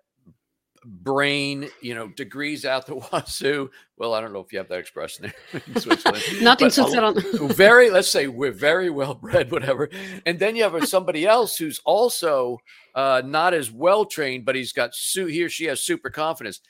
brain, 0.85 1.69
you 1.81 1.95
know, 1.95 2.09
degrees 2.09 2.65
out 2.65 2.87
the 2.87 2.95
wazoo. 3.13 3.71
Well, 3.97 4.15
I 4.15 4.21
don't 4.21 4.33
know 4.33 4.41
if 4.41 4.53
you 4.53 4.59
have 4.59 4.69
that 4.69 4.79
expression 4.81 5.33
there 5.53 5.63
in 5.67 5.81
Switzerland. 5.81 6.23
Not 6.43 6.61
in 6.61 6.67
but 6.67 6.79
a- 6.79 6.83
Switzerland. 6.83 7.55
very, 7.57 7.91
let's 7.91 8.11
say 8.11 8.27
we're 8.27 8.51
very 8.53 8.91
well 8.91 9.15
bred, 9.15 9.51
whatever. 9.51 9.89
And 10.27 10.39
then 10.39 10.57
you 10.57 10.65
have 10.65 10.89
somebody 10.89 11.27
else 11.27 11.57
who's 11.57 11.81
also 11.85 12.59
uh, 12.95 13.23
not 13.25 13.55
as 13.55 13.71
well 13.71 14.05
trained, 14.05 14.45
but 14.45 14.55
he's 14.57 14.73
got 14.73 14.95
su- 14.95 15.27
he 15.27 15.43
or 15.45 15.49
she 15.49 15.65
has 15.67 15.81
super 15.81 16.11
confidence. 16.11 16.61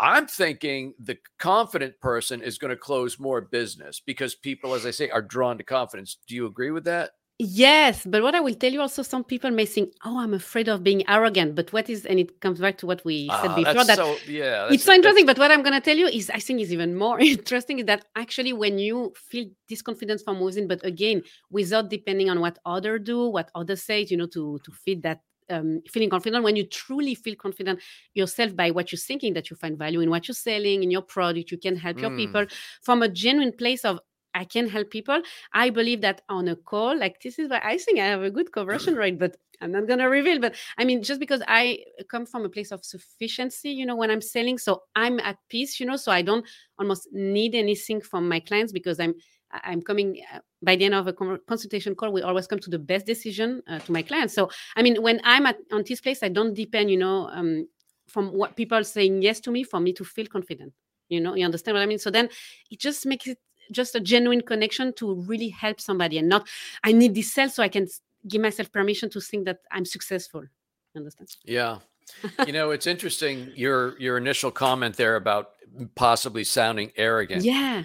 I'm 0.00 0.26
thinking 0.28 0.94
the 1.00 1.18
confident 1.38 2.00
person 2.00 2.40
is 2.40 2.56
going 2.56 2.70
to 2.70 2.76
close 2.76 3.18
more 3.18 3.40
business 3.40 4.00
because 4.04 4.34
people, 4.34 4.74
as 4.74 4.86
I 4.86 4.92
say, 4.92 5.10
are 5.10 5.20
drawn 5.22 5.58
to 5.58 5.64
confidence. 5.64 6.18
Do 6.26 6.36
you 6.36 6.46
agree 6.46 6.70
with 6.70 6.84
that? 6.84 7.10
Yes, 7.40 8.04
but 8.04 8.22
what 8.22 8.34
I 8.34 8.40
will 8.40 8.54
tell 8.54 8.72
you 8.72 8.80
also, 8.80 9.02
some 9.02 9.22
people 9.22 9.50
may 9.52 9.64
think, 9.64 9.92
"Oh, 10.04 10.18
I'm 10.18 10.34
afraid 10.34 10.68
of 10.68 10.82
being 10.82 11.08
arrogant." 11.08 11.54
But 11.54 11.72
what 11.72 11.88
is, 11.88 12.04
and 12.04 12.18
it 12.18 12.40
comes 12.40 12.58
back 12.58 12.78
to 12.78 12.86
what 12.86 13.04
we 13.04 13.30
said 13.30 13.54
Ah, 13.54 13.54
before 13.54 13.84
that 13.84 14.00
so, 14.00 14.22
yeah, 14.26 14.74
it's 14.74 14.84
so 14.84 14.92
interesting. 14.92 15.26
But 15.26 15.38
what 15.38 15.50
I'm 15.52 15.62
going 15.62 15.74
to 15.74 15.80
tell 15.80 15.96
you 15.96 16.08
is, 16.08 16.30
I 16.30 16.40
think 16.40 16.60
is 16.60 16.72
even 16.72 16.96
more 16.96 17.20
interesting 17.36 17.78
is 17.80 17.86
that 17.86 18.06
actually 18.16 18.52
when 18.52 18.78
you 18.78 19.12
feel 19.16 19.46
this 19.68 19.82
confidence 19.82 20.22
from 20.22 20.40
within, 20.40 20.66
but 20.68 20.84
again, 20.84 21.22
without 21.50 21.90
depending 21.90 22.30
on 22.30 22.40
what 22.40 22.58
other 22.66 22.98
do, 22.98 23.28
what 23.28 23.50
others 23.54 23.82
say, 23.84 24.06
you 24.10 24.16
know, 24.16 24.26
to 24.28 24.58
to 24.64 24.72
feed 24.72 25.02
that 25.04 25.20
um, 25.50 25.80
feeling 25.88 26.10
confident. 26.10 26.44
When 26.44 26.56
you 26.56 26.66
truly 26.66 27.14
feel 27.14 27.36
confident 27.36 27.80
yourself 28.14 28.56
by 28.56 28.70
what 28.72 28.92
you're 28.92 28.98
thinking, 28.98 29.34
that 29.34 29.50
you 29.50 29.56
find 29.56 29.78
value 29.78 30.00
in 30.00 30.10
what 30.10 30.28
you're 30.28 30.34
selling, 30.34 30.82
in 30.82 30.90
your 30.90 31.02
product, 31.02 31.50
you 31.52 31.58
can 31.58 31.76
help 31.76 32.02
your 32.02 32.10
Mm. 32.10 32.16
people 32.16 32.46
from 32.82 33.02
a 33.02 33.08
genuine 33.08 33.52
place 33.52 33.84
of 33.84 34.00
I 34.38 34.44
can 34.44 34.68
help 34.68 34.90
people. 34.90 35.20
I 35.52 35.70
believe 35.70 36.00
that 36.02 36.22
on 36.28 36.46
a 36.48 36.56
call 36.56 36.96
like 36.96 37.20
this 37.20 37.38
is 37.38 37.50
why 37.50 37.60
I 37.62 37.76
think 37.76 37.98
I 37.98 38.06
have 38.06 38.22
a 38.22 38.30
good 38.30 38.52
conversion 38.52 38.94
rate, 38.94 39.18
but 39.18 39.36
I'm 39.60 39.72
not 39.72 39.88
gonna 39.88 40.08
reveal. 40.08 40.38
But 40.40 40.54
I 40.78 40.84
mean, 40.84 41.02
just 41.02 41.18
because 41.18 41.42
I 41.48 41.84
come 42.08 42.24
from 42.24 42.44
a 42.44 42.48
place 42.48 42.70
of 42.70 42.84
sufficiency, 42.84 43.70
you 43.70 43.84
know, 43.84 43.96
when 43.96 44.10
I'm 44.10 44.20
selling, 44.20 44.58
so 44.58 44.82
I'm 44.94 45.18
at 45.20 45.36
peace, 45.48 45.80
you 45.80 45.86
know, 45.86 45.96
so 45.96 46.12
I 46.12 46.22
don't 46.22 46.46
almost 46.78 47.08
need 47.12 47.54
anything 47.54 48.00
from 48.00 48.28
my 48.28 48.40
clients 48.40 48.72
because 48.72 49.00
I'm 49.00 49.14
I'm 49.50 49.82
coming 49.82 50.22
uh, 50.32 50.40
by 50.62 50.76
the 50.76 50.84
end 50.84 50.94
of 50.94 51.06
a 51.08 51.12
consultation 51.12 51.94
call. 51.94 52.12
We 52.12 52.22
always 52.22 52.46
come 52.46 52.60
to 52.60 52.70
the 52.70 52.78
best 52.78 53.06
decision 53.06 53.62
uh, 53.66 53.80
to 53.80 53.92
my 53.92 54.02
clients. 54.02 54.34
So 54.34 54.50
I 54.76 54.82
mean, 54.82 55.02
when 55.02 55.20
I'm 55.24 55.46
at 55.46 55.56
on 55.72 55.82
this 55.86 56.00
place, 56.00 56.22
I 56.22 56.28
don't 56.28 56.54
depend, 56.54 56.90
you 56.90 56.98
know, 56.98 57.28
um, 57.32 57.66
from 58.06 58.32
what 58.32 58.56
people 58.56 58.84
saying 58.84 59.22
yes 59.22 59.40
to 59.40 59.50
me 59.50 59.64
for 59.64 59.80
me 59.80 59.92
to 59.94 60.04
feel 60.04 60.26
confident. 60.26 60.72
You 61.08 61.20
know, 61.20 61.34
you 61.34 61.44
understand 61.44 61.74
what 61.74 61.82
I 61.82 61.86
mean? 61.86 61.98
So 61.98 62.10
then 62.10 62.28
it 62.70 62.78
just 62.78 63.06
makes 63.06 63.26
it 63.26 63.38
just 63.72 63.94
a 63.94 64.00
genuine 64.00 64.40
connection 64.40 64.92
to 64.94 65.14
really 65.14 65.48
help 65.48 65.80
somebody 65.80 66.18
and 66.18 66.28
not 66.28 66.46
I 66.84 66.92
need 66.92 67.14
this 67.14 67.32
sale 67.32 67.48
so 67.48 67.62
I 67.62 67.68
can 67.68 67.88
give 68.26 68.42
myself 68.42 68.72
permission 68.72 69.10
to 69.10 69.20
think 69.20 69.44
that 69.46 69.58
I'm 69.70 69.84
successful. 69.84 70.42
You 70.42 70.98
understand? 70.98 71.28
Yeah. 71.44 71.78
you 72.46 72.52
know, 72.52 72.70
it's 72.70 72.86
interesting 72.86 73.52
your 73.54 73.98
your 74.00 74.16
initial 74.16 74.50
comment 74.50 74.96
there 74.96 75.16
about 75.16 75.50
possibly 75.94 76.44
sounding 76.44 76.92
arrogant. 76.96 77.44
Yeah. 77.44 77.82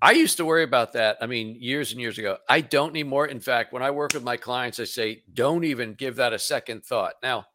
I 0.00 0.12
used 0.12 0.36
to 0.38 0.44
worry 0.44 0.64
about 0.64 0.94
that. 0.94 1.18
I 1.20 1.26
mean, 1.26 1.56
years 1.60 1.92
and 1.92 2.00
years 2.00 2.18
ago. 2.18 2.38
I 2.48 2.60
don't 2.60 2.92
need 2.92 3.06
more. 3.06 3.24
In 3.24 3.38
fact, 3.38 3.72
when 3.72 3.84
I 3.84 3.92
work 3.92 4.14
with 4.14 4.24
my 4.24 4.36
clients, 4.36 4.80
I 4.80 4.84
say, 4.84 5.22
don't 5.32 5.62
even 5.62 5.94
give 5.94 6.16
that 6.16 6.32
a 6.32 6.40
second 6.40 6.84
thought. 6.84 7.14
Now, 7.22 7.46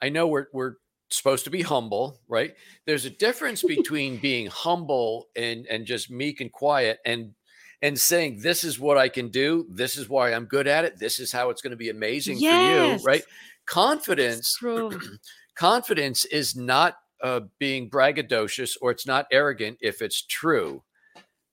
I 0.00 0.08
know 0.08 0.26
we're 0.26 0.46
we're 0.54 0.76
supposed 1.16 1.44
to 1.44 1.50
be 1.50 1.62
humble, 1.62 2.20
right? 2.28 2.54
There's 2.86 3.04
a 3.04 3.10
difference 3.10 3.62
between 3.66 4.18
being 4.18 4.46
humble 4.46 5.28
and 5.36 5.66
and 5.66 5.86
just 5.86 6.10
meek 6.10 6.40
and 6.40 6.50
quiet 6.50 6.98
and 7.04 7.34
and 7.80 7.98
saying 7.98 8.40
this 8.40 8.62
is 8.62 8.78
what 8.78 8.96
I 8.96 9.08
can 9.08 9.28
do, 9.28 9.66
this 9.68 9.96
is 9.96 10.08
why 10.08 10.32
I'm 10.32 10.44
good 10.44 10.66
at 10.68 10.84
it, 10.84 10.98
this 10.98 11.18
is 11.18 11.32
how 11.32 11.50
it's 11.50 11.62
going 11.62 11.72
to 11.72 11.76
be 11.76 11.90
amazing 11.90 12.36
for 12.36 12.42
you, 12.42 13.04
right? 13.04 13.22
Confidence 13.66 14.56
confidence 15.54 16.24
is 16.24 16.56
not 16.56 16.96
uh, 17.22 17.40
being 17.58 17.90
braggadocious 17.90 18.76
or 18.80 18.90
it's 18.90 19.06
not 19.06 19.26
arrogant 19.30 19.78
if 19.80 20.02
it's 20.02 20.22
true. 20.22 20.82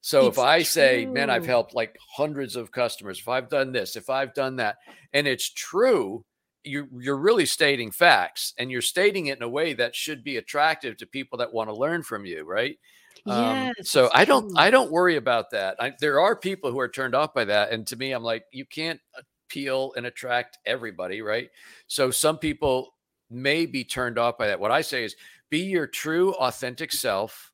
So 0.01 0.21
if 0.27 0.29
It's 0.29 0.37
I 0.37 0.63
say, 0.63 1.05
man, 1.05 1.29
I've 1.29 1.45
helped 1.45 1.75
like 1.75 1.97
hundreds 2.15 2.55
of 2.55 2.71
customers, 2.71 3.19
if 3.19 3.27
I've 3.27 3.49
done 3.49 3.71
this, 3.71 3.95
if 3.95 4.09
I've 4.09 4.33
done 4.33 4.55
that, 4.57 4.77
and 5.13 5.27
it's 5.27 5.51
true, 5.51 6.23
you're 6.63 6.87
you're 6.99 7.17
really 7.17 7.45
stating 7.45 7.91
facts 7.91 8.53
and 8.57 8.69
you're 8.71 8.81
stating 8.81 9.27
it 9.27 9.37
in 9.37 9.43
a 9.43 9.49
way 9.49 9.73
that 9.73 9.95
should 9.95 10.23
be 10.23 10.37
attractive 10.37 10.97
to 10.97 11.05
people 11.05 11.37
that 11.39 11.53
want 11.53 11.69
to 11.69 11.75
learn 11.75 12.03
from 12.03 12.25
you, 12.25 12.43
right? 12.43 12.77
Um, 13.25 13.71
so 13.83 14.09
I 14.13 14.25
don't. 14.25 14.57
I 14.57 14.69
don't 14.71 14.91
worry 14.91 15.17
about 15.17 15.51
that. 15.51 15.75
I, 15.79 15.93
there 15.99 16.19
are 16.21 16.35
people 16.35 16.71
who 16.71 16.79
are 16.79 16.87
turned 16.89 17.15
off 17.15 17.33
by 17.33 17.45
that, 17.45 17.71
and 17.71 17.85
to 17.87 17.95
me, 17.95 18.11
I'm 18.11 18.23
like, 18.23 18.45
you 18.51 18.65
can't 18.65 18.99
appeal 19.47 19.93
and 19.97 20.05
attract 20.05 20.57
everybody, 20.65 21.21
right? 21.21 21.49
So 21.87 22.11
some 22.11 22.37
people 22.37 22.95
may 23.29 23.65
be 23.65 23.83
turned 23.83 24.17
off 24.17 24.37
by 24.37 24.47
that. 24.47 24.59
What 24.59 24.71
I 24.71 24.81
say 24.81 25.03
is, 25.03 25.15
be 25.49 25.59
your 25.59 25.85
true, 25.87 26.33
authentic 26.35 26.91
self. 26.91 27.51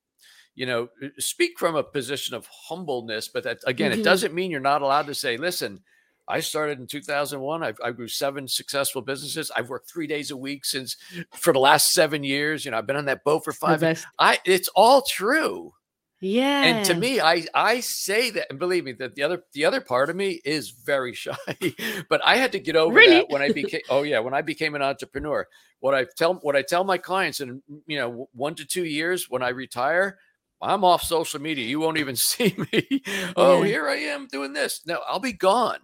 You 0.54 0.66
know, 0.68 0.90
speak 1.18 1.60
from 1.60 1.76
a 1.76 1.84
position 1.84 2.36
of 2.36 2.48
humbleness, 2.48 3.28
but 3.28 3.44
that 3.44 3.60
again, 3.66 3.92
Mhm. 3.92 4.00
it 4.00 4.04
doesn't 4.04 4.34
mean 4.34 4.52
you're 4.52 4.60
not 4.62 4.82
allowed 4.82 5.08
to 5.08 5.16
say, 5.16 5.36
listen. 5.38 5.84
I 6.28 6.40
started 6.40 6.80
in 6.80 6.88
2001. 6.88 7.64
I've, 7.64 7.78
I 7.84 7.92
grew 7.92 8.08
seven 8.08 8.48
successful 8.48 9.02
businesses. 9.02 9.52
I've 9.56 9.70
worked 9.70 9.90
three 9.90 10.08
days 10.08 10.32
a 10.32 10.38
week 10.38 10.66
since 10.66 10.98
for 11.34 11.54
the 11.54 11.60
last 11.60 11.92
seven 11.92 12.24
years. 12.24 12.66
You 12.66 12.72
know, 12.72 12.78
I've 12.78 12.88
been 12.88 12.96
on 12.96 13.06
that 13.06 13.24
boat 13.24 13.44
for 13.44 13.54
five. 13.54 13.80
I 14.20 14.40
it's 14.46 14.68
all 14.70 15.02
true. 15.04 15.74
Yeah. 16.22 16.64
And 16.64 16.86
to 16.86 16.96
me, 16.96 17.20
I 17.20 17.46
I 17.54 17.82
say 17.82 18.32
that, 18.32 18.48
and 18.50 18.58
believe 18.58 18.86
me, 18.86 18.94
that 18.94 19.14
the 19.16 19.22
other 19.24 19.44
the 19.54 19.66
other 19.66 19.82
part 19.82 20.10
of 20.10 20.16
me 20.16 20.42
is 20.46 20.70
very 20.72 21.14
shy. 21.24 21.36
but 22.10 22.22
I 22.26 22.38
had 22.38 22.52
to 22.54 22.60
get 22.60 22.76
over 22.76 22.96
Really? 22.96 23.16
that 23.18 23.30
when 23.30 23.42
I 23.44 23.52
became. 23.52 23.82
oh 23.90 24.02
yeah, 24.04 24.20
when 24.20 24.34
I 24.34 24.42
became 24.42 24.74
an 24.76 24.82
entrepreneur. 24.82 25.48
What 25.82 25.94
I 25.94 26.06
tell 26.18 26.36
what 26.36 26.56
I 26.56 26.64
tell 26.64 26.84
my 26.84 26.98
clients, 26.98 27.42
in 27.42 27.62
you 27.86 27.98
know, 28.00 28.30
one 28.34 28.56
to 28.56 28.66
two 28.66 28.86
years 28.86 29.30
when 29.30 29.44
I 29.44 29.50
retire, 29.50 30.18
I'm 30.62 30.84
off 30.84 31.04
social 31.04 31.40
media. 31.40 31.68
You 31.68 31.80
won't 31.82 31.98
even 32.00 32.16
see 32.32 32.56
me. 32.72 33.04
oh, 33.36 33.62
Yeah. 33.62 33.68
here 33.68 33.88
I 33.90 33.96
am 33.98 34.26
doing 34.28 34.54
this. 34.54 34.82
No, 34.88 35.02
I'll 35.08 35.20
be 35.20 35.34
gone. 35.34 35.78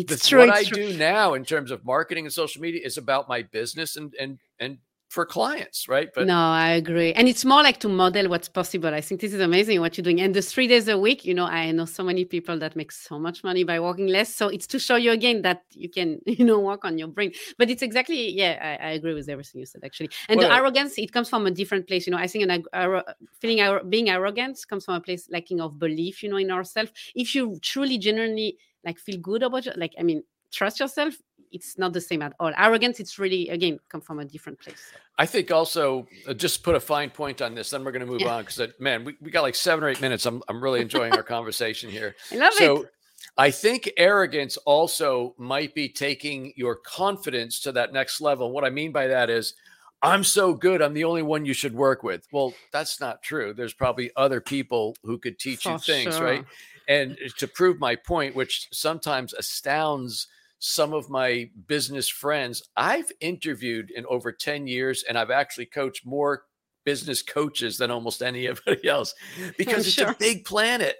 It's 0.00 0.10
That's 0.10 0.28
true. 0.28 0.40
what 0.40 0.50
I 0.50 0.60
it's 0.60 0.68
true. 0.68 0.92
do 0.92 0.98
now 0.98 1.34
in 1.34 1.44
terms 1.44 1.70
of 1.70 1.84
marketing 1.84 2.24
and 2.26 2.32
social 2.32 2.60
media 2.62 2.80
is 2.84 2.96
about 2.96 3.28
my 3.28 3.42
business 3.42 3.96
and 3.96 4.14
and 4.18 4.38
and 4.58 4.78
for 5.10 5.26
clients, 5.26 5.88
right? 5.88 6.08
But 6.14 6.28
no, 6.28 6.38
I 6.38 6.70
agree. 6.70 7.12
And 7.12 7.26
it's 7.28 7.44
more 7.44 7.64
like 7.64 7.80
to 7.80 7.88
model 7.88 8.28
what's 8.28 8.48
possible. 8.48 8.94
I 8.94 9.00
think 9.00 9.20
this 9.20 9.34
is 9.34 9.40
amazing 9.40 9.80
what 9.80 9.98
you're 9.98 10.04
doing. 10.04 10.20
And 10.20 10.32
the 10.32 10.40
three 10.40 10.68
days 10.68 10.86
a 10.86 10.96
week, 10.96 11.24
you 11.24 11.34
know, 11.34 11.46
I 11.46 11.72
know 11.72 11.84
so 11.84 12.04
many 12.04 12.24
people 12.24 12.56
that 12.60 12.76
make 12.76 12.92
so 12.92 13.18
much 13.18 13.42
money 13.42 13.64
by 13.64 13.80
working 13.80 14.06
less. 14.06 14.32
So 14.32 14.46
it's 14.46 14.68
to 14.68 14.78
show 14.78 14.94
you 14.94 15.10
again 15.10 15.42
that 15.42 15.64
you 15.72 15.90
can, 15.90 16.20
you 16.26 16.44
know, 16.44 16.60
work 16.60 16.84
on 16.84 16.96
your 16.96 17.08
brain. 17.08 17.32
But 17.58 17.70
it's 17.70 17.82
exactly, 17.82 18.30
yeah, 18.30 18.78
I, 18.80 18.86
I 18.86 18.90
agree 18.92 19.14
with 19.14 19.28
everything 19.28 19.58
you 19.58 19.66
said 19.66 19.82
actually. 19.84 20.10
And 20.28 20.40
the 20.40 20.48
uh 20.48 20.56
arrogance, 20.58 20.96
it 20.96 21.12
comes 21.12 21.28
from 21.28 21.44
a 21.44 21.50
different 21.50 21.88
place. 21.88 22.06
You 22.06 22.12
know, 22.12 22.18
I 22.18 22.28
think 22.28 22.48
an 22.48 22.62
arro- 22.72 23.02
feeling 23.40 23.58
arro- 23.58 23.90
being 23.90 24.10
arrogant 24.10 24.64
comes 24.68 24.84
from 24.84 24.94
a 24.94 25.00
place 25.00 25.28
lacking 25.28 25.60
of 25.60 25.76
belief, 25.76 26.22
you 26.22 26.30
know, 26.30 26.36
in 26.36 26.52
ourselves. 26.52 26.92
If 27.16 27.34
you 27.34 27.58
truly, 27.62 27.98
genuinely 27.98 28.58
like 28.84 28.98
feel 28.98 29.18
good 29.18 29.42
about 29.42 29.66
your, 29.66 29.74
like, 29.76 29.92
I 29.98 30.02
mean, 30.02 30.22
trust 30.52 30.80
yourself, 30.80 31.14
it's 31.52 31.78
not 31.78 31.92
the 31.92 32.00
same 32.00 32.22
at 32.22 32.32
all. 32.38 32.52
Arrogance, 32.56 33.00
it's 33.00 33.18
really, 33.18 33.48
again, 33.48 33.78
come 33.88 34.00
from 34.00 34.20
a 34.20 34.24
different 34.24 34.60
place. 34.60 34.92
I 35.18 35.26
think 35.26 35.50
also 35.50 36.06
uh, 36.28 36.34
just 36.34 36.62
put 36.62 36.74
a 36.76 36.80
fine 36.80 37.10
point 37.10 37.42
on 37.42 37.54
this. 37.54 37.70
Then 37.70 37.84
we're 37.84 37.92
going 37.92 38.06
to 38.06 38.10
move 38.10 38.20
Yeah. 38.20 38.36
on 38.36 38.44
because 38.44 38.60
man, 38.78 39.04
we, 39.04 39.16
we 39.20 39.30
got 39.30 39.42
like 39.42 39.54
seven 39.54 39.84
or 39.84 39.88
eight 39.88 40.00
minutes. 40.00 40.26
I'm 40.26 40.42
I'm 40.48 40.62
really 40.62 40.80
enjoying 40.80 41.12
our 41.12 41.22
conversation 41.36 41.90
here. 41.90 42.14
I 42.32 42.36
love 42.36 42.52
so 42.54 42.82
it. 42.82 42.92
I 43.36 43.50
think 43.50 43.90
arrogance 43.96 44.56
also 44.58 45.34
might 45.38 45.74
be 45.74 45.88
taking 45.88 46.52
your 46.56 46.76
confidence 46.76 47.60
to 47.60 47.72
that 47.72 47.92
next 47.92 48.20
level. 48.20 48.50
What 48.50 48.64
I 48.64 48.70
mean 48.70 48.92
by 48.92 49.08
that 49.08 49.28
is, 49.28 49.54
I'm 50.02 50.24
so 50.24 50.54
good. 50.54 50.80
I'm 50.80 50.94
the 50.94 51.04
only 51.04 51.22
one 51.22 51.44
you 51.44 51.52
should 51.52 51.74
work 51.74 52.02
with. 52.02 52.26
Well, 52.32 52.54
that's 52.72 53.00
not 53.00 53.22
true. 53.22 53.52
There's 53.52 53.74
probably 53.74 54.10
other 54.16 54.40
people 54.40 54.96
who 55.04 55.18
could 55.18 55.38
teach 55.38 55.66
you 55.66 55.76
For 55.78 55.84
things, 55.84 56.18
right? 56.18 56.44
And 56.88 57.16
to 57.38 57.46
prove 57.46 57.78
my 57.78 57.96
point, 57.96 58.34
which 58.34 58.68
sometimes 58.72 59.32
astounds 59.32 60.26
some 60.58 60.92
of 60.92 61.08
my 61.08 61.50
business 61.66 62.08
friends, 62.08 62.62
I've 62.76 63.10
interviewed 63.20 63.90
in 63.90 64.04
over 64.06 64.32
10 64.32 64.66
years 64.66 65.04
and 65.08 65.18
I've 65.18 65.30
actually 65.30 65.66
coached 65.66 66.04
more 66.04 66.42
business 66.84 67.22
coaches 67.22 67.78
than 67.78 67.90
almost 67.90 68.22
anybody 68.22 68.88
else 68.88 69.14
because 69.56 69.86
it's 69.86 69.96
sure. 69.96 70.10
a 70.10 70.16
big 70.18 70.44
planet. 70.44 70.96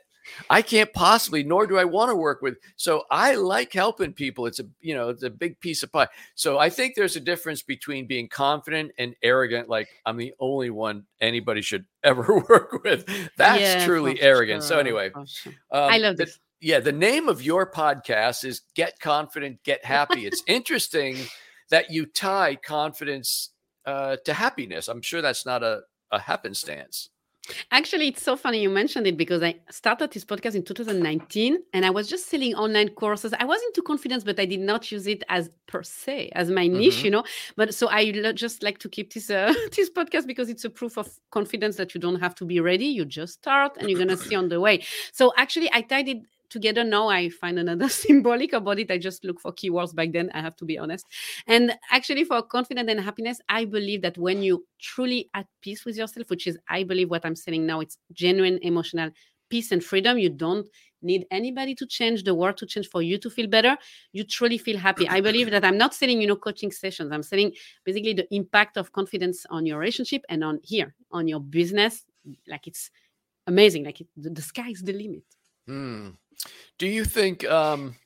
I 0.48 0.62
can't 0.62 0.92
possibly, 0.92 1.42
nor 1.44 1.66
do 1.66 1.78
I 1.78 1.84
want 1.84 2.10
to 2.10 2.16
work 2.16 2.42
with. 2.42 2.56
So 2.76 3.04
I 3.10 3.34
like 3.34 3.72
helping 3.72 4.12
people. 4.12 4.46
It's 4.46 4.60
a, 4.60 4.64
you 4.80 4.94
know, 4.94 5.08
it's 5.10 5.22
a 5.22 5.30
big 5.30 5.58
piece 5.60 5.82
of 5.82 5.92
pie. 5.92 6.08
So 6.34 6.58
I 6.58 6.70
think 6.70 6.94
there's 6.94 7.16
a 7.16 7.20
difference 7.20 7.62
between 7.62 8.06
being 8.06 8.28
confident 8.28 8.92
and 8.98 9.14
arrogant. 9.22 9.68
Like 9.68 9.88
I'm 10.06 10.16
the 10.16 10.32
only 10.40 10.70
one 10.70 11.04
anybody 11.20 11.62
should 11.62 11.84
ever 12.04 12.44
work 12.48 12.82
with. 12.84 13.06
That's 13.36 13.60
Yeah, 13.60 13.84
truly 13.84 14.20
arrogant. 14.20 14.62
So 14.62 14.78
anyway, 14.78 15.10
sure. 15.26 15.52
um, 15.70 15.92
I 15.92 15.98
love 15.98 16.16
the- 16.16 16.24
this. 16.26 16.38
yeah, 16.60 16.80
the 16.80 16.92
name 16.92 17.28
of 17.28 17.42
your 17.42 17.70
podcast 17.70 18.44
is 18.44 18.62
Get 18.74 18.98
Confident, 19.00 19.62
Get 19.64 19.84
Happy. 19.84 20.26
It's 20.26 20.42
interesting 20.46 21.16
that 21.70 21.90
you 21.90 22.06
tie 22.06 22.56
confidence 22.56 23.50
uh, 23.86 24.16
to 24.24 24.34
happiness. 24.34 24.88
I'm 24.88 25.02
sure 25.02 25.22
that's 25.22 25.46
not 25.46 25.62
a, 25.62 25.82
a 26.10 26.18
happenstance. 26.18 27.10
Actually, 27.72 28.08
it's 28.08 28.22
so 28.22 28.36
funny 28.36 28.60
you 28.62 28.68
mentioned 28.70 29.06
it 29.06 29.16
because 29.16 29.42
I 29.42 29.56
started 29.70 30.10
this 30.12 30.24
podcast 30.24 30.54
in 30.54 30.62
2019 30.62 31.58
and 31.72 31.84
I 31.86 31.90
was 31.90 32.08
just 32.08 32.26
selling 32.26 32.54
online 32.54 32.90
courses. 32.90 33.32
I 33.38 33.44
was 33.44 33.60
into 33.68 33.82
confidence, 33.82 34.24
but 34.24 34.38
I 34.38 34.44
did 34.44 34.60
not 34.60 34.92
use 34.92 35.06
it 35.06 35.24
as 35.28 35.50
per 35.66 35.82
se, 35.82 36.30
as 36.34 36.50
my 36.50 36.66
niche, 36.66 36.98
Mhm. 37.00 37.04
you 37.04 37.10
know. 37.10 37.24
But 37.56 37.74
so 37.74 37.88
I 37.88 38.10
just 38.32 38.62
like 38.62 38.78
to 38.78 38.88
keep 38.88 39.12
this 39.14 39.30
uh, 39.30 39.52
this 39.76 39.90
podcast 39.90 40.26
because 40.26 40.48
it's 40.48 40.64
a 40.64 40.70
proof 40.70 40.96
of 40.98 41.08
confidence 41.30 41.76
that 41.76 41.94
you 41.94 42.00
don't 42.00 42.20
have 42.20 42.34
to 42.36 42.44
be 42.44 42.60
ready. 42.60 42.86
You 42.86 43.04
just 43.04 43.34
start 43.34 43.76
and 43.78 43.88
you're 43.90 43.98
gonna 43.98 44.16
see 44.16 44.34
on 44.34 44.48
the 44.48 44.60
way. 44.60 44.84
So 45.12 45.32
actually, 45.36 45.70
I 45.72 45.80
tied 45.82 46.08
it 46.08 46.18
together. 46.50 46.84
Now 46.84 47.08
I 47.08 47.28
find 47.28 47.58
another 47.58 47.88
symbolic 48.04 48.52
about 48.52 48.78
it. 48.78 48.90
I 48.90 48.98
just 48.98 49.24
look 49.24 49.40
for 49.40 49.52
keywords 49.52 49.94
back 49.94 50.12
then. 50.12 50.30
I 50.34 50.40
have 50.40 50.56
to 50.56 50.64
be 50.64 50.78
honest. 50.78 51.06
And 51.46 51.76
actually, 51.90 52.24
for 52.24 52.42
confidence 52.42 52.90
and 52.90 53.00
happiness, 53.00 53.40
I 53.48 53.64
believe 53.64 54.02
that 54.02 54.18
when 54.18 54.42
you 54.42 54.66
truly 54.80 55.30
at 55.34 55.46
peace 55.62 55.84
with 55.84 55.96
yourself, 55.96 56.28
which 56.28 56.46
is, 56.46 56.58
I 56.68 56.84
believe, 56.84 57.10
what 57.10 57.24
I'm 57.24 57.36
saying 57.36 57.66
now, 57.66 57.80
it's 57.80 57.96
genuine 58.12 58.58
emotional 58.62 59.10
peace 59.50 59.72
and 59.72 59.84
freedom. 59.84 60.16
You 60.16 60.30
don't 60.30 60.66
need 61.02 61.26
anybody 61.30 61.74
to 61.74 61.86
change 61.86 62.24
the 62.24 62.34
world 62.34 62.56
to 62.58 62.66
change 62.66 62.88
for 62.88 63.02
you 63.02 63.18
to 63.18 63.28
feel 63.30 63.48
better. 63.48 63.76
You 64.12 64.24
truly 64.24 64.58
feel 64.58 64.78
happy. 64.78 65.08
I 65.08 65.20
believe 65.20 65.50
that 65.50 65.64
I'm 65.64 65.76
not 65.76 65.94
selling, 65.94 66.20
you 66.20 66.26
know, 66.26 66.36
coaching 66.36 66.70
sessions. 66.70 67.10
I'm 67.12 67.22
selling 67.22 67.52
basically 67.84 68.14
the 68.14 68.32
impact 68.34 68.76
of 68.76 68.92
confidence 68.92 69.44
on 69.50 69.66
your 69.66 69.78
relationship 69.78 70.22
and 70.28 70.44
on 70.44 70.60
here 70.62 70.94
on 71.10 71.28
your 71.28 71.40
business. 71.40 72.04
Like 72.46 72.66
it's 72.66 72.90
amazing. 73.46 73.84
Like 73.84 74.00
it, 74.00 74.08
the, 74.16 74.30
the 74.30 74.42
sky's 74.42 74.82
the 74.82 74.92
limit. 74.92 75.24
Hmm. 75.66 76.10
Do 76.78 76.86
you 76.86 77.04
think? 77.04 77.44
Um, 77.44 77.96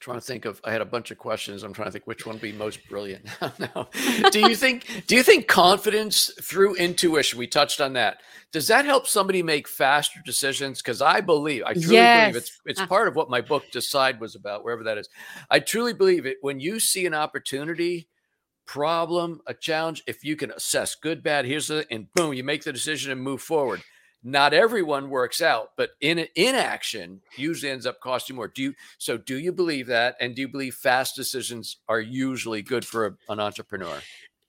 trying 0.00 0.18
to 0.18 0.24
think 0.24 0.44
of. 0.44 0.60
I 0.64 0.70
had 0.72 0.80
a 0.80 0.86
bunch 0.86 1.10
of 1.10 1.18
questions. 1.18 1.62
I'm 1.62 1.72
trying 1.72 1.88
to 1.88 1.92
think 1.92 2.06
which 2.06 2.26
one 2.26 2.36
would 2.36 2.42
be 2.42 2.52
most 2.52 2.86
brilliant. 2.88 3.26
no. 3.58 3.88
Do 4.30 4.40
you 4.40 4.54
think? 4.54 5.04
Do 5.06 5.16
you 5.16 5.22
think 5.22 5.46
confidence 5.48 6.30
through 6.42 6.76
intuition? 6.76 7.38
We 7.38 7.46
touched 7.46 7.80
on 7.80 7.92
that. 7.94 8.18
Does 8.52 8.68
that 8.68 8.84
help 8.84 9.06
somebody 9.06 9.42
make 9.42 9.68
faster 9.68 10.20
decisions? 10.24 10.80
Because 10.80 11.02
I 11.02 11.20
believe, 11.20 11.62
I 11.64 11.74
truly 11.74 11.88
believe 11.96 12.36
it's 12.36 12.60
it's 12.64 12.80
Ah. 12.80 12.86
part 12.86 13.08
of 13.08 13.16
what 13.16 13.30
my 13.30 13.40
book 13.40 13.64
Decide 13.72 14.20
was 14.20 14.34
about. 14.34 14.64
Wherever 14.64 14.84
that 14.84 14.98
is, 14.98 15.08
I 15.50 15.60
truly 15.60 15.92
believe 15.92 16.24
it. 16.26 16.38
When 16.40 16.60
you 16.60 16.80
see 16.80 17.04
an 17.06 17.14
opportunity, 17.14 18.08
problem, 18.66 19.40
a 19.46 19.54
challenge, 19.54 20.02
if 20.06 20.24
you 20.24 20.36
can 20.36 20.50
assess 20.52 20.94
good, 20.94 21.22
bad, 21.22 21.44
here's 21.44 21.68
the, 21.68 21.86
and 21.90 22.12
boom, 22.14 22.32
you 22.32 22.42
make 22.44 22.64
the 22.64 22.72
decision 22.72 23.12
and 23.12 23.20
move 23.20 23.40
forward 23.42 23.82
not 24.22 24.52
everyone 24.52 25.10
works 25.10 25.40
out, 25.40 25.70
but 25.76 25.90
in 26.00 26.26
inaction 26.34 27.20
usually 27.36 27.70
ends 27.70 27.86
up 27.86 28.00
costing 28.00 28.36
more. 28.36 28.48
Do 28.48 28.62
you 28.62 28.74
so 28.98 29.16
do 29.16 29.38
you 29.38 29.52
believe 29.52 29.86
that? 29.86 30.16
And 30.20 30.34
do 30.34 30.42
you 30.42 30.48
believe 30.48 30.74
fast 30.74 31.14
decisions 31.14 31.76
are 31.88 32.00
usually 32.00 32.62
good 32.62 32.84
for 32.84 33.06
a, 33.06 33.16
an 33.28 33.40
entrepreneur? 33.40 34.00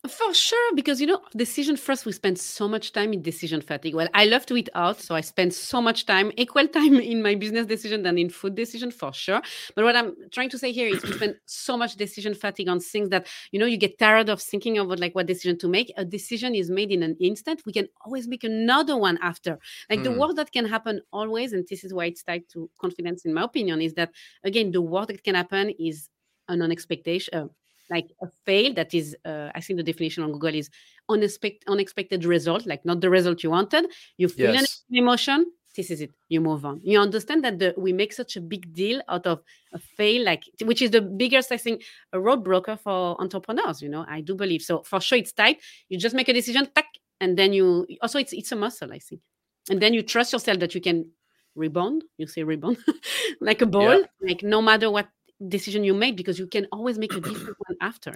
For 0.07 0.33
sure, 0.33 0.75
because 0.75 1.01
you 1.01 1.07
know, 1.07 1.21
decision 1.35 1.75
first, 1.75 2.05
we 2.05 2.11
spend 2.11 2.37
so 2.37 2.67
much 2.67 2.91
time 2.93 3.13
in 3.13 3.21
decision 3.23 3.61
fatigue. 3.61 3.95
Well, 3.95 4.07
I 4.13 4.25
love 4.25 4.45
to 4.45 4.55
eat 4.55 4.69
out, 4.75 4.99
so 5.01 5.15
I 5.15 5.21
spend 5.21 5.53
so 5.53 5.81
much 5.81 6.05
time, 6.05 6.31
equal 6.37 6.67
time 6.79 6.95
in 6.99 7.23
my 7.23 7.35
business 7.35 7.65
decision 7.65 8.03
than 8.03 8.17
in 8.17 8.29
food 8.29 8.53
decision 8.55 8.91
for 8.91 9.11
sure. 9.11 9.41
But 9.75 9.85
what 9.85 9.95
I'm 9.95 10.15
trying 10.31 10.49
to 10.51 10.57
say 10.59 10.71
here 10.71 10.87
is 10.87 11.03
we 11.03 11.13
spend 11.13 11.35
so 11.45 11.75
much 11.77 11.95
decision 11.95 12.35
fatigue 12.35 12.69
on 12.69 12.79
things 12.79 13.09
that 13.09 13.27
you 13.51 13.59
know 13.59 13.65
you 13.65 13.77
get 13.77 13.97
tired 13.97 14.29
of 14.29 14.41
thinking 14.41 14.77
about 14.77 14.99
like 14.99 15.15
what 15.15 15.25
decision 15.25 15.57
to 15.59 15.67
make. 15.67 15.91
A 15.97 16.05
decision 16.05 16.53
is 16.53 16.69
made 16.69 16.91
in 16.91 17.01
an 17.01 17.15
instant. 17.19 17.63
We 17.65 17.73
can 17.73 17.87
always 18.05 18.27
make 18.27 18.43
another 18.43 18.95
one 18.97 19.17
after. 19.21 19.57
Like 19.89 20.03
the 20.03 20.11
Hmm. 20.11 20.19
worst 20.19 20.35
that 20.37 20.51
can 20.51 20.65
happen 20.65 21.01
always, 21.11 21.53
and 21.53 21.65
this 21.67 21.83
is 21.83 21.93
why 21.93 22.05
it's 22.05 22.23
tied 22.23 22.43
to 22.49 22.69
confidence, 22.79 23.25
in 23.25 23.33
my 23.33 23.43
opinion, 23.43 23.81
is 23.81 23.95
that 23.95 24.11
again 24.43 24.71
the 24.71 24.81
worst 24.81 25.07
that 25.07 25.23
can 25.23 25.35
happen 25.35 25.71
is 25.79 26.09
an 26.49 26.61
unexpected 26.61 27.23
uh, 27.33 27.45
like 27.89 28.07
a 28.21 28.27
fail 28.45 28.73
that 28.73 28.93
is 28.93 29.15
uh, 29.25 29.49
i 29.55 29.61
think 29.61 29.77
the 29.77 29.83
definition 29.83 30.23
on 30.23 30.31
google 30.31 30.53
is 30.53 30.69
unexpected 31.09 31.63
unexpected 31.67 32.25
result 32.25 32.65
like 32.65 32.83
not 32.85 32.99
the 33.01 33.09
result 33.09 33.43
you 33.43 33.49
wanted. 33.49 33.85
You 34.17 34.27
feel 34.27 34.53
Yes. 34.53 34.83
an 34.89 34.97
emotion 34.97 35.45
this 35.75 35.91
is 35.91 36.01
it 36.01 36.11
you 36.27 36.41
move 36.41 36.65
on. 36.65 36.81
You 36.83 36.99
understand 36.99 37.43
that 37.43 37.59
the, 37.59 37.75
we 37.77 37.93
make 37.93 38.11
such 38.11 38.35
a 38.35 38.41
big 38.41 38.73
deal 38.73 38.99
out 39.07 39.27
of 39.27 39.43
a 39.73 39.79
fail 39.79 40.25
like 40.25 40.43
which 40.63 40.81
is 40.81 40.89
the 40.91 41.01
biggest 41.01 41.51
i 41.51 41.57
think 41.57 41.83
a 42.13 42.17
roadblocker 42.17 42.79
for 42.79 43.15
entrepreneurs 43.21 43.81
you 43.81 43.87
know 43.89 44.03
i 44.09 44.21
do 44.21 44.33
believe. 44.35 44.61
So 44.63 44.81
for 44.83 44.99
sure 44.99 45.19
it's 45.19 45.31
tight. 45.33 45.59
You 45.89 45.97
just 45.99 46.15
make 46.15 46.29
a 46.29 46.33
decision 46.33 46.67
tack, 46.75 46.87
and 47.21 47.37
then 47.37 47.53
you 47.53 47.85
also 48.01 48.17
it's 48.19 48.33
it's 48.33 48.51
a 48.51 48.55
muscle 48.55 48.91
i 48.91 48.99
think. 48.99 49.21
And 49.69 49.79
then 49.81 49.93
you 49.93 50.01
trust 50.01 50.33
yourself 50.33 50.59
that 50.59 50.73
you 50.75 50.81
can 50.81 51.11
rebound 51.55 52.03
you 52.17 52.27
say 52.27 52.43
rebound 52.43 52.77
like 53.41 53.61
a 53.61 53.65
ball 53.65 54.03
like 54.21 54.43
no 54.43 54.61
matter 54.61 54.89
what 54.91 55.07
decision 55.47 55.83
you 55.83 55.93
made 55.93 56.15
because 56.15 56.39
you 56.39 56.47
can 56.47 56.67
always 56.71 56.97
make 56.97 57.13
a 57.13 57.21
different 57.21 57.57
one 57.67 57.77
after 57.81 58.13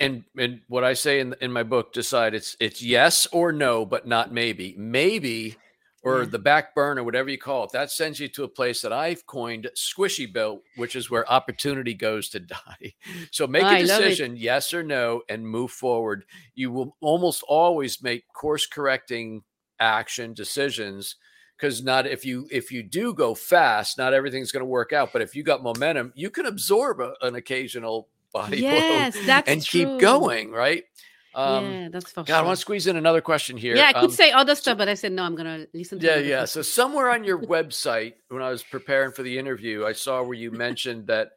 And 0.00 0.24
and 0.36 0.60
what 0.68 0.84
I 0.84 0.94
say 0.94 1.20
in 1.20 1.34
in 1.40 1.52
my 1.52 1.62
book, 1.62 1.92
decide 1.92 2.34
it's 2.34 2.56
it's 2.60 2.82
yes 2.82 3.26
or 3.32 3.52
no, 3.52 3.86
but 3.86 4.06
not 4.06 4.32
maybe. 4.32 4.74
Maybe 4.76 5.56
or 6.02 6.24
the 6.24 6.38
back 6.38 6.74
burner, 6.74 7.04
whatever 7.04 7.28
you 7.28 7.38
call 7.38 7.64
it, 7.64 7.72
that 7.72 7.90
sends 7.90 8.18
you 8.18 8.28
to 8.28 8.44
a 8.44 8.48
place 8.48 8.80
that 8.80 8.92
I've 8.92 9.26
coined 9.26 9.68
squishy 9.76 10.32
belt, 10.32 10.62
which 10.76 10.96
is 10.96 11.10
where 11.10 11.30
opportunity 11.30 11.94
goes 11.94 12.28
to 12.30 12.40
die. 12.40 12.94
So 13.30 13.46
make 13.46 13.64
I 13.64 13.78
a 13.78 13.82
decision, 13.82 14.36
yes 14.36 14.72
or 14.72 14.82
no, 14.82 15.22
and 15.28 15.46
move 15.46 15.70
forward. 15.70 16.24
You 16.54 16.70
will 16.70 16.96
almost 17.00 17.42
always 17.46 18.02
make 18.02 18.24
course 18.32 18.66
correcting 18.66 19.42
action 19.78 20.34
decisions 20.34 21.16
because 21.60 21.82
not 21.82 22.06
if 22.06 22.24
you 22.24 22.48
if 22.50 22.72
you 22.72 22.82
do 22.82 23.12
go 23.12 23.34
fast, 23.34 23.98
not 23.98 24.14
everything's 24.14 24.52
going 24.52 24.62
to 24.62 24.66
work 24.66 24.92
out. 24.92 25.12
But 25.12 25.22
if 25.22 25.34
you 25.34 25.42
got 25.42 25.62
momentum, 25.62 26.12
you 26.16 26.30
can 26.30 26.46
absorb 26.46 27.00
a, 27.00 27.14
an 27.22 27.34
occasional 27.34 28.08
body 28.32 28.60
blow 28.62 29.10
that's 29.26 29.48
and 29.48 29.62
true. 29.62 29.80
keep 29.84 29.98
going, 30.00 30.50
right? 30.50 30.84
Um, 31.32 31.70
yeah 31.70 31.88
that's 31.92 32.10
for 32.10 32.24
God, 32.24 32.40
I 32.40 32.42
want 32.42 32.56
to 32.56 32.60
squeeze 32.60 32.88
in 32.88 32.96
another 32.96 33.20
question 33.20 33.56
here. 33.56 33.76
yeah 33.76 33.86
i 33.86 33.92
could 33.92 34.04
Um, 34.06 34.10
say 34.10 34.32
other 34.32 34.56
stuff 34.56 34.76
but 34.76 34.88
i 34.88 34.94
said 34.94 35.12
no 35.12 35.22
i'm 35.22 35.36
gonna 35.36 35.64
listen 35.72 36.00
to 36.00 36.04
yeah, 36.04 36.16
yeah. 36.16 36.38
question. 36.38 36.46
So 36.48 36.62
somewhere 36.62 37.08
on 37.10 37.22
your 37.22 37.38
website, 37.56 38.14
when 38.30 38.42
I 38.42 38.50
was 38.50 38.64
preparing 38.64 39.12
for 39.12 39.22
the 39.22 39.38
interview, 39.38 39.86
I 39.86 39.92
saw 39.92 40.24
where 40.24 40.34
you 40.34 40.50
mentioned 40.50 41.06
that 41.06 41.30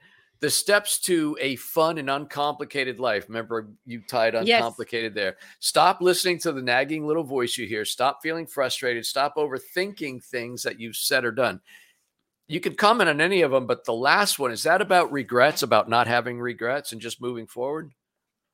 the 0.43 0.49
steps 0.49 0.99
to 0.99 1.37
a 1.39 1.55
fun 1.55 1.97
and 1.97 2.09
uncomplicated 2.09 2.99
life. 2.99 3.29
Remember, 3.29 3.69
you 3.85 4.01
tied 4.01 4.33
Yes. 4.33 4.59
uncomplicated 4.59 5.15
there. 5.15 5.37
Stop 5.61 6.01
listening 6.01 6.37
to 6.39 6.51
the 6.51 6.61
nagging 6.61 7.07
little 7.07 7.23
voice 7.23 7.57
you 7.57 7.65
hear. 7.65 7.85
Stop 7.85 8.19
feeling 8.21 8.45
frustrated. 8.45 9.05
Stop 9.05 9.37
overthinking 9.37 10.21
things 10.21 10.61
that 10.63 10.81
you've 10.81 10.97
said 10.97 11.23
or 11.23 11.31
done. 11.31 11.61
You 12.49 12.59
can 12.59 12.75
comment 12.75 13.09
on 13.09 13.21
any 13.21 13.41
of 13.41 13.51
them, 13.51 13.67
but 13.67 13.85
the 13.85 13.93
last 13.93 14.37
one 14.37 14.51
is 14.51 14.63
that 14.63 14.81
about 14.81 15.13
regrets, 15.13 15.63
about 15.63 15.87
not 15.87 16.07
having 16.07 16.41
regrets 16.41 16.91
and 16.91 16.99
just 16.99 17.21
moving 17.21 17.47
forward? 17.47 17.93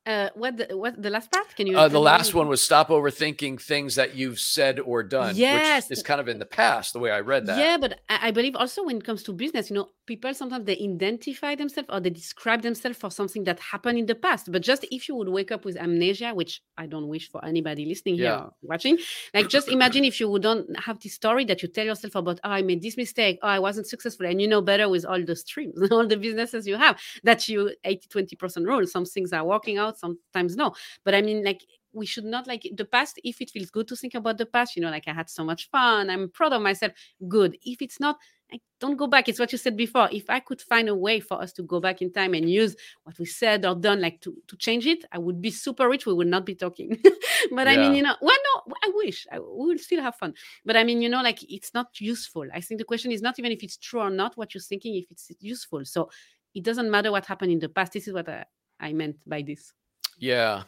Uh 0.06 0.30
what 0.34 0.56
the, 0.56 0.66
what 0.76 1.00
the 1.00 1.10
last 1.10 1.30
part 1.30 1.46
can 1.54 1.66
you 1.66 1.76
Uh, 1.76 1.82
the 1.86 1.92
tell 1.92 2.00
me 2.00 2.04
last 2.06 2.34
one 2.34 2.48
was 2.48 2.62
stop 2.62 2.88
overthinking 2.88 3.60
things 3.60 3.94
that 3.96 4.14
you've 4.14 4.40
said 4.40 4.80
or 4.80 5.02
done, 5.02 5.36
Yes. 5.36 5.90
which 5.90 5.98
is 5.98 6.02
kind 6.02 6.20
of 6.20 6.26
in 6.28 6.38
the 6.38 6.46
past, 6.46 6.94
the 6.94 6.98
way 6.98 7.10
I 7.10 7.20
read 7.20 7.44
that. 7.46 7.58
Yeah, 7.58 7.76
but 7.76 8.00
I 8.08 8.28
I 8.28 8.30
believe 8.32 8.56
also 8.56 8.82
when 8.84 8.96
it 8.96 9.04
comes 9.04 9.22
to 9.24 9.32
business, 9.32 9.68
you 9.70 9.74
know, 9.76 9.88
people 10.06 10.32
sometimes 10.34 10.64
they 10.66 10.78
identify 10.90 11.54
themselves 11.54 11.88
or 11.92 12.00
they 12.00 12.10
describe 12.10 12.60
themselves 12.62 12.96
for 13.02 13.10
something 13.10 13.44
that 13.44 13.58
happened 13.72 13.98
in 14.02 14.06
the 14.06 14.14
past. 14.26 14.50
But 14.52 14.62
just 14.70 14.82
if 14.90 15.00
you 15.08 15.14
would 15.18 15.28
wake 15.38 15.50
up 15.52 15.62
with 15.66 15.76
amnesia, 15.76 16.30
which 16.40 16.62
I 16.82 16.86
don't 16.92 17.08
wish 17.14 17.26
for 17.32 17.40
anybody 17.44 17.84
listening 17.92 18.16
here 18.16 18.24
Yeah. 18.36 18.44
or 18.44 18.52
watching, 18.62 18.96
like 19.34 19.48
just 19.56 19.68
imagine 19.68 20.02
if 20.04 20.18
you 20.20 20.28
would 20.30 20.42
don't 20.48 20.66
have 20.86 20.98
this 21.02 21.14
story 21.20 21.44
that 21.50 21.58
you 21.62 21.68
tell 21.68 21.84
yourself 21.92 22.14
about, 22.14 22.40
oh, 22.44 22.50
I 22.58 22.62
made 22.62 22.80
this 22.82 22.96
mistake, 22.96 23.38
oh, 23.42 23.48
I 23.48 23.58
wasn't 23.58 23.86
successful, 23.94 24.26
and 24.30 24.40
you 24.42 24.48
know 24.48 24.62
better 24.62 24.88
with 24.88 25.04
all 25.10 25.22
the 25.30 25.36
streams, 25.36 25.76
all 25.94 26.06
the 26.06 26.16
businesses 26.26 26.66
you 26.66 26.76
have, 26.84 26.94
that 27.28 27.40
you 27.50 27.60
80 27.84 28.08
20% 28.08 28.66
rule. 28.70 28.86
Some 28.86 29.04
things 29.04 29.32
are 29.32 29.44
working 29.44 29.76
out, 29.78 29.89
sometimes 29.98 30.56
no. 30.56 30.74
But 31.04 31.14
I 31.14 31.22
mean, 31.22 31.44
like 31.44 31.62
we 31.92 32.06
should 32.06 32.24
not 32.24 32.46
like 32.46 32.68
the 32.76 32.84
past 32.84 33.20
if 33.24 33.40
it 33.40 33.50
feels 33.50 33.70
good 33.70 33.88
to 33.88 33.96
think 33.96 34.14
about 34.14 34.38
the 34.38 34.46
past 34.46 34.76
you 34.76 34.82
know 34.82 34.90
like 34.90 35.08
i 35.08 35.12
had 35.12 35.28
so 35.28 35.44
much 35.44 35.68
fun 35.70 36.08
i'm 36.10 36.28
proud 36.30 36.52
of 36.52 36.62
myself 36.62 36.92
good. 37.28 37.56
If 37.64 37.82
it's 37.82 38.00
not 38.00 38.16
like, 38.50 38.62
don't 38.80 38.96
go 38.96 39.06
back 39.06 39.28
it's 39.28 39.38
what 39.38 39.52
you 39.52 39.58
said 39.58 39.76
before. 39.76 40.08
If 40.12 40.28
i 40.28 40.40
could 40.40 40.60
find 40.60 40.88
a 40.88 40.94
way 40.94 41.20
for 41.20 41.40
us 41.40 41.52
to 41.54 41.62
go 41.62 41.80
back 41.80 42.02
in 42.02 42.12
time 42.12 42.34
and 42.34 42.50
use 42.50 42.76
what 43.04 43.18
we 43.18 43.26
said 43.26 43.64
or 43.64 43.74
done 43.74 44.00
like 44.00 44.20
to, 44.22 44.36
to 44.48 44.56
change 44.56 44.86
it 44.86 45.04
i 45.12 45.18
would 45.18 45.40
be 45.40 45.50
super 45.50 45.88
rich 45.88 46.06
we 46.06 46.14
would 46.14 46.26
not 46.26 46.46
be 46.46 46.54
talking. 46.54 47.00
But 47.52 47.68
i 47.68 47.76
mean 47.76 47.94
you 47.94 48.02
know 48.02 48.14
well 48.20 48.36
no 48.54 48.74
i 48.84 48.90
wish 48.94 49.26
I, 49.32 49.38
we 49.38 49.66
will 49.68 49.78
still 49.78 50.02
have 50.02 50.16
fun. 50.16 50.34
But 50.64 50.76
i 50.76 50.84
mean 50.84 51.02
you 51.02 51.08
know 51.08 51.22
like 51.22 51.42
it's 51.50 51.74
not 51.74 52.00
useful. 52.00 52.46
I 52.52 52.60
think 52.60 52.78
the 52.78 52.84
question 52.84 53.12
is 53.12 53.22
not 53.22 53.38
even 53.38 53.52
if 53.52 53.62
it's 53.62 53.76
true 53.76 54.00
or 54.00 54.10
not 54.10 54.36
what 54.36 54.54
you're 54.54 54.62
thinking 54.62 54.94
if 54.96 55.10
it's 55.10 55.30
useful. 55.40 55.84
So 55.84 56.10
it 56.54 56.64
doesn't 56.64 56.90
matter 56.90 57.10
what 57.10 57.26
happened 57.26 57.52
in 57.52 57.60
the 57.60 57.68
past 57.68 57.92
this 57.92 58.08
is 58.08 58.14
what 58.14 58.28
i, 58.28 58.44
I 58.80 58.92
meant 58.92 59.16
by 59.24 59.42
this 59.42 59.72
Yeah. 60.20 60.64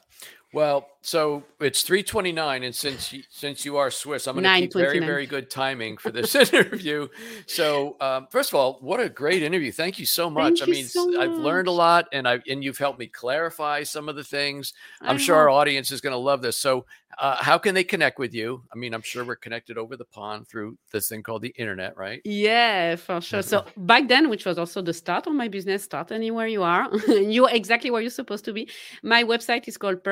Well, 0.52 0.88
so 1.00 1.42
it's 1.60 1.82
329 1.82 2.62
and 2.62 2.74
since 2.74 3.12
you, 3.12 3.22
since 3.30 3.64
you 3.64 3.78
are 3.78 3.90
Swiss, 3.90 4.26
I'm 4.26 4.34
going 4.34 4.44
to 4.44 4.60
keep 4.60 4.72
very 4.72 5.00
very 5.00 5.26
good 5.26 5.50
timing 5.50 5.96
for 5.96 6.10
this 6.10 6.34
interview. 6.52 7.08
So, 7.46 7.96
um, 8.00 8.28
first 8.30 8.50
of 8.50 8.54
all, 8.54 8.78
what 8.80 9.00
a 9.00 9.08
great 9.08 9.42
interview. 9.42 9.72
Thank 9.72 9.98
you 9.98 10.06
so 10.06 10.30
much. 10.30 10.60
Thank 10.60 10.68
I 10.68 10.72
mean, 10.72 10.86
so 10.86 11.20
I've 11.20 11.32
learned 11.32 11.68
a 11.68 11.72
lot 11.72 12.06
and 12.12 12.28
I 12.28 12.40
and 12.48 12.62
you've 12.62 12.78
helped 12.78 12.98
me 12.98 13.06
clarify 13.06 13.82
some 13.82 14.08
of 14.08 14.16
the 14.16 14.24
things. 14.24 14.74
I'm 15.00 15.16
I 15.16 15.18
sure 15.18 15.36
our 15.36 15.48
audience 15.48 15.90
is 15.90 16.00
going 16.00 16.12
to 16.12 16.18
love 16.18 16.42
this. 16.42 16.56
So, 16.56 16.84
uh, 17.18 17.36
how 17.40 17.58
can 17.58 17.74
they 17.74 17.84
connect 17.84 18.18
with 18.18 18.32
you? 18.32 18.62
I 18.72 18.76
mean, 18.76 18.94
I'm 18.94 19.02
sure 19.02 19.24
we're 19.24 19.36
connected 19.36 19.76
over 19.76 19.96
the 19.96 20.04
pond 20.04 20.48
through 20.48 20.78
this 20.92 21.08
thing 21.08 21.22
called 21.22 21.42
the 21.42 21.54
internet, 21.58 21.96
right? 21.96 22.20
Yeah, 22.24 22.96
for 22.96 23.20
sure. 23.20 23.42
So 23.42 23.64
back 23.76 24.08
then, 24.08 24.30
which 24.30 24.46
was 24.46 24.58
also 24.58 24.80
the 24.80 24.94
start 24.94 25.26
of 25.26 25.34
my 25.34 25.48
business, 25.48 25.84
start 25.84 26.10
anywhere 26.10 26.46
you 26.46 26.62
are. 26.62 26.88
you're 27.08 27.50
exactly 27.50 27.90
where 27.90 28.00
you're 28.00 28.10
supposed 28.10 28.44
to 28.46 28.52
be. 28.52 28.68
My 29.02 29.24
website 29.24 29.68
is 29.68 29.76
called 29.76 30.02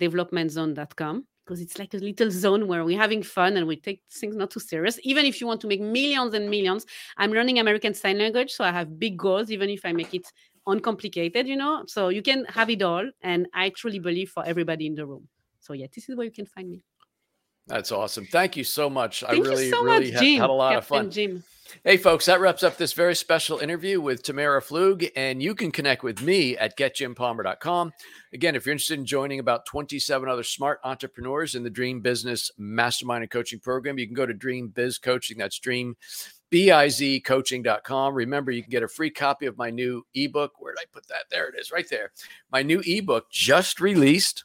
personaldevelopmentzone.com 0.00 1.26
because 1.44 1.60
it's 1.60 1.78
like 1.78 1.94
a 1.94 1.98
little 1.98 2.30
zone 2.30 2.68
where 2.68 2.84
we're 2.84 2.98
having 2.98 3.22
fun 3.22 3.56
and 3.56 3.66
we 3.66 3.76
take 3.76 4.02
things 4.12 4.36
not 4.36 4.50
too 4.50 4.60
serious. 4.60 5.00
Even 5.02 5.24
if 5.26 5.40
you 5.40 5.46
want 5.46 5.60
to 5.60 5.66
make 5.66 5.80
millions 5.80 6.32
and 6.34 6.48
millions, 6.48 6.86
I'm 7.16 7.32
learning 7.32 7.58
American 7.58 7.92
Sign 7.92 8.18
Language, 8.18 8.52
so 8.52 8.62
I 8.62 8.70
have 8.70 8.98
big 8.98 9.16
goals, 9.16 9.50
even 9.50 9.68
if 9.68 9.84
I 9.84 9.92
make 9.92 10.14
it 10.14 10.26
uncomplicated, 10.66 11.48
you 11.48 11.56
know. 11.56 11.84
So 11.86 12.08
you 12.08 12.22
can 12.22 12.44
have 12.44 12.70
it 12.70 12.82
all, 12.82 13.10
and 13.22 13.48
I 13.52 13.70
truly 13.70 13.98
believe 13.98 14.30
for 14.30 14.44
everybody 14.46 14.86
in 14.86 14.94
the 14.94 15.06
room. 15.06 15.28
So 15.58 15.72
yeah, 15.72 15.86
this 15.92 16.08
is 16.08 16.16
where 16.16 16.24
you 16.24 16.32
can 16.32 16.46
find 16.46 16.70
me. 16.70 16.84
That's 17.70 17.92
awesome. 17.92 18.26
Thank 18.26 18.56
you 18.56 18.64
so 18.64 18.90
much. 18.90 19.20
Thank 19.20 19.46
I 19.46 19.48
really, 19.48 19.70
so 19.70 19.82
really 19.82 20.12
much, 20.12 20.20
ha- 20.20 20.40
had 20.40 20.50
a 20.50 20.52
lot 20.52 20.76
of 20.76 20.86
fun. 20.86 21.10
Jim. 21.10 21.44
Hey, 21.84 21.96
folks, 21.96 22.26
that 22.26 22.40
wraps 22.40 22.64
up 22.64 22.76
this 22.76 22.92
very 22.92 23.14
special 23.14 23.58
interview 23.58 24.00
with 24.00 24.24
Tamara 24.24 24.60
Pflug. 24.60 25.08
And 25.14 25.40
you 25.40 25.54
can 25.54 25.70
connect 25.70 26.02
with 26.02 26.20
me 26.20 26.56
at 26.56 26.76
getjimpalmer.com. 26.76 27.92
Again, 28.32 28.56
if 28.56 28.66
you're 28.66 28.72
interested 28.72 28.98
in 28.98 29.06
joining 29.06 29.38
about 29.38 29.66
27 29.66 30.28
other 30.28 30.42
smart 30.42 30.80
entrepreneurs 30.82 31.54
in 31.54 31.62
the 31.62 31.70
Dream 31.70 32.00
Business 32.00 32.50
Mastermind 32.58 33.22
and 33.22 33.30
Coaching 33.30 33.60
Program, 33.60 33.98
you 33.98 34.06
can 34.06 34.16
go 34.16 34.26
to 34.26 34.34
Dream 34.34 34.68
Biz 34.68 34.98
Coaching. 34.98 35.38
That's 35.38 35.60
Dream 35.60 35.96
bizcoaching.com. 36.50 38.14
Remember, 38.14 38.50
you 38.50 38.62
can 38.62 38.70
get 38.70 38.82
a 38.82 38.88
free 38.88 39.10
copy 39.10 39.46
of 39.46 39.56
my 39.56 39.70
new 39.70 40.04
ebook. 40.14 40.54
Where 40.58 40.74
did 40.74 40.80
I 40.80 40.86
put 40.92 41.06
that? 41.06 41.24
There 41.30 41.48
it 41.48 41.54
is, 41.58 41.70
right 41.70 41.88
there. 41.88 42.10
My 42.50 42.62
new 42.62 42.82
ebook 42.84 43.30
just 43.30 43.80
released 43.80 44.44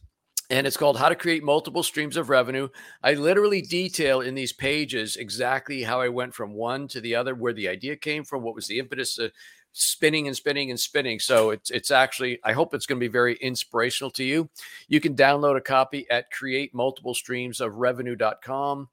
and 0.50 0.68
it's 0.68 0.78
called 0.78 0.98
How 0.98 1.10
to 1.10 1.16
Create 1.16 1.44
Multiple 1.44 1.84
Streams 1.84 2.18
of 2.18 2.30
Revenue. 2.30 2.68
I 3.04 3.16
literally 3.16 3.62
detail 3.62 4.22
in 4.22 4.36
these 4.36 4.54
pages 4.54 5.16
exactly 5.16 5.84
how 5.84 6.02
I 6.02 6.10
went 6.10 6.36
from 6.36 6.54
one 6.54 6.88
to 6.90 7.02
the 7.02 7.16
other, 7.16 7.36
where 7.36 7.54
the 7.54 7.68
idea 7.68 7.96
came 7.96 8.24
from, 8.24 8.44
what 8.44 8.56
was 8.56 8.68
the 8.68 8.80
impetus 8.80 9.18
of 9.18 9.32
spinning 9.76 10.28
and 10.28 10.36
spinning 10.36 10.72
and 10.72 10.80
spinning. 10.80 11.20
So 11.20 11.52
it's 11.52 11.70
it's 11.70 11.92
actually 11.92 12.40
I 12.44 12.54
hope 12.54 12.74
it's 12.74 12.86
going 12.86 12.98
to 13.00 13.04
be 13.04 13.12
very 13.12 13.36
inspirational 13.36 14.10
to 14.12 14.24
you. 14.24 14.50
You 14.88 15.02
can 15.02 15.16
download 15.16 15.58
a 15.58 15.62
copy 15.62 16.10
at 16.10 16.32
createmultiplestreamsofrevenue.com. 16.32 18.90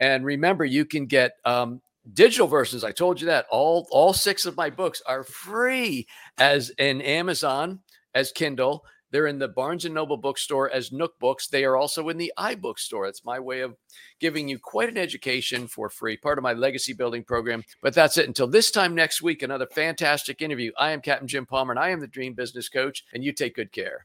And 0.00 0.24
remember, 0.24 0.64
you 0.64 0.84
can 0.84 1.06
get 1.06 1.36
um, 1.44 1.80
digital 2.12 2.48
versions. 2.48 2.82
I 2.82 2.90
told 2.92 3.20
you 3.20 3.28
that 3.28 3.46
all 3.50 3.86
all 3.90 4.12
six 4.12 4.44
of 4.44 4.56
my 4.56 4.70
books 4.70 5.00
are 5.06 5.22
free 5.22 6.08
as 6.36 6.70
in 6.70 7.00
Amazon 7.00 7.78
as 8.14 8.32
Kindle. 8.32 8.84
They're 9.14 9.28
in 9.28 9.38
the 9.38 9.46
Barnes 9.46 9.84
and 9.84 9.94
Noble 9.94 10.16
bookstore 10.16 10.68
as 10.72 10.90
Nook 10.90 11.20
Books. 11.20 11.46
They 11.46 11.64
are 11.64 11.76
also 11.76 12.08
in 12.08 12.16
the 12.16 12.32
iBookstore. 12.36 13.08
It's 13.08 13.24
my 13.24 13.38
way 13.38 13.60
of 13.60 13.76
giving 14.18 14.48
you 14.48 14.58
quite 14.58 14.88
an 14.88 14.98
education 14.98 15.68
for 15.68 15.88
free, 15.88 16.16
part 16.16 16.36
of 16.36 16.42
my 16.42 16.52
legacy 16.52 16.94
building 16.94 17.22
program. 17.22 17.62
But 17.80 17.94
that's 17.94 18.18
it. 18.18 18.26
Until 18.26 18.48
this 18.48 18.72
time 18.72 18.92
next 18.92 19.22
week, 19.22 19.44
another 19.44 19.68
fantastic 19.72 20.42
interview. 20.42 20.72
I 20.76 20.90
am 20.90 21.00
Captain 21.00 21.28
Jim 21.28 21.46
Palmer, 21.46 21.70
and 21.70 21.78
I 21.78 21.90
am 21.90 22.00
the 22.00 22.08
Dream 22.08 22.34
Business 22.34 22.68
Coach. 22.68 23.04
And 23.12 23.22
you 23.22 23.32
take 23.32 23.54
good 23.54 23.70
care. 23.70 24.04